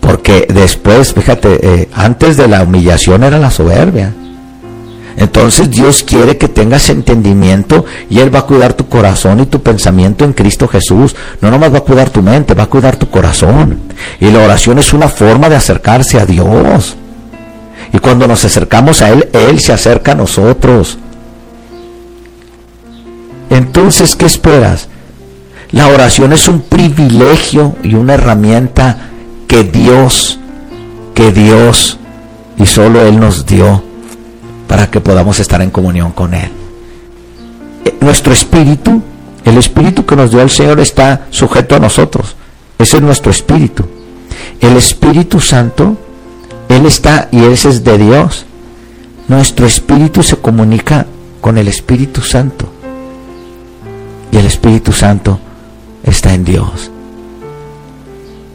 Porque 0.00 0.46
después, 0.52 1.12
fíjate, 1.12 1.58
eh, 1.60 1.88
antes 1.92 2.38
de 2.38 2.48
la 2.48 2.62
humillación 2.62 3.24
era 3.24 3.38
la 3.38 3.50
soberbia. 3.50 4.14
Entonces 5.16 5.70
Dios 5.70 6.02
quiere 6.02 6.38
que 6.38 6.48
tengas 6.48 6.88
entendimiento 6.88 7.84
y 8.08 8.20
Él 8.20 8.34
va 8.34 8.40
a 8.40 8.46
cuidar 8.46 8.74
tu 8.74 8.88
corazón 8.88 9.40
y 9.40 9.46
tu 9.46 9.62
pensamiento 9.62 10.24
en 10.24 10.32
Cristo 10.32 10.68
Jesús. 10.68 11.14
No 11.40 11.50
nomás 11.50 11.72
va 11.72 11.78
a 11.78 11.82
cuidar 11.82 12.10
tu 12.10 12.22
mente, 12.22 12.54
va 12.54 12.64
a 12.64 12.70
cuidar 12.70 12.96
tu 12.96 13.08
corazón. 13.08 13.78
Y 14.20 14.30
la 14.30 14.40
oración 14.44 14.78
es 14.78 14.92
una 14.92 15.08
forma 15.08 15.48
de 15.48 15.56
acercarse 15.56 16.18
a 16.18 16.26
Dios. 16.26 16.96
Y 17.92 17.98
cuando 17.98 18.26
nos 18.26 18.44
acercamos 18.44 19.02
a 19.02 19.10
Él, 19.10 19.28
Él 19.32 19.60
se 19.60 19.72
acerca 19.72 20.12
a 20.12 20.16
nosotros. 20.16 20.98
Entonces, 23.50 24.16
¿qué 24.16 24.24
esperas? 24.24 24.88
La 25.72 25.88
oración 25.88 26.32
es 26.32 26.48
un 26.48 26.62
privilegio 26.62 27.76
y 27.82 27.94
una 27.94 28.14
herramienta 28.14 28.96
que 29.46 29.64
Dios, 29.64 30.38
que 31.14 31.32
Dios 31.32 31.98
y 32.56 32.64
solo 32.64 33.02
Él 33.02 33.20
nos 33.20 33.44
dio 33.44 33.91
para 34.68 34.90
que 34.90 35.00
podamos 35.00 35.38
estar 35.40 35.62
en 35.62 35.70
comunión 35.70 36.12
con 36.12 36.34
Él. 36.34 36.50
Eh, 37.84 37.96
nuestro 38.00 38.32
espíritu, 38.32 39.02
el 39.44 39.58
espíritu 39.58 40.04
que 40.06 40.16
nos 40.16 40.30
dio 40.30 40.40
el 40.40 40.50
Señor 40.50 40.80
está 40.80 41.26
sujeto 41.30 41.76
a 41.76 41.80
nosotros. 41.80 42.36
Ese 42.78 42.96
es 42.96 43.02
nuestro 43.02 43.30
espíritu. 43.30 43.84
El 44.60 44.76
Espíritu 44.76 45.40
Santo, 45.40 45.96
Él 46.68 46.86
está 46.86 47.28
y 47.30 47.44
ese 47.44 47.68
es 47.68 47.84
de 47.84 47.98
Dios. 47.98 48.46
Nuestro 49.28 49.66
espíritu 49.66 50.22
se 50.22 50.36
comunica 50.36 51.06
con 51.40 51.58
el 51.58 51.68
Espíritu 51.68 52.22
Santo. 52.22 52.66
Y 54.30 54.36
el 54.36 54.46
Espíritu 54.46 54.92
Santo 54.92 55.38
está 56.02 56.34
en 56.34 56.44
Dios. 56.44 56.90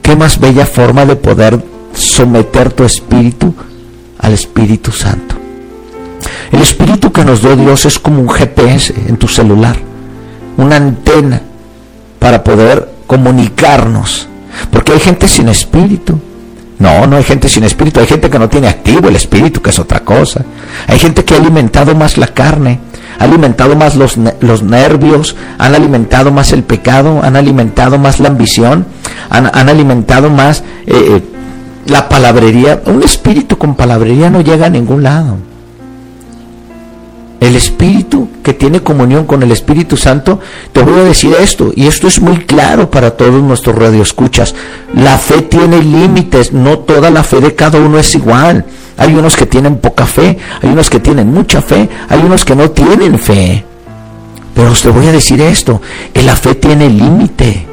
¿Qué 0.02 0.16
más 0.16 0.40
bella 0.40 0.66
forma 0.66 1.06
de 1.06 1.16
poder 1.16 1.64
someter 1.94 2.72
tu 2.74 2.84
espíritu 2.84 3.54
al 4.20 4.34
Espíritu 4.34 4.92
Santo? 4.92 5.37
El 6.52 6.62
espíritu 6.62 7.12
que 7.12 7.26
nos 7.26 7.42
dio 7.42 7.56
Dios 7.56 7.86
es 7.86 8.00
como 8.00 8.22
un 8.22 8.30
GPS 8.30 8.94
en 9.08 9.18
tu 9.18 9.28
celular, 9.28 9.76
una 10.58 10.78
antena 10.78 11.42
para 12.20 12.44
poder 12.44 12.90
comunicarnos. 13.06 14.28
Porque 14.72 14.94
hay 14.94 15.00
gente 15.00 15.28
sin 15.28 15.50
espíritu. 15.50 16.20
No, 16.80 17.08
no 17.08 17.16
hay 17.18 17.24
gente 17.24 17.50
sin 17.50 17.64
espíritu, 17.64 18.00
hay 18.00 18.06
gente 18.06 18.30
que 18.30 18.38
no 18.38 18.50
tiene 18.50 18.68
activo 18.68 19.10
el 19.10 19.16
espíritu, 19.16 19.62
que 19.62 19.72
es 19.72 19.80
otra 19.80 20.02
cosa. 20.02 20.46
Hay 20.88 21.00
gente 21.00 21.26
que 21.26 21.34
ha 21.34 21.38
alimentado 21.38 21.96
más 21.96 22.18
la 22.18 22.28
carne, 22.28 22.80
ha 23.20 23.24
alimentado 23.24 23.76
más 23.76 23.96
los, 23.96 24.18
los 24.42 24.62
nervios, 24.62 25.36
han 25.58 25.74
alimentado 25.74 26.32
más 26.32 26.54
el 26.54 26.64
pecado, 26.64 27.22
han 27.24 27.36
alimentado 27.36 27.98
más 27.98 28.20
la 28.20 28.28
ambición, 28.28 28.86
han, 29.30 29.70
alimentado 29.70 30.30
más 30.30 30.60
eh, 30.86 30.94
eh, 30.96 31.22
la 31.88 32.08
palabrería. 32.10 32.82
Un 32.86 33.02
espíritu 33.02 33.58
con 33.58 33.76
palabrería 33.76 34.30
no 34.30 34.42
llega 34.42 34.68
a 34.68 34.70
ningún 34.70 35.02
lado. 35.02 35.38
El 37.40 37.56
espíritu 37.56 38.30
que 38.44 38.54
tiene 38.54 38.82
comunión 38.82 39.26
con 39.26 39.44
el 39.44 39.52
Espíritu 39.52 39.96
Santo, 39.96 40.40
te 40.72 40.82
voy 40.82 41.00
a 41.00 41.04
decir 41.04 41.36
esto, 41.40 41.72
y 41.76 41.86
esto 41.86 42.08
es 42.08 42.20
muy 42.20 42.46
claro 42.46 42.90
para 42.90 43.12
todos 43.12 43.44
nuestros 43.44 43.76
radioescuchas. 43.76 44.56
La 44.96 45.18
fe 45.18 45.44
tiene 45.44 45.84
límites, 45.84 46.52
no 46.52 46.80
toda 46.80 47.12
la 47.12 47.24
fe 47.24 47.40
de 47.40 47.54
cada 47.54 47.80
uno 47.80 48.00
es 48.00 48.16
igual. 48.16 48.66
Hay 48.98 49.14
unos 49.14 49.36
que 49.36 49.46
tienen 49.46 49.78
poca 49.78 50.08
fe, 50.08 50.38
hay 50.62 50.70
unos 50.70 50.90
que 50.90 51.00
tienen 51.00 51.32
mucha 51.32 51.62
fe, 51.62 51.88
hay 52.10 52.20
unos 52.20 52.44
que 52.44 52.56
no 52.56 52.72
tienen 52.72 53.20
fe. 53.20 53.64
Pero 54.56 54.74
te 54.74 54.90
voy 54.90 55.06
a 55.06 55.12
decir 55.12 55.40
esto, 55.40 55.80
que 56.12 56.24
la 56.24 56.36
fe 56.36 56.56
tiene 56.56 56.90
límite. 56.90 57.68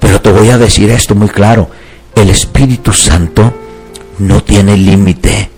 Pero 0.00 0.20
te 0.20 0.32
voy 0.32 0.48
a 0.48 0.58
decir 0.58 0.90
esto 0.90 1.14
muy 1.14 1.28
claro, 1.28 1.70
el 2.16 2.30
Espíritu 2.30 2.92
Santo 2.92 3.52
no 4.18 4.42
tiene 4.42 4.76
límite. 4.76 5.57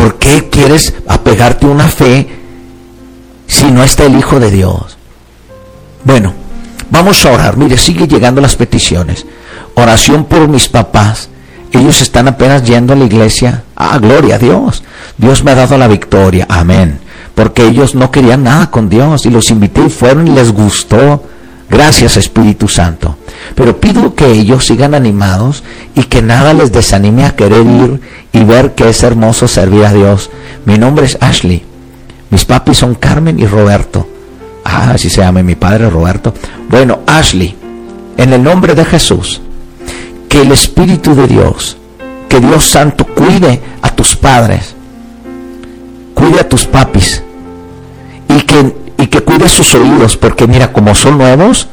¿Por 0.00 0.16
qué 0.18 0.48
quieres 0.48 0.94
apegarte 1.06 1.66
a 1.66 1.68
una 1.68 1.86
fe 1.86 2.26
si 3.46 3.70
no 3.70 3.84
está 3.84 4.06
el 4.06 4.16
Hijo 4.16 4.40
de 4.40 4.50
Dios? 4.50 4.96
Bueno, 6.04 6.32
vamos 6.90 7.22
a 7.26 7.32
orar. 7.32 7.58
Mire, 7.58 7.76
sigue 7.76 8.08
llegando 8.08 8.40
las 8.40 8.56
peticiones. 8.56 9.26
Oración 9.74 10.24
por 10.24 10.48
mis 10.48 10.70
papás. 10.70 11.28
Ellos 11.70 12.00
están 12.00 12.28
apenas 12.28 12.64
yendo 12.64 12.94
a 12.94 12.96
la 12.96 13.04
iglesia. 13.04 13.64
Ah, 13.76 13.98
gloria 13.98 14.36
a 14.36 14.38
Dios. 14.38 14.82
Dios 15.18 15.44
me 15.44 15.50
ha 15.50 15.54
dado 15.54 15.76
la 15.76 15.86
victoria. 15.86 16.46
Amén. 16.48 16.98
Porque 17.34 17.66
ellos 17.66 17.94
no 17.94 18.10
querían 18.10 18.44
nada 18.44 18.70
con 18.70 18.88
Dios 18.88 19.26
y 19.26 19.30
los 19.30 19.50
invité 19.50 19.82
y 19.84 19.90
fueron 19.90 20.26
y 20.26 20.30
les 20.30 20.50
gustó. 20.50 21.22
Gracias 21.68 22.16
Espíritu 22.16 22.68
Santo. 22.68 23.18
Pero 23.54 23.80
pido 23.80 24.14
que 24.14 24.30
ellos 24.30 24.66
sigan 24.66 24.94
animados 24.94 25.62
y 25.94 26.04
que 26.04 26.22
nada 26.22 26.52
les 26.52 26.72
desanime 26.72 27.24
a 27.24 27.34
querer 27.34 27.66
ir 27.66 28.00
y 28.32 28.44
ver 28.44 28.74
que 28.74 28.88
es 28.88 29.02
hermoso 29.02 29.48
servir 29.48 29.84
a 29.84 29.92
Dios. 29.92 30.30
Mi 30.64 30.78
nombre 30.78 31.06
es 31.06 31.18
Ashley. 31.20 31.64
Mis 32.30 32.44
papis 32.44 32.78
son 32.78 32.94
Carmen 32.94 33.38
y 33.40 33.46
Roberto. 33.46 34.06
Ah, 34.64 34.92
así 34.94 35.10
se 35.10 35.20
llama 35.20 35.42
mi 35.42 35.56
padre 35.56 35.90
Roberto. 35.90 36.32
Bueno, 36.68 37.00
Ashley, 37.06 37.56
en 38.16 38.32
el 38.32 38.42
nombre 38.42 38.74
de 38.74 38.84
Jesús, 38.84 39.40
que 40.28 40.42
el 40.42 40.52
Espíritu 40.52 41.14
de 41.14 41.26
Dios, 41.26 41.76
que 42.28 42.38
Dios 42.38 42.64
Santo 42.64 43.04
cuide 43.04 43.60
a 43.82 43.90
tus 43.90 44.14
padres, 44.14 44.76
cuide 46.14 46.40
a 46.40 46.48
tus 46.48 46.66
papis 46.66 47.22
y 48.28 48.40
que, 48.42 48.76
y 48.98 49.06
que 49.08 49.20
cuide 49.22 49.48
sus 49.48 49.74
oídos, 49.74 50.16
porque 50.16 50.46
mira, 50.46 50.72
como 50.72 50.94
son 50.94 51.18
nuevos, 51.18 51.68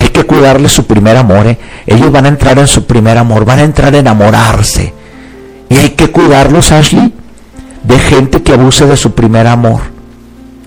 hay 0.00 0.08
que 0.08 0.24
cuidarles 0.24 0.72
su 0.72 0.86
primer 0.86 1.16
amor. 1.16 1.46
¿eh? 1.46 1.58
Ellos 1.86 2.10
van 2.10 2.26
a 2.26 2.28
entrar 2.28 2.58
en 2.58 2.66
su 2.66 2.84
primer 2.86 3.16
amor, 3.18 3.44
van 3.44 3.60
a 3.60 3.62
entrar 3.62 3.94
a 3.94 3.98
enamorarse. 3.98 4.92
Y 5.68 5.76
hay 5.76 5.90
que 5.90 6.10
cuidarlos, 6.10 6.72
Ashley, 6.72 7.12
de 7.82 7.98
gente 7.98 8.42
que 8.42 8.52
abuse 8.52 8.86
de 8.86 8.96
su 8.96 9.12
primer 9.14 9.46
amor, 9.46 9.80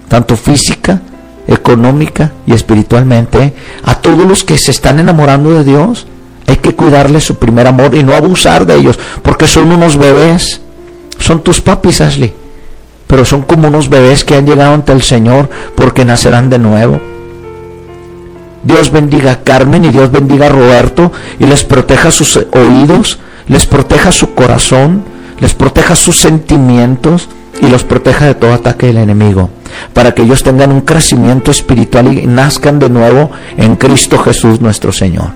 tanto 0.08 0.36
física, 0.36 1.02
económica 1.48 2.32
y 2.46 2.54
espiritualmente. 2.54 3.42
¿eh? 3.42 3.54
A 3.84 3.96
todos 3.96 4.26
los 4.26 4.44
que 4.44 4.58
se 4.58 4.72
están 4.72 5.00
enamorando 5.00 5.52
de 5.52 5.64
Dios, 5.64 6.08
hay 6.48 6.58
que 6.58 6.76
cuidarles 6.76 7.24
su 7.24 7.36
primer 7.36 7.68
amor 7.68 7.94
y 7.96 8.04
no 8.04 8.16
abusar 8.16 8.66
de 8.66 8.76
ellos, 8.76 9.00
porque 9.22 9.48
son 9.48 9.72
unos 9.72 9.98
bebés. 9.98 10.62
Son 11.20 11.42
tus 11.42 11.62
papis, 11.62 12.00
Ashley. 12.02 12.34
Pero 13.08 13.26
son 13.26 13.42
como 13.42 13.68
unos 13.70 13.90
bebés 13.90 14.24
que 14.24 14.36
han 14.36 14.46
llegado 14.46 14.74
ante 14.74 14.92
el 14.92 15.02
Señor 15.02 15.50
porque 15.76 16.06
nacerán 16.06 16.50
de 16.50 16.60
nuevo. 16.60 17.02
Dios 18.68 18.92
bendiga 18.92 19.32
a 19.32 19.44
Carmen 19.44 19.86
y 19.86 19.90
Dios 19.92 20.12
bendiga 20.12 20.48
a 20.48 20.50
Roberto 20.50 21.14
y 21.40 21.46
les 21.46 21.64
proteja 21.64 22.12
sus 22.12 22.36
oídos, 22.36 23.18
les 23.48 23.66
proteja 23.66 24.12
su 24.12 24.36
corazón, 24.36 25.06
les 25.40 25.54
proteja 25.54 25.96
sus 25.96 26.20
sentimientos 26.20 27.30
y 27.62 27.68
los 27.68 27.86
proteja 27.86 28.26
de 28.26 28.36
todo 28.36 28.52
ataque 28.52 28.88
del 28.88 28.98
enemigo, 28.98 29.50
para 29.94 30.14
que 30.14 30.24
ellos 30.24 30.44
tengan 30.44 30.74
un 30.74 30.82
crecimiento 30.82 31.50
espiritual 31.50 32.12
y 32.12 32.28
nazcan 32.28 32.78
de 32.78 32.90
nuevo 32.90 33.32
en 33.56 33.78
Cristo 33.78 34.18
Jesús 34.18 34.60
nuestro 34.60 34.92
Señor. 34.92 35.30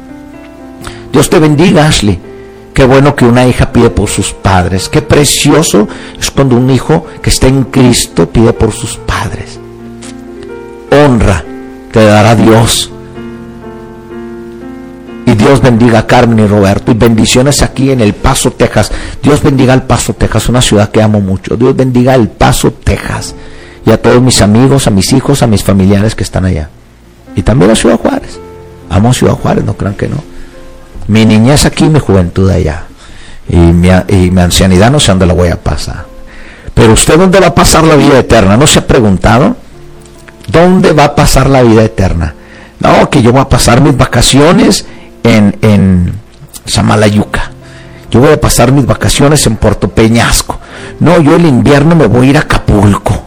Dios 1.13 1.29
te 1.29 1.39
bendiga, 1.39 1.87
Ashley. 1.87 2.19
Qué 2.73 2.83
bueno 2.83 3.15
que 3.15 3.23
una 3.23 3.47
hija 3.47 3.71
pide 3.71 3.91
por 3.91 4.09
sus 4.09 4.33
padres. 4.33 4.89
Qué 4.89 5.01
precioso 5.01 5.87
es 6.19 6.31
cuando 6.31 6.57
un 6.57 6.69
hijo 6.69 7.05
que 7.21 7.29
está 7.29 7.47
en 7.47 7.63
Cristo 7.63 8.29
pide 8.29 8.51
por 8.51 8.73
sus 8.73 8.97
padres. 8.97 9.57
Honra 10.91 11.45
te 11.93 12.03
dará 12.03 12.35
Dios 12.35 12.91
Dios 15.41 15.59
bendiga 15.59 15.97
a 15.97 16.05
Carmen 16.05 16.37
y 16.37 16.47
Roberto. 16.47 16.91
Y 16.91 16.93
bendiciones 16.93 17.63
aquí 17.63 17.89
en 17.91 17.99
El 17.99 18.13
Paso, 18.13 18.51
Texas. 18.51 18.91
Dios 19.23 19.41
bendiga 19.41 19.73
El 19.73 19.81
Paso, 19.81 20.13
Texas, 20.13 20.47
una 20.49 20.61
ciudad 20.61 20.91
que 20.91 21.01
amo 21.01 21.19
mucho. 21.19 21.57
Dios 21.57 21.75
bendiga 21.75 22.13
El 22.13 22.29
Paso, 22.29 22.71
Texas. 22.71 23.33
Y 23.83 23.89
a 23.89 23.99
todos 23.99 24.21
mis 24.21 24.39
amigos, 24.43 24.85
a 24.85 24.91
mis 24.91 25.11
hijos, 25.13 25.41
a 25.41 25.47
mis 25.47 25.63
familiares 25.63 26.13
que 26.13 26.21
están 26.21 26.45
allá. 26.45 26.69
Y 27.35 27.41
también 27.41 27.71
a 27.71 27.75
Ciudad 27.75 27.97
Juárez. 27.97 28.39
Amo 28.91 29.11
Ciudad 29.15 29.33
Juárez, 29.33 29.65
no 29.65 29.73
crean 29.73 29.95
que 29.95 30.07
no. 30.07 30.17
Mi 31.07 31.25
niñez 31.25 31.65
aquí, 31.65 31.85
mi 31.85 31.99
juventud 31.99 32.47
allá. 32.47 32.83
Y 33.49 33.55
mi, 33.55 33.89
y 34.09 34.29
mi 34.29 34.41
ancianidad 34.41 34.91
no 34.91 34.99
sé 34.99 35.11
dónde 35.11 35.25
la 35.25 35.33
voy 35.33 35.49
a 35.49 35.59
pasar. 35.59 36.05
Pero 36.75 36.93
usted 36.93 37.17
dónde 37.17 37.39
va 37.39 37.47
a 37.47 37.55
pasar 37.55 37.83
la 37.83 37.95
vida 37.95 38.19
eterna? 38.19 38.57
¿No 38.57 38.67
se 38.67 38.77
ha 38.77 38.85
preguntado? 38.85 39.55
¿Dónde 40.49 40.93
va 40.93 41.05
a 41.05 41.15
pasar 41.15 41.49
la 41.49 41.63
vida 41.63 41.83
eterna? 41.83 42.35
No, 42.79 43.09
que 43.09 43.23
yo 43.23 43.31
voy 43.31 43.41
a 43.41 43.49
pasar 43.49 43.81
mis 43.81 43.97
vacaciones 43.97 44.85
en, 45.23 45.57
en 45.61 46.13
Samalayuca. 46.65 47.51
Yo 48.09 48.19
voy 48.19 48.33
a 48.33 48.41
pasar 48.41 48.71
mis 48.71 48.85
vacaciones 48.85 49.45
en 49.47 49.55
Puerto 49.55 49.89
Peñasco. 49.89 50.59
No, 50.99 51.21
yo 51.21 51.35
el 51.35 51.45
invierno 51.45 51.95
me 51.95 52.07
voy 52.07 52.27
a 52.27 52.29
ir 52.31 52.37
a 52.37 52.41
Acapulco. 52.41 53.23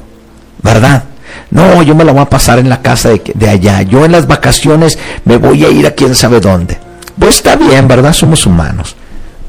¿Verdad? 0.62 1.04
No, 1.50 1.82
yo 1.82 1.94
me 1.94 2.04
la 2.04 2.12
voy 2.12 2.22
a 2.22 2.30
pasar 2.30 2.58
en 2.58 2.68
la 2.68 2.82
casa 2.82 3.08
de, 3.10 3.22
de, 3.34 3.48
allá. 3.48 3.82
Yo 3.82 4.04
en 4.04 4.12
las 4.12 4.26
vacaciones 4.26 4.98
me 5.24 5.36
voy 5.36 5.64
a 5.64 5.70
ir 5.70 5.86
a 5.86 5.92
quién 5.92 6.14
sabe 6.14 6.40
dónde. 6.40 6.78
Pues 7.18 7.36
está 7.36 7.56
bien, 7.56 7.88
¿verdad? 7.88 8.12
Somos 8.12 8.46
humanos. 8.46 8.96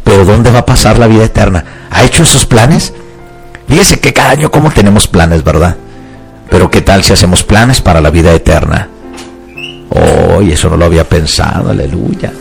Pero 0.03 0.23
¿dónde 0.23 0.51
va 0.51 0.59
a 0.59 0.65
pasar 0.65 0.99
la 0.99 1.07
vida 1.07 1.25
eterna? 1.25 1.65
¿Ha 1.89 2.03
hecho 2.03 2.23
esos 2.23 2.45
planes? 2.45 2.93
Fíjese 3.67 3.99
que 3.99 4.13
cada 4.13 4.31
año 4.31 4.51
como 4.51 4.71
tenemos 4.71 5.07
planes, 5.07 5.43
¿verdad? 5.43 5.75
Pero 6.49 6.69
¿qué 6.69 6.81
tal 6.81 7.03
si 7.03 7.13
hacemos 7.13 7.43
planes 7.43 7.81
para 7.81 8.01
la 8.01 8.11
vida 8.11 8.31
eterna? 8.31 8.89
Oh, 9.89 10.41
eso 10.41 10.69
no 10.69 10.77
lo 10.77 10.85
había 10.85 11.07
pensado, 11.07 11.69
aleluya. 11.69 12.31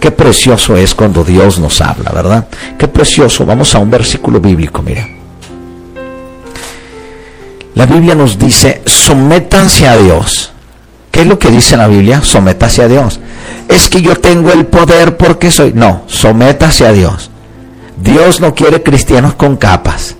Qué 0.00 0.10
precioso 0.10 0.76
es 0.76 0.94
cuando 0.94 1.24
Dios 1.24 1.58
nos 1.58 1.80
habla, 1.80 2.10
¿verdad? 2.12 2.46
Qué 2.78 2.86
precioso. 2.86 3.44
Vamos 3.46 3.74
a 3.74 3.78
un 3.78 3.90
versículo 3.90 4.40
bíblico, 4.40 4.82
mira. 4.82 5.08
La 7.74 7.86
Biblia 7.86 8.14
nos 8.14 8.38
dice, 8.38 8.82
sométanse 8.86 9.86
a 9.86 9.96
Dios. 9.96 10.52
¿Qué 11.10 11.22
es 11.22 11.26
lo 11.26 11.38
que 11.38 11.50
dice 11.50 11.76
la 11.76 11.88
Biblia? 11.88 12.22
Sométase 12.22 12.82
a 12.82 12.88
Dios. 12.88 13.20
Es 13.68 13.88
que 13.88 14.02
yo 14.02 14.16
tengo 14.16 14.52
el 14.52 14.66
poder 14.66 15.16
porque 15.16 15.50
soy. 15.50 15.72
No, 15.74 16.02
sométase 16.06 16.86
a 16.86 16.92
Dios. 16.92 17.30
Dios 17.96 18.40
no 18.40 18.54
quiere 18.54 18.82
cristianos 18.82 19.34
con 19.34 19.56
capas. 19.56 20.16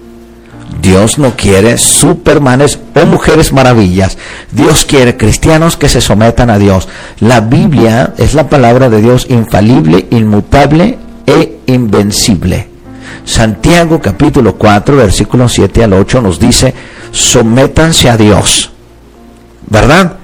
Dios 0.81 1.19
no 1.19 1.37
quiere 1.37 1.79
supermanes 1.79 2.79
o 2.95 3.07
mujeres 3.07 3.53
maravillas. 3.53 4.19
Dios 4.53 4.85
quiere 4.85 5.17
cristianos 5.17 5.77
que 5.77 5.89
se 5.89 6.01
sometan 6.01 6.51
a 6.51 6.59
Dios. 6.59 6.89
La 7.21 7.41
Biblia 7.41 8.15
es 8.19 8.35
la 8.35 8.49
palabra 8.49 8.89
de 8.89 9.01
Dios 9.01 9.27
infalible, 9.29 10.07
inmutable 10.11 10.99
e 11.27 11.61
invencible. 11.67 12.69
Santiago 13.25 14.01
capítulo 14.01 14.57
4, 14.57 14.97
versículos 14.97 15.53
7 15.53 15.85
al 15.85 15.95
8 15.95 16.23
nos 16.23 16.39
dice, 16.39 16.73
sométanse 17.11 18.09
a 18.09 18.17
Dios, 18.17 18.71
¿verdad? 19.69 20.15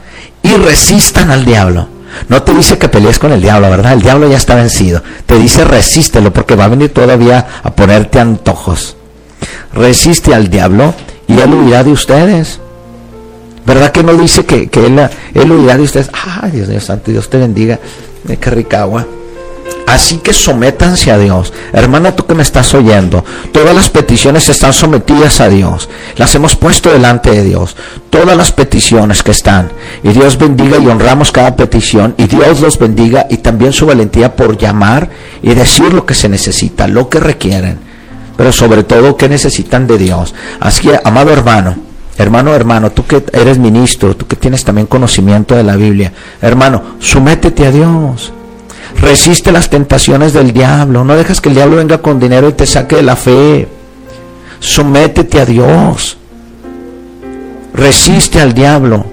Y 0.42 0.54
resistan 0.54 1.30
al 1.30 1.44
diablo. 1.44 1.88
No 2.28 2.42
te 2.42 2.54
dice 2.54 2.78
que 2.78 2.88
pelees 2.88 3.18
con 3.18 3.32
el 3.32 3.42
diablo, 3.42 3.70
¿verdad? 3.70 3.94
El 3.94 4.02
diablo 4.02 4.28
ya 4.28 4.36
está 4.36 4.54
vencido. 4.54 5.02
Te 5.26 5.38
dice 5.38 5.64
resístelo 5.64 6.32
porque 6.32 6.54
va 6.54 6.66
a 6.66 6.68
venir 6.68 6.92
todavía 6.92 7.46
a 7.62 7.70
ponerte 7.72 8.20
antojos. 8.20 8.96
Resiste 9.74 10.34
al 10.34 10.48
diablo 10.48 10.94
y 11.26 11.38
él 11.38 11.52
huirá 11.54 11.84
de 11.84 11.92
ustedes. 11.92 12.60
¿Verdad 13.64 13.92
que 13.92 14.02
no 14.02 14.14
dice 14.14 14.44
que, 14.44 14.68
él, 14.72 15.52
huirá 15.52 15.76
de 15.76 15.82
ustedes? 15.82 16.10
Ay, 16.42 16.50
Dios 16.50 16.68
mío 16.68 16.80
santo, 16.80 17.10
Dios 17.10 17.30
te 17.30 17.38
bendiga. 17.38 17.78
Qué 18.40 18.50
rica 18.50 18.82
agua. 18.82 19.06
Así 19.86 20.18
que 20.18 20.32
sométanse 20.32 21.10
a 21.10 21.18
Dios. 21.18 21.52
Hermana, 21.72 22.16
tú 22.16 22.24
que 22.24 22.34
me 22.34 22.42
estás 22.42 22.72
oyendo, 22.74 23.24
todas 23.52 23.74
las 23.74 23.90
peticiones 23.90 24.48
están 24.48 24.72
sometidas 24.72 25.40
a 25.40 25.48
Dios. 25.48 25.88
Las 26.16 26.34
hemos 26.34 26.56
puesto 26.56 26.90
delante 26.90 27.30
de 27.30 27.44
Dios. 27.44 27.76
Todas 28.08 28.36
las 28.36 28.52
peticiones 28.52 29.22
que 29.22 29.32
están. 29.32 29.70
Y 30.02 30.10
Dios 30.10 30.38
bendiga 30.38 30.78
y 30.78 30.86
honramos 30.86 31.30
cada 31.30 31.56
petición. 31.56 32.14
Y 32.16 32.24
Dios 32.24 32.60
los 32.60 32.78
bendiga 32.78 33.26
y 33.28 33.38
también 33.38 33.72
su 33.72 33.84
valentía 33.86 34.34
por 34.34 34.56
llamar 34.56 35.10
y 35.42 35.52
decir 35.54 35.92
lo 35.92 36.06
que 36.06 36.14
se 36.14 36.28
necesita, 36.28 36.88
lo 36.88 37.08
que 37.08 37.20
requieren. 37.20 37.91
Pero 38.42 38.50
sobre 38.50 38.82
todo 38.82 39.16
que 39.16 39.28
necesitan 39.28 39.86
de 39.86 39.96
Dios. 39.96 40.34
Así 40.58 40.88
que, 40.88 40.98
amado 41.04 41.32
hermano, 41.32 41.76
Hermano, 42.18 42.52
hermano, 42.52 42.90
tú 42.90 43.06
que 43.06 43.22
eres 43.32 43.56
ministro, 43.56 44.16
tú 44.16 44.26
que 44.26 44.34
tienes 44.34 44.64
también 44.64 44.88
conocimiento 44.88 45.54
de 45.54 45.62
la 45.62 45.76
Biblia, 45.76 46.12
hermano, 46.40 46.96
sumétete 46.98 47.66
a 47.66 47.70
Dios. 47.70 48.32
Resiste 49.00 49.52
las 49.52 49.70
tentaciones 49.70 50.32
del 50.32 50.52
diablo. 50.52 51.04
No 51.04 51.14
dejas 51.14 51.40
que 51.40 51.50
el 51.50 51.54
diablo 51.54 51.76
venga 51.76 51.98
con 51.98 52.18
dinero 52.18 52.48
y 52.48 52.54
te 52.54 52.66
saque 52.66 52.96
de 52.96 53.02
la 53.02 53.14
fe. 53.14 53.68
Sométete 54.58 55.40
a 55.40 55.46
Dios. 55.46 56.18
Resiste 57.74 58.40
al 58.40 58.54
diablo. 58.54 59.06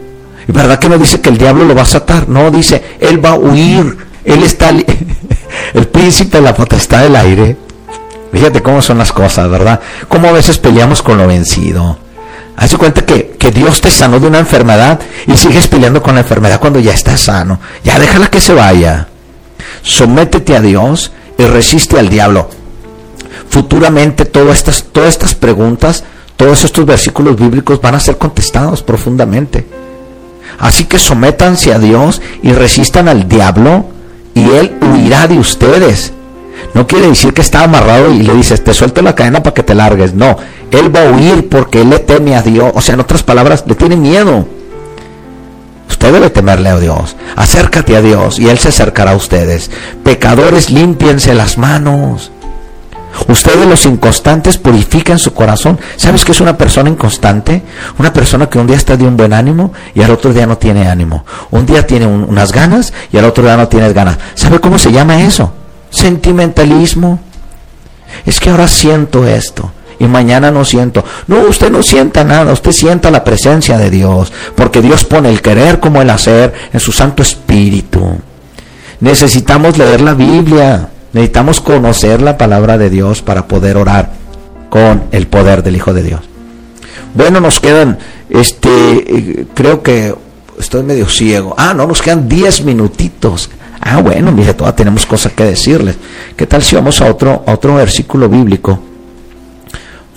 Y 0.48 0.52
verdad 0.52 0.80
que 0.80 0.90
no 0.90 0.98
dice 0.98 1.22
que 1.22 1.30
el 1.30 1.38
diablo 1.38 1.66
lo 1.66 1.76
va 1.76 1.84
a 1.84 1.86
satar. 1.86 2.28
No, 2.28 2.50
dice, 2.50 2.82
él 3.00 3.24
va 3.24 3.34
a 3.34 3.38
huir. 3.38 3.96
Él 4.26 4.42
está 4.42 4.70
el 5.76 5.88
príncipe 5.88 6.40
de 6.40 6.44
la 6.44 6.56
potestad 6.56 7.04
del 7.04 7.16
aire. 7.16 7.69
Fíjate 8.32 8.62
cómo 8.62 8.82
son 8.82 8.98
las 8.98 9.12
cosas, 9.12 9.50
¿verdad? 9.50 9.80
Cómo 10.08 10.30
a 10.30 10.34
veces 10.34 10.58
peleamos 10.58 11.02
con 11.02 11.18
lo 11.18 11.28
vencido. 11.28 11.98
Haz 12.56 12.76
cuenta 12.76 13.06
que, 13.06 13.36
que, 13.40 13.52
Dios 13.52 13.80
te 13.80 13.90
sanó 13.90 14.20
de 14.20 14.28
una 14.28 14.40
enfermedad 14.40 15.00
y 15.28 15.38
sigues 15.38 15.68
peleando 15.68 16.04
con 16.04 16.16
la 16.16 16.22
enfermedad 16.22 16.60
cuando 16.60 16.80
ya 16.80 16.94
estás 16.94 17.22
sano. 17.22 17.60
Ya 17.84 17.98
déjala 17.98 18.28
que 18.30 18.42
se 18.42 18.54
vaya 18.54 19.08
sométete 19.82 20.56
a 20.56 20.62
Dios 20.62 21.12
y 21.38 21.44
resiste 21.46 22.00
al 22.00 22.10
diablo. 22.10 22.50
Futuramente 23.50 24.26
todas 24.26 24.58
estas, 24.58 24.84
todas 24.92 25.10
estas 25.10 25.36
preguntas, 25.36 26.04
todos 26.36 26.64
estos 26.64 26.86
versículos 26.86 27.36
bíblicos 27.38 27.82
van 27.82 27.96
a 27.96 28.00
ser 28.00 28.18
contestados 28.18 28.84
profundamente. 28.84 29.66
Así 30.60 30.86
que 30.86 31.00
sométanse 31.00 31.74
a 31.74 31.80
Dios 31.80 32.22
y 32.44 32.52
resistan 32.52 33.08
al 33.08 33.28
diablo 33.28 33.86
y 34.36 34.44
él 34.50 34.78
huirá 34.82 35.28
de 35.28 35.38
ustedes. 35.38 36.14
No 36.74 36.88
quiere 36.88 37.08
decir 37.08 37.34
que 37.34 37.42
está 37.42 37.64
amarrado 37.64 38.12
y 38.12 38.24
le 38.24 38.34
dices, 38.34 38.64
te 38.64 38.74
suelto 38.74 39.02
la 39.02 39.16
cadena 39.16 39.44
para 39.44 39.54
que 39.54 39.64
te 39.64 39.76
largues. 39.76 40.14
No, 40.14 40.38
él 40.72 40.96
va 40.96 41.04
a 41.04 41.12
huir 41.12 41.50
porque 41.50 41.82
él 41.82 41.90
le 41.90 42.00
teme 42.00 42.36
a 42.36 42.42
Dios. 42.42 42.72
O 42.76 42.82
sea, 42.82 42.94
en 42.96 43.02
otras 43.02 43.24
palabras, 43.24 43.64
le 43.68 43.76
tiene 43.76 43.96
miedo. 43.96 44.46
Usted 45.90 46.14
debe 46.14 46.30
temerle 46.30 46.70
a 46.70 46.80
Dios. 46.80 47.18
Acércate 47.36 47.96
a 47.98 48.02
Dios 48.02 48.40
y 48.40 48.48
Él 48.48 48.58
se 48.58 48.70
acercará 48.70 49.12
a 49.12 49.16
ustedes. 49.16 49.70
Pecadores, 50.04 50.70
límpiense 50.70 51.34
las 51.34 51.58
manos. 51.58 52.32
Ustedes 53.28 53.68
los 53.68 53.86
inconstantes 53.86 54.58
purifican 54.58 55.20
su 55.20 55.34
corazón. 55.34 55.78
¿Sabes 55.98 56.24
qué 56.24 56.32
es 56.32 56.40
una 56.40 56.58
persona 56.58 56.90
inconstante? 56.90 57.64
Una 57.98 58.14
persona 58.14 58.48
que 58.50 58.60
un 58.60 58.68
día 58.68 58.78
está 58.78 58.96
de 58.96 59.06
un 59.06 59.18
buen 59.18 59.34
ánimo 59.34 59.74
y 59.94 60.02
al 60.02 60.12
otro 60.12 60.32
día 60.32 60.46
no 60.46 60.58
tiene 60.58 60.88
ánimo. 60.88 61.26
Un 61.52 61.66
día 61.66 61.86
tiene 61.86 62.08
unas 62.08 62.54
ganas 62.54 62.94
y 63.12 63.18
al 63.18 63.26
otro 63.26 63.44
día 63.44 63.58
no 63.58 63.68
tiene 63.68 63.92
ganas. 63.92 64.18
¿Sabe 64.36 64.60
cómo 64.60 64.80
se 64.80 64.92
llama 64.92 65.22
eso? 65.24 65.52
Sentimentalismo. 65.90 67.20
Es 68.26 68.40
que 68.40 68.50
ahora 68.50 68.68
siento 68.68 69.26
esto 69.28 69.72
y 70.00 70.06
mañana 70.06 70.50
no 70.50 70.66
siento. 70.66 71.04
No, 71.28 71.42
usted 71.42 71.70
no 71.70 71.84
sienta 71.84 72.24
nada, 72.24 72.54
usted 72.54 72.72
sienta 72.72 73.12
la 73.12 73.24
presencia 73.24 73.78
de 73.78 73.90
Dios, 73.90 74.32
porque 74.56 74.82
Dios 74.82 75.06
pone 75.06 75.30
el 75.30 75.42
querer 75.42 75.80
como 75.80 76.02
el 76.02 76.10
hacer 76.10 76.54
en 76.72 76.80
su 76.80 76.92
Santo 76.92 77.22
Espíritu. 77.22 78.18
Necesitamos 79.02 79.78
leer 79.78 80.02
la 80.02 80.14
Biblia, 80.14 80.90
necesitamos 81.14 81.62
conocer 81.62 82.22
la 82.22 82.38
palabra 82.38 82.78
de 82.78 82.90
Dios 82.90 83.22
para 83.22 83.48
poder 83.48 83.78
orar 83.78 84.12
con 84.70 85.04
el 85.12 85.28
poder 85.28 85.64
del 85.64 85.76
Hijo 85.76 85.94
de 85.94 86.04
Dios. 86.04 86.22
Bueno, 87.14 87.42
nos 87.42 87.60
quedan, 87.60 87.98
este, 88.30 88.70
eh, 88.70 89.46
creo 89.54 89.82
que 89.84 90.16
estoy 90.60 90.84
medio 90.84 91.10
ciego. 91.10 91.56
Ah, 91.58 91.74
no, 91.74 91.88
nos 91.88 92.02
quedan 92.02 92.30
10 92.30 92.64
minutitos. 92.64 93.50
Ah, 93.82 94.02
bueno, 94.02 94.32
mire, 94.32 94.54
todavía 94.54 94.76
tenemos 94.76 95.06
cosas 95.06 95.34
que 95.34 95.46
decirles. 95.46 95.96
¿Qué 96.36 96.46
tal 96.46 96.62
si 96.62 96.76
vamos 96.76 97.02
a 97.02 97.06
otro, 97.06 97.44
a 97.46 97.54
otro 97.54 97.76
versículo 97.76 98.28
bíblico? 98.30 98.80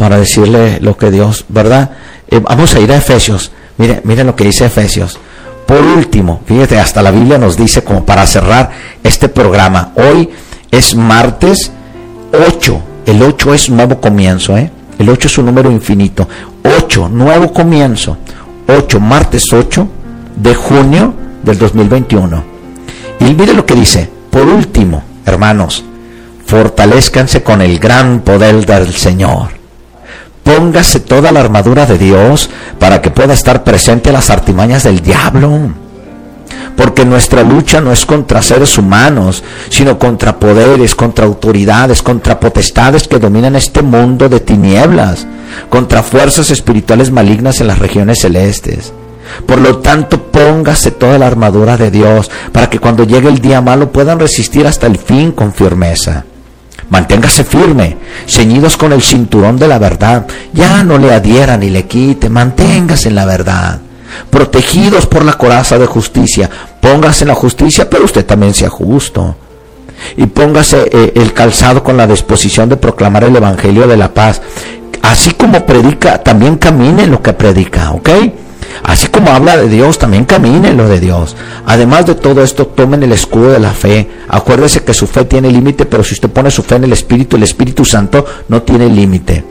para 0.02 0.18
decirle 0.18 0.80
lo 0.80 0.96
que 0.96 1.12
Dios, 1.12 1.44
¿verdad? 1.48 1.90
Eh, 2.28 2.40
vamos 2.40 2.74
a 2.74 2.80
ir 2.80 2.90
a 2.90 2.96
Efesios. 2.96 3.52
Mire, 3.78 4.00
mire 4.02 4.24
lo 4.24 4.34
que 4.34 4.42
dice 4.42 4.64
Efesios. 4.64 5.16
Por 5.64 5.80
último, 5.80 6.40
fíjate, 6.44 6.76
hasta 6.76 7.02
la 7.02 7.12
Biblia 7.12 7.38
nos 7.38 7.56
dice 7.56 7.84
como 7.84 8.04
para 8.04 8.26
cerrar 8.26 8.70
este 9.04 9.28
programa. 9.28 9.92
Hoy 9.94 10.28
es 10.72 10.96
martes 10.96 11.70
8. 12.48 12.82
El 13.06 13.22
8 13.22 13.54
es 13.54 13.70
nuevo 13.70 14.00
comienzo, 14.00 14.58
¿eh? 14.58 14.72
El 14.98 15.08
8 15.08 15.28
es 15.28 15.38
un 15.38 15.46
número 15.46 15.70
infinito. 15.70 16.28
8, 16.78 17.08
nuevo 17.08 17.52
comienzo. 17.52 18.16
8, 18.66 18.98
martes 18.98 19.52
8 19.52 19.88
de 20.34 20.54
junio 20.54 21.14
del 21.44 21.58
2021. 21.58 22.51
Y 23.23 23.35
mire 23.35 23.55
lo 23.55 23.64
que 23.64 23.75
dice. 23.75 24.11
Por 24.31 24.43
último, 24.43 25.03
hermanos, 25.27 25.85
fortalezcanse 26.47 27.43
con 27.43 27.62
el 27.62 27.79
gran 27.79 28.20
poder 28.20 28.64
del 28.66 28.93
Señor 28.95 29.62
Póngase 30.43 31.01
toda 31.01 31.31
la 31.31 31.41
armadura 31.41 31.87
de 31.87 31.99
Dios 31.99 32.51
para 32.79 33.01
que 33.01 33.11
pueda 33.11 33.33
estar 33.33 33.62
presente 33.62 34.12
las 34.12 34.31
artimañas 34.31 34.83
del 34.83 35.01
diablo. 35.01 35.73
Porque 36.77 37.05
nuestra 37.05 37.43
lucha 37.43 37.81
no 37.81 37.93
es 37.93 38.05
contra 38.05 38.43
seres 38.43 38.77
humanos, 38.77 39.45
sino 39.68 39.99
contra 39.99 40.39
poderes, 40.39 40.95
contra 40.97 41.27
autoridades, 41.27 42.03
contra 42.03 42.41
potestades 42.41 43.07
que 43.07 43.18
dominan 43.18 43.55
este 43.55 43.83
mundo 43.83 44.29
de 44.29 44.41
tinieblas, 44.41 45.27
contra 45.68 46.03
fuerzas 46.03 46.51
espirituales 46.51 47.11
malignas 47.11 47.61
en 47.61 47.68
las 47.68 47.79
regiones 47.79 48.20
celestes. 48.20 48.93
Por 49.47 49.61
lo 49.61 49.79
tanto, 49.79 50.23
póngase 50.23 50.93
toda 50.93 51.18
la 51.18 51.27
armadura 51.27 51.77
de 51.77 51.91
Dios 51.91 52.31
para 52.53 52.68
que 52.68 52.79
cuando 52.79 53.05
llegue 53.05 53.29
el 53.29 53.41
día 53.41 53.61
malo 53.61 53.91
puedan 53.93 54.18
resistir 54.18 54.66
hasta 54.66 54.87
el 54.87 54.99
fin 54.99 55.33
con 55.33 55.53
firmeza. 55.53 56.25
Manténgase 56.91 57.45
firme, 57.45 57.97
ceñidos 58.27 58.77
con 58.77 58.93
el 58.93 59.03
cinturón 59.03 59.57
de 59.57 59.68
la 59.68 59.79
verdad. 59.79 60.27
Ya 60.53 60.83
no 60.85 60.99
le 60.99 61.12
adhiera 61.12 61.57
ni 61.57 61.70
le 61.70 61.87
quite, 61.87 62.29
manténgase 62.29 63.09
en 63.09 63.14
la 63.14 63.25
verdad. 63.25 63.81
Protegidos 64.29 65.07
por 65.07 65.25
la 65.25 65.33
coraza 65.35 65.79
de 65.79 65.87
justicia, 65.87 66.51
póngase 66.81 67.25
en 67.25 67.29
la 67.29 67.35
justicia, 67.35 67.89
pero 67.89 68.05
usted 68.05 68.27
también 68.27 68.53
sea 68.53 68.68
justo. 68.68 69.37
Y 70.16 70.27
póngase 70.27 70.91
eh, 70.93 71.12
el 71.14 71.33
calzado 71.33 71.83
con 71.83 71.97
la 71.97 72.07
disposición 72.07 72.68
de 72.68 72.77
proclamar 72.77 73.25
el 73.25 73.37
Evangelio 73.37 73.87
de 73.87 73.97
la 73.97 74.12
paz. 74.12 74.43
Así 75.01 75.33
como 75.33 75.64
predica, 75.64 76.23
también 76.23 76.57
camine 76.57 77.07
lo 77.07 77.23
que 77.23 77.33
predica, 77.33 77.93
¿ok? 77.93 78.09
Así 78.83 79.09
como 79.09 79.31
habla 79.31 79.57
de 79.57 79.68
Dios, 79.68 79.99
también 79.99 80.25
camine 80.25 80.70
en 80.70 80.77
lo 80.77 80.89
de 80.89 81.01
Dios. 81.01 81.37
Además 81.66 82.07
de 82.07 82.14
todo 82.14 82.43
esto, 82.43 82.66
tomen 82.66 83.03
el 83.03 83.12
escudo 83.12 83.51
de 83.51 83.61
la 83.61 83.73
fe. 83.73 84.09
Acuérdese 84.29 84.83
que 84.83 84.95
su 84.95 85.07
fe 85.07 85.25
tiene 85.25 85.51
límite, 85.51 85.87
pero 85.87 86.05
si 86.05 86.14
usted 86.14 86.31
pone 86.31 86.51
su 86.51 86.62
fe 86.62 86.77
en 86.77 86.85
el 86.85 86.93
Espíritu, 86.93 87.37
el 87.37 87.43
Espíritu 87.43 87.85
Santo 87.85 88.25
no 88.49 88.62
tiene 88.62 88.89
límite. 88.89 89.45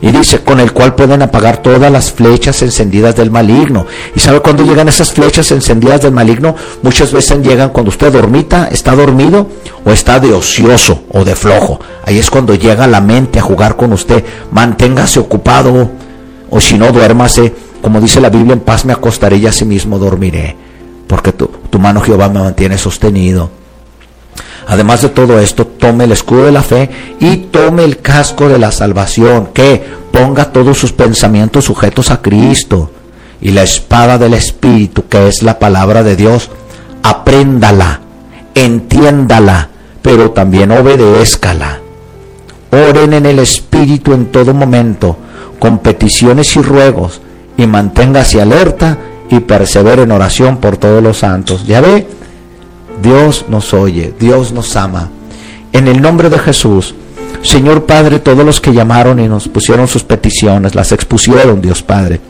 Y 0.00 0.10
dice, 0.10 0.40
con 0.40 0.60
el 0.60 0.72
cual 0.72 0.94
pueden 0.94 1.22
apagar 1.22 1.58
todas 1.58 1.90
las 1.90 2.12
flechas 2.12 2.62
encendidas 2.62 3.16
del 3.16 3.30
maligno. 3.30 3.86
¿Y 4.14 4.20
sabe 4.20 4.40
cuándo 4.40 4.64
llegan 4.64 4.88
esas 4.88 5.12
flechas 5.12 5.50
encendidas 5.52 6.02
del 6.02 6.12
maligno? 6.12 6.56
Muchas 6.82 7.12
veces 7.12 7.38
llegan 7.42 7.70
cuando 7.70 7.90
usted 7.90 8.12
dormita, 8.12 8.68
está 8.70 8.94
dormido 8.94 9.48
o 9.84 9.90
está 9.90 10.18
de 10.18 10.32
ocioso 10.32 11.02
o 11.10 11.24
de 11.24 11.36
flojo. 11.36 11.80
Ahí 12.04 12.18
es 12.18 12.30
cuando 12.30 12.54
llega 12.54 12.86
la 12.86 13.00
mente 13.00 13.38
a 13.38 13.42
jugar 13.42 13.76
con 13.76 13.92
usted. 13.92 14.24
Manténgase 14.50 15.20
ocupado 15.20 15.90
o 16.50 16.60
si 16.60 16.76
no, 16.76 16.92
duérmase 16.92 17.52
como 17.82 18.00
dice 18.00 18.20
la 18.20 18.30
Biblia, 18.30 18.54
en 18.54 18.60
paz 18.60 18.84
me 18.84 18.92
acostaré 18.92 19.36
y 19.36 19.46
asimismo 19.46 19.98
dormiré, 19.98 20.56
porque 21.08 21.32
tu, 21.32 21.50
mano 21.80 22.00
Jehová 22.00 22.28
me 22.28 22.38
mantiene 22.38 22.78
sostenido. 22.78 23.50
Además 24.68 25.02
de 25.02 25.08
todo 25.08 25.40
esto, 25.40 25.66
tome 25.66 26.04
el 26.04 26.12
escudo 26.12 26.44
de 26.44 26.52
la 26.52 26.62
fe 26.62 26.88
y 27.18 27.36
tome 27.38 27.82
el 27.82 27.98
casco 27.98 28.48
de 28.48 28.60
la 28.60 28.70
salvación, 28.70 29.48
que 29.52 29.82
ponga 30.12 30.52
todos 30.52 30.78
sus 30.78 30.92
pensamientos 30.92 31.64
sujetos 31.64 32.12
a 32.12 32.22
Cristo 32.22 32.92
y 33.40 33.50
la 33.50 33.64
espada 33.64 34.16
del 34.16 34.34
Espíritu, 34.34 35.08
que 35.08 35.26
es 35.26 35.42
la 35.42 35.58
palabra 35.58 36.04
de 36.04 36.14
Dios, 36.14 36.50
apréndala, 37.02 38.00
entiéndala, 38.54 39.70
pero 40.02 40.30
también 40.30 40.70
obedézcala. 40.70 41.80
Oren 42.70 43.12
en 43.12 43.26
el 43.26 43.40
Espíritu 43.40 44.12
en 44.12 44.26
todo 44.26 44.54
momento, 44.54 45.16
con 45.58 45.80
peticiones 45.80 46.54
y 46.54 46.62
ruegos 46.62 47.20
y 47.56 47.66
manténgase 47.66 48.40
alerta 48.40 48.98
y 49.30 49.40
persevere 49.40 50.02
en 50.02 50.12
oración 50.12 50.58
por 50.58 50.76
todos 50.76 51.02
los 51.02 51.18
santos. 51.18 51.66
Ya 51.66 51.80
ve, 51.80 52.06
Dios 53.02 53.46
nos 53.48 53.72
oye, 53.74 54.14
Dios 54.18 54.52
nos 54.52 54.76
ama. 54.76 55.10
En 55.72 55.88
el 55.88 56.02
nombre 56.02 56.28
de 56.28 56.38
Jesús, 56.38 56.94
Señor 57.42 57.86
Padre, 57.86 58.20
todos 58.20 58.44
los 58.44 58.60
que 58.60 58.72
llamaron 58.72 59.18
y 59.18 59.28
nos 59.28 59.48
pusieron 59.48 59.88
sus 59.88 60.04
peticiones, 60.04 60.74
las 60.74 60.92
expusieron, 60.92 61.60
Dios 61.60 61.82
Padre. 61.82 62.20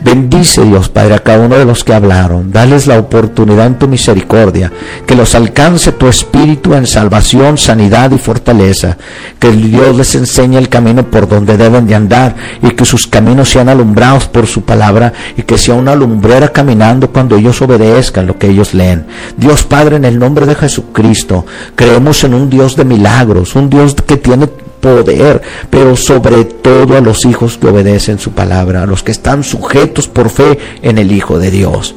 Bendice 0.00 0.64
Dios 0.64 0.88
Padre 0.88 1.14
a 1.14 1.18
cada 1.18 1.44
uno 1.44 1.58
de 1.58 1.64
los 1.64 1.82
que 1.82 1.92
hablaron. 1.92 2.52
Dales 2.52 2.86
la 2.86 2.98
oportunidad 2.98 3.66
en 3.66 3.78
tu 3.78 3.88
misericordia. 3.88 4.72
Que 5.06 5.16
los 5.16 5.34
alcance 5.34 5.92
tu 5.92 6.06
espíritu 6.06 6.74
en 6.74 6.86
salvación, 6.86 7.58
sanidad 7.58 8.12
y 8.12 8.18
fortaleza. 8.18 8.96
Que 9.38 9.50
Dios 9.50 9.96
les 9.96 10.14
enseñe 10.14 10.56
el 10.56 10.68
camino 10.68 11.10
por 11.10 11.28
donde 11.28 11.56
deben 11.56 11.86
de 11.86 11.96
andar 11.96 12.36
y 12.62 12.70
que 12.70 12.84
sus 12.84 13.06
caminos 13.06 13.50
sean 13.50 13.68
alumbrados 13.68 14.28
por 14.28 14.46
su 14.46 14.62
palabra 14.62 15.12
y 15.36 15.42
que 15.42 15.58
sea 15.58 15.74
una 15.74 15.96
lumbrera 15.96 16.48
caminando 16.48 17.10
cuando 17.10 17.36
ellos 17.36 17.60
obedezcan 17.60 18.26
lo 18.26 18.38
que 18.38 18.48
ellos 18.48 18.74
leen. 18.74 19.06
Dios 19.36 19.64
Padre, 19.64 19.96
en 19.96 20.04
el 20.04 20.18
nombre 20.18 20.46
de 20.46 20.54
Jesucristo, 20.54 21.44
creemos 21.74 22.22
en 22.22 22.34
un 22.34 22.48
Dios 22.48 22.76
de 22.76 22.84
milagros, 22.84 23.56
un 23.56 23.68
Dios 23.68 23.96
que 24.06 24.16
tiene 24.16 24.48
poder, 24.80 25.42
pero 25.70 25.96
sobre 25.96 26.44
todo 26.44 26.96
a 26.96 27.00
los 27.00 27.24
hijos 27.24 27.58
que 27.58 27.68
obedecen 27.68 28.18
su 28.18 28.32
palabra, 28.32 28.82
a 28.82 28.86
los 28.86 29.02
que 29.02 29.12
están 29.12 29.44
sujetos 29.44 30.08
por 30.08 30.30
fe 30.30 30.58
en 30.82 30.98
el 30.98 31.12
Hijo 31.12 31.38
de 31.38 31.50
Dios. 31.50 31.94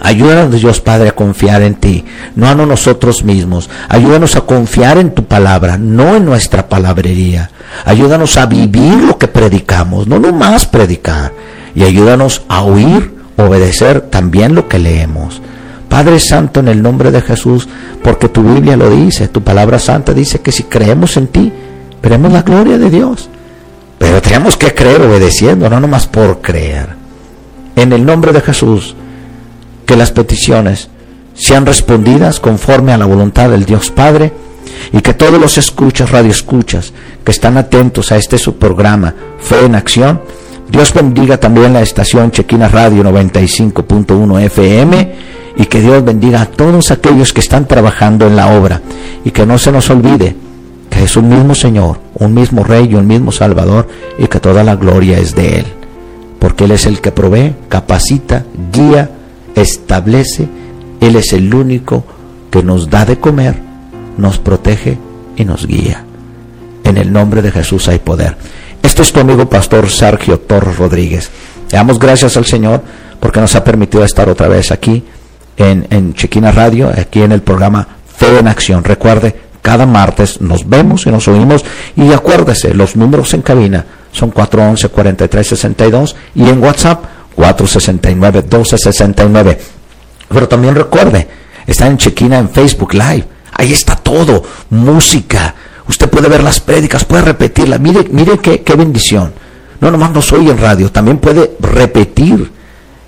Ayúdanos, 0.00 0.60
Dios 0.60 0.80
Padre, 0.80 1.08
a 1.08 1.14
confiar 1.14 1.62
en 1.62 1.74
ti, 1.74 2.04
no 2.34 2.48
a 2.48 2.54
nosotros 2.54 3.24
mismos. 3.24 3.70
Ayúdanos 3.88 4.36
a 4.36 4.42
confiar 4.42 4.98
en 4.98 5.14
tu 5.14 5.24
palabra, 5.24 5.78
no 5.78 6.16
en 6.16 6.24
nuestra 6.24 6.68
palabrería. 6.68 7.50
Ayúdanos 7.84 8.36
a 8.36 8.46
vivir 8.46 8.94
lo 8.94 9.18
que 9.18 9.28
predicamos, 9.28 10.06
no 10.06 10.18
nomás 10.18 10.66
predicar. 10.66 11.32
Y 11.74 11.84
ayúdanos 11.84 12.42
a 12.48 12.62
oír, 12.62 13.14
obedecer 13.36 14.00
también 14.00 14.54
lo 14.54 14.68
que 14.68 14.78
leemos. 14.78 15.40
Padre 15.88 16.18
Santo, 16.18 16.60
en 16.60 16.68
el 16.68 16.82
nombre 16.82 17.10
de 17.10 17.22
Jesús, 17.22 17.68
porque 18.02 18.28
tu 18.28 18.42
Biblia 18.42 18.76
lo 18.76 18.90
dice, 18.90 19.28
tu 19.28 19.42
palabra 19.42 19.78
santa 19.78 20.12
dice 20.12 20.40
que 20.40 20.52
si 20.52 20.64
creemos 20.64 21.16
en 21.16 21.28
ti, 21.28 21.52
Veremos 22.02 22.32
la 22.32 22.42
gloria 22.42 22.78
de 22.78 22.90
Dios. 22.90 23.28
Pero 23.98 24.20
tenemos 24.20 24.56
que 24.56 24.74
creer 24.74 25.02
obedeciendo, 25.02 25.68
no 25.70 25.80
nomás 25.80 26.06
por 26.06 26.40
creer. 26.40 26.96
En 27.76 27.92
el 27.92 28.04
nombre 28.04 28.32
de 28.32 28.40
Jesús, 28.40 28.94
que 29.86 29.96
las 29.96 30.10
peticiones 30.10 30.88
sean 31.34 31.66
respondidas 31.66 32.40
conforme 32.40 32.92
a 32.92 32.98
la 32.98 33.06
voluntad 33.06 33.50
del 33.50 33.64
Dios 33.64 33.90
Padre 33.90 34.32
y 34.92 35.00
que 35.00 35.14
todos 35.14 35.40
los 35.40 35.58
escuchas, 35.58 36.10
radioescuchas, 36.10 36.92
que 37.24 37.30
están 37.30 37.56
atentos 37.56 38.12
a 38.12 38.16
este 38.16 38.38
su 38.38 38.56
programa, 38.56 39.14
Fe 39.38 39.64
en 39.64 39.74
Acción, 39.74 40.20
Dios 40.68 40.92
bendiga 40.92 41.38
también 41.38 41.72
la 41.72 41.82
estación 41.82 42.30
Chequina 42.30 42.68
Radio 42.68 43.04
95.1 43.04 44.40
FM 44.42 45.14
y 45.56 45.66
que 45.66 45.80
Dios 45.80 46.04
bendiga 46.04 46.42
a 46.42 46.46
todos 46.46 46.90
aquellos 46.90 47.32
que 47.32 47.40
están 47.40 47.66
trabajando 47.66 48.26
en 48.26 48.36
la 48.36 48.58
obra 48.58 48.82
y 49.24 49.30
que 49.30 49.46
no 49.46 49.58
se 49.58 49.72
nos 49.72 49.88
olvide 49.90 50.36
es 51.02 51.16
un 51.16 51.28
mismo 51.28 51.54
Señor, 51.54 52.00
un 52.14 52.34
mismo 52.34 52.64
Rey 52.64 52.88
y 52.90 52.94
un 52.94 53.06
mismo 53.06 53.32
Salvador 53.32 53.88
y 54.18 54.26
que 54.26 54.40
toda 54.40 54.64
la 54.64 54.76
gloria 54.76 55.18
es 55.18 55.34
de 55.34 55.60
Él. 55.60 55.66
Porque 56.38 56.64
Él 56.64 56.72
es 56.72 56.86
el 56.86 57.00
que 57.00 57.12
provee, 57.12 57.54
capacita, 57.68 58.44
guía, 58.72 59.10
establece. 59.54 60.48
Él 61.00 61.16
es 61.16 61.32
el 61.32 61.52
único 61.52 62.04
que 62.50 62.62
nos 62.62 62.88
da 62.88 63.04
de 63.04 63.18
comer, 63.18 63.56
nos 64.16 64.38
protege 64.38 64.98
y 65.36 65.44
nos 65.44 65.66
guía. 65.66 66.04
En 66.84 66.96
el 66.98 67.12
nombre 67.12 67.42
de 67.42 67.50
Jesús 67.50 67.88
hay 67.88 67.98
poder. 67.98 68.36
Este 68.82 69.02
es 69.02 69.12
tu 69.12 69.20
amigo 69.20 69.48
pastor 69.50 69.90
Sergio 69.90 70.38
Torres 70.38 70.78
Rodríguez. 70.78 71.30
Le 71.70 71.78
damos 71.78 71.98
gracias 71.98 72.36
al 72.36 72.46
Señor 72.46 72.82
porque 73.18 73.40
nos 73.40 73.56
ha 73.56 73.64
permitido 73.64 74.04
estar 74.04 74.28
otra 74.28 74.48
vez 74.48 74.70
aquí 74.70 75.02
en, 75.56 75.86
en 75.90 76.14
Radio, 76.54 76.90
aquí 76.96 77.22
en 77.22 77.32
el 77.32 77.42
programa 77.42 77.88
Fe 78.16 78.38
en 78.38 78.48
Acción. 78.48 78.84
Recuerde, 78.84 79.45
cada 79.66 79.84
martes 79.84 80.40
nos 80.40 80.66
vemos 80.68 81.08
y 81.08 81.10
nos 81.10 81.26
oímos. 81.26 81.64
Y 81.96 82.12
acuérdese, 82.12 82.72
los 82.72 82.94
números 82.94 83.34
en 83.34 83.42
cabina 83.42 83.84
son 84.12 84.32
411-4362 84.32 86.14
y 86.36 86.48
en 86.48 86.62
WhatsApp 86.62 87.02
469-1269. 87.36 89.58
Pero 90.28 90.46
también 90.46 90.76
recuerde, 90.76 91.26
está 91.66 91.88
en 91.88 91.98
Chequina 91.98 92.38
en 92.38 92.48
Facebook 92.48 92.94
Live. 92.94 93.24
Ahí 93.54 93.72
está 93.72 93.96
todo, 93.96 94.44
música. 94.70 95.52
Usted 95.88 96.08
puede 96.08 96.28
ver 96.28 96.44
las 96.44 96.60
prédicas, 96.60 97.04
puede 97.04 97.22
repetirlas. 97.22 97.80
Mire, 97.80 98.06
mire 98.12 98.38
qué, 98.38 98.62
qué 98.62 98.76
bendición. 98.76 99.32
No 99.80 99.90
nomás 99.90 100.12
nos 100.12 100.32
oye 100.32 100.52
en 100.52 100.58
radio, 100.58 100.92
también 100.92 101.18
puede 101.18 101.56
repetir, 101.58 102.52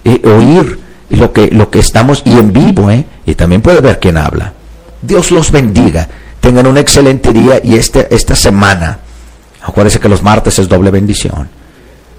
y 0.03 0.27
oír 0.27 0.81
lo 1.11 1.33
que, 1.33 1.53
lo 1.53 1.71
que 1.71 1.79
estamos 1.79 2.23
y 2.25 2.33
en 2.33 2.53
vivo, 2.53 2.91
¿eh? 2.91 3.05
Y 3.27 3.37
también 3.37 3.63
puede 3.63 3.81
ver 3.81 4.01
quién 4.01 4.17
habla. 4.17 4.55
Dios 5.01 5.31
los 5.31 5.53
bendiga 5.53 6.09
tengan 6.41 6.67
un 6.67 6.79
excelente 6.79 7.33
día 7.33 7.61
y 7.63 7.77
este, 7.77 8.15
esta 8.15 8.35
semana, 8.35 8.99
acuérdense 9.63 10.01
que 10.01 10.09
los 10.09 10.23
martes 10.23 10.59
es 10.59 10.69
doble 10.69 10.91
bendición. 10.91 11.49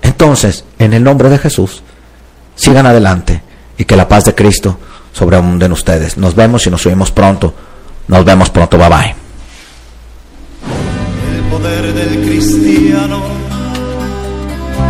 Entonces, 0.02 0.66
en 0.78 0.94
el 0.94 1.04
nombre 1.04 1.30
de 1.30 1.38
Jesús, 1.38 1.84
sigan 2.56 2.86
adelante 2.86 3.42
y 3.78 3.86
que 3.86 3.96
la 3.96 4.08
paz 4.08 4.26
de 4.26 4.36
Cristo 4.36 4.78
sobreabunde 5.14 5.66
en 5.66 5.72
ustedes. 5.72 6.18
Nos 6.18 6.36
vemos 6.36 6.66
y 6.68 6.70
nos 6.70 6.86
oímos 6.86 7.12
pronto. 7.12 7.54
Nos 8.08 8.26
vemos 8.26 8.50
pronto. 8.50 8.78
Bye 8.78 8.90
bye. 8.90 9.16
El 11.36 11.44
poder 11.50 11.94
del 11.94 12.26
cristiano 12.26 13.22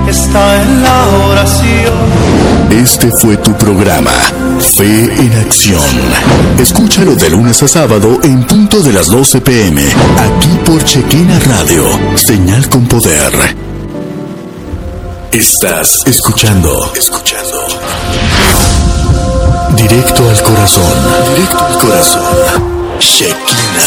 está 0.08 0.62
en 0.62 0.84
la 0.84 1.06
oración. 1.28 2.29
Este 2.72 3.12
fue 3.12 3.36
tu 3.38 3.52
programa, 3.58 4.12
Fe 4.60 4.86
en 4.86 5.34
Acción. 5.40 5.82
Escúchalo 6.60 7.16
de 7.16 7.30
lunes 7.30 7.62
a 7.64 7.68
sábado 7.68 8.20
en 8.24 8.46
punto 8.46 8.82
de 8.82 8.94
las 8.94 9.08
12 9.08 9.42
pm, 9.42 9.82
aquí 10.18 10.50
por 10.66 10.84
Chequina 10.84 11.40
Radio, 11.40 11.84
señal 12.16 12.70
con 12.70 12.88
poder. 12.88 13.34
Estás 15.32 16.04
escuchando, 16.06 16.92
escuchando. 16.96 17.66
Directo 19.76 20.30
al 20.30 20.44
corazón, 20.44 20.94
directo 21.36 21.66
al 21.66 21.78
corazón. 21.78 22.24
Chequina. 23.00 23.80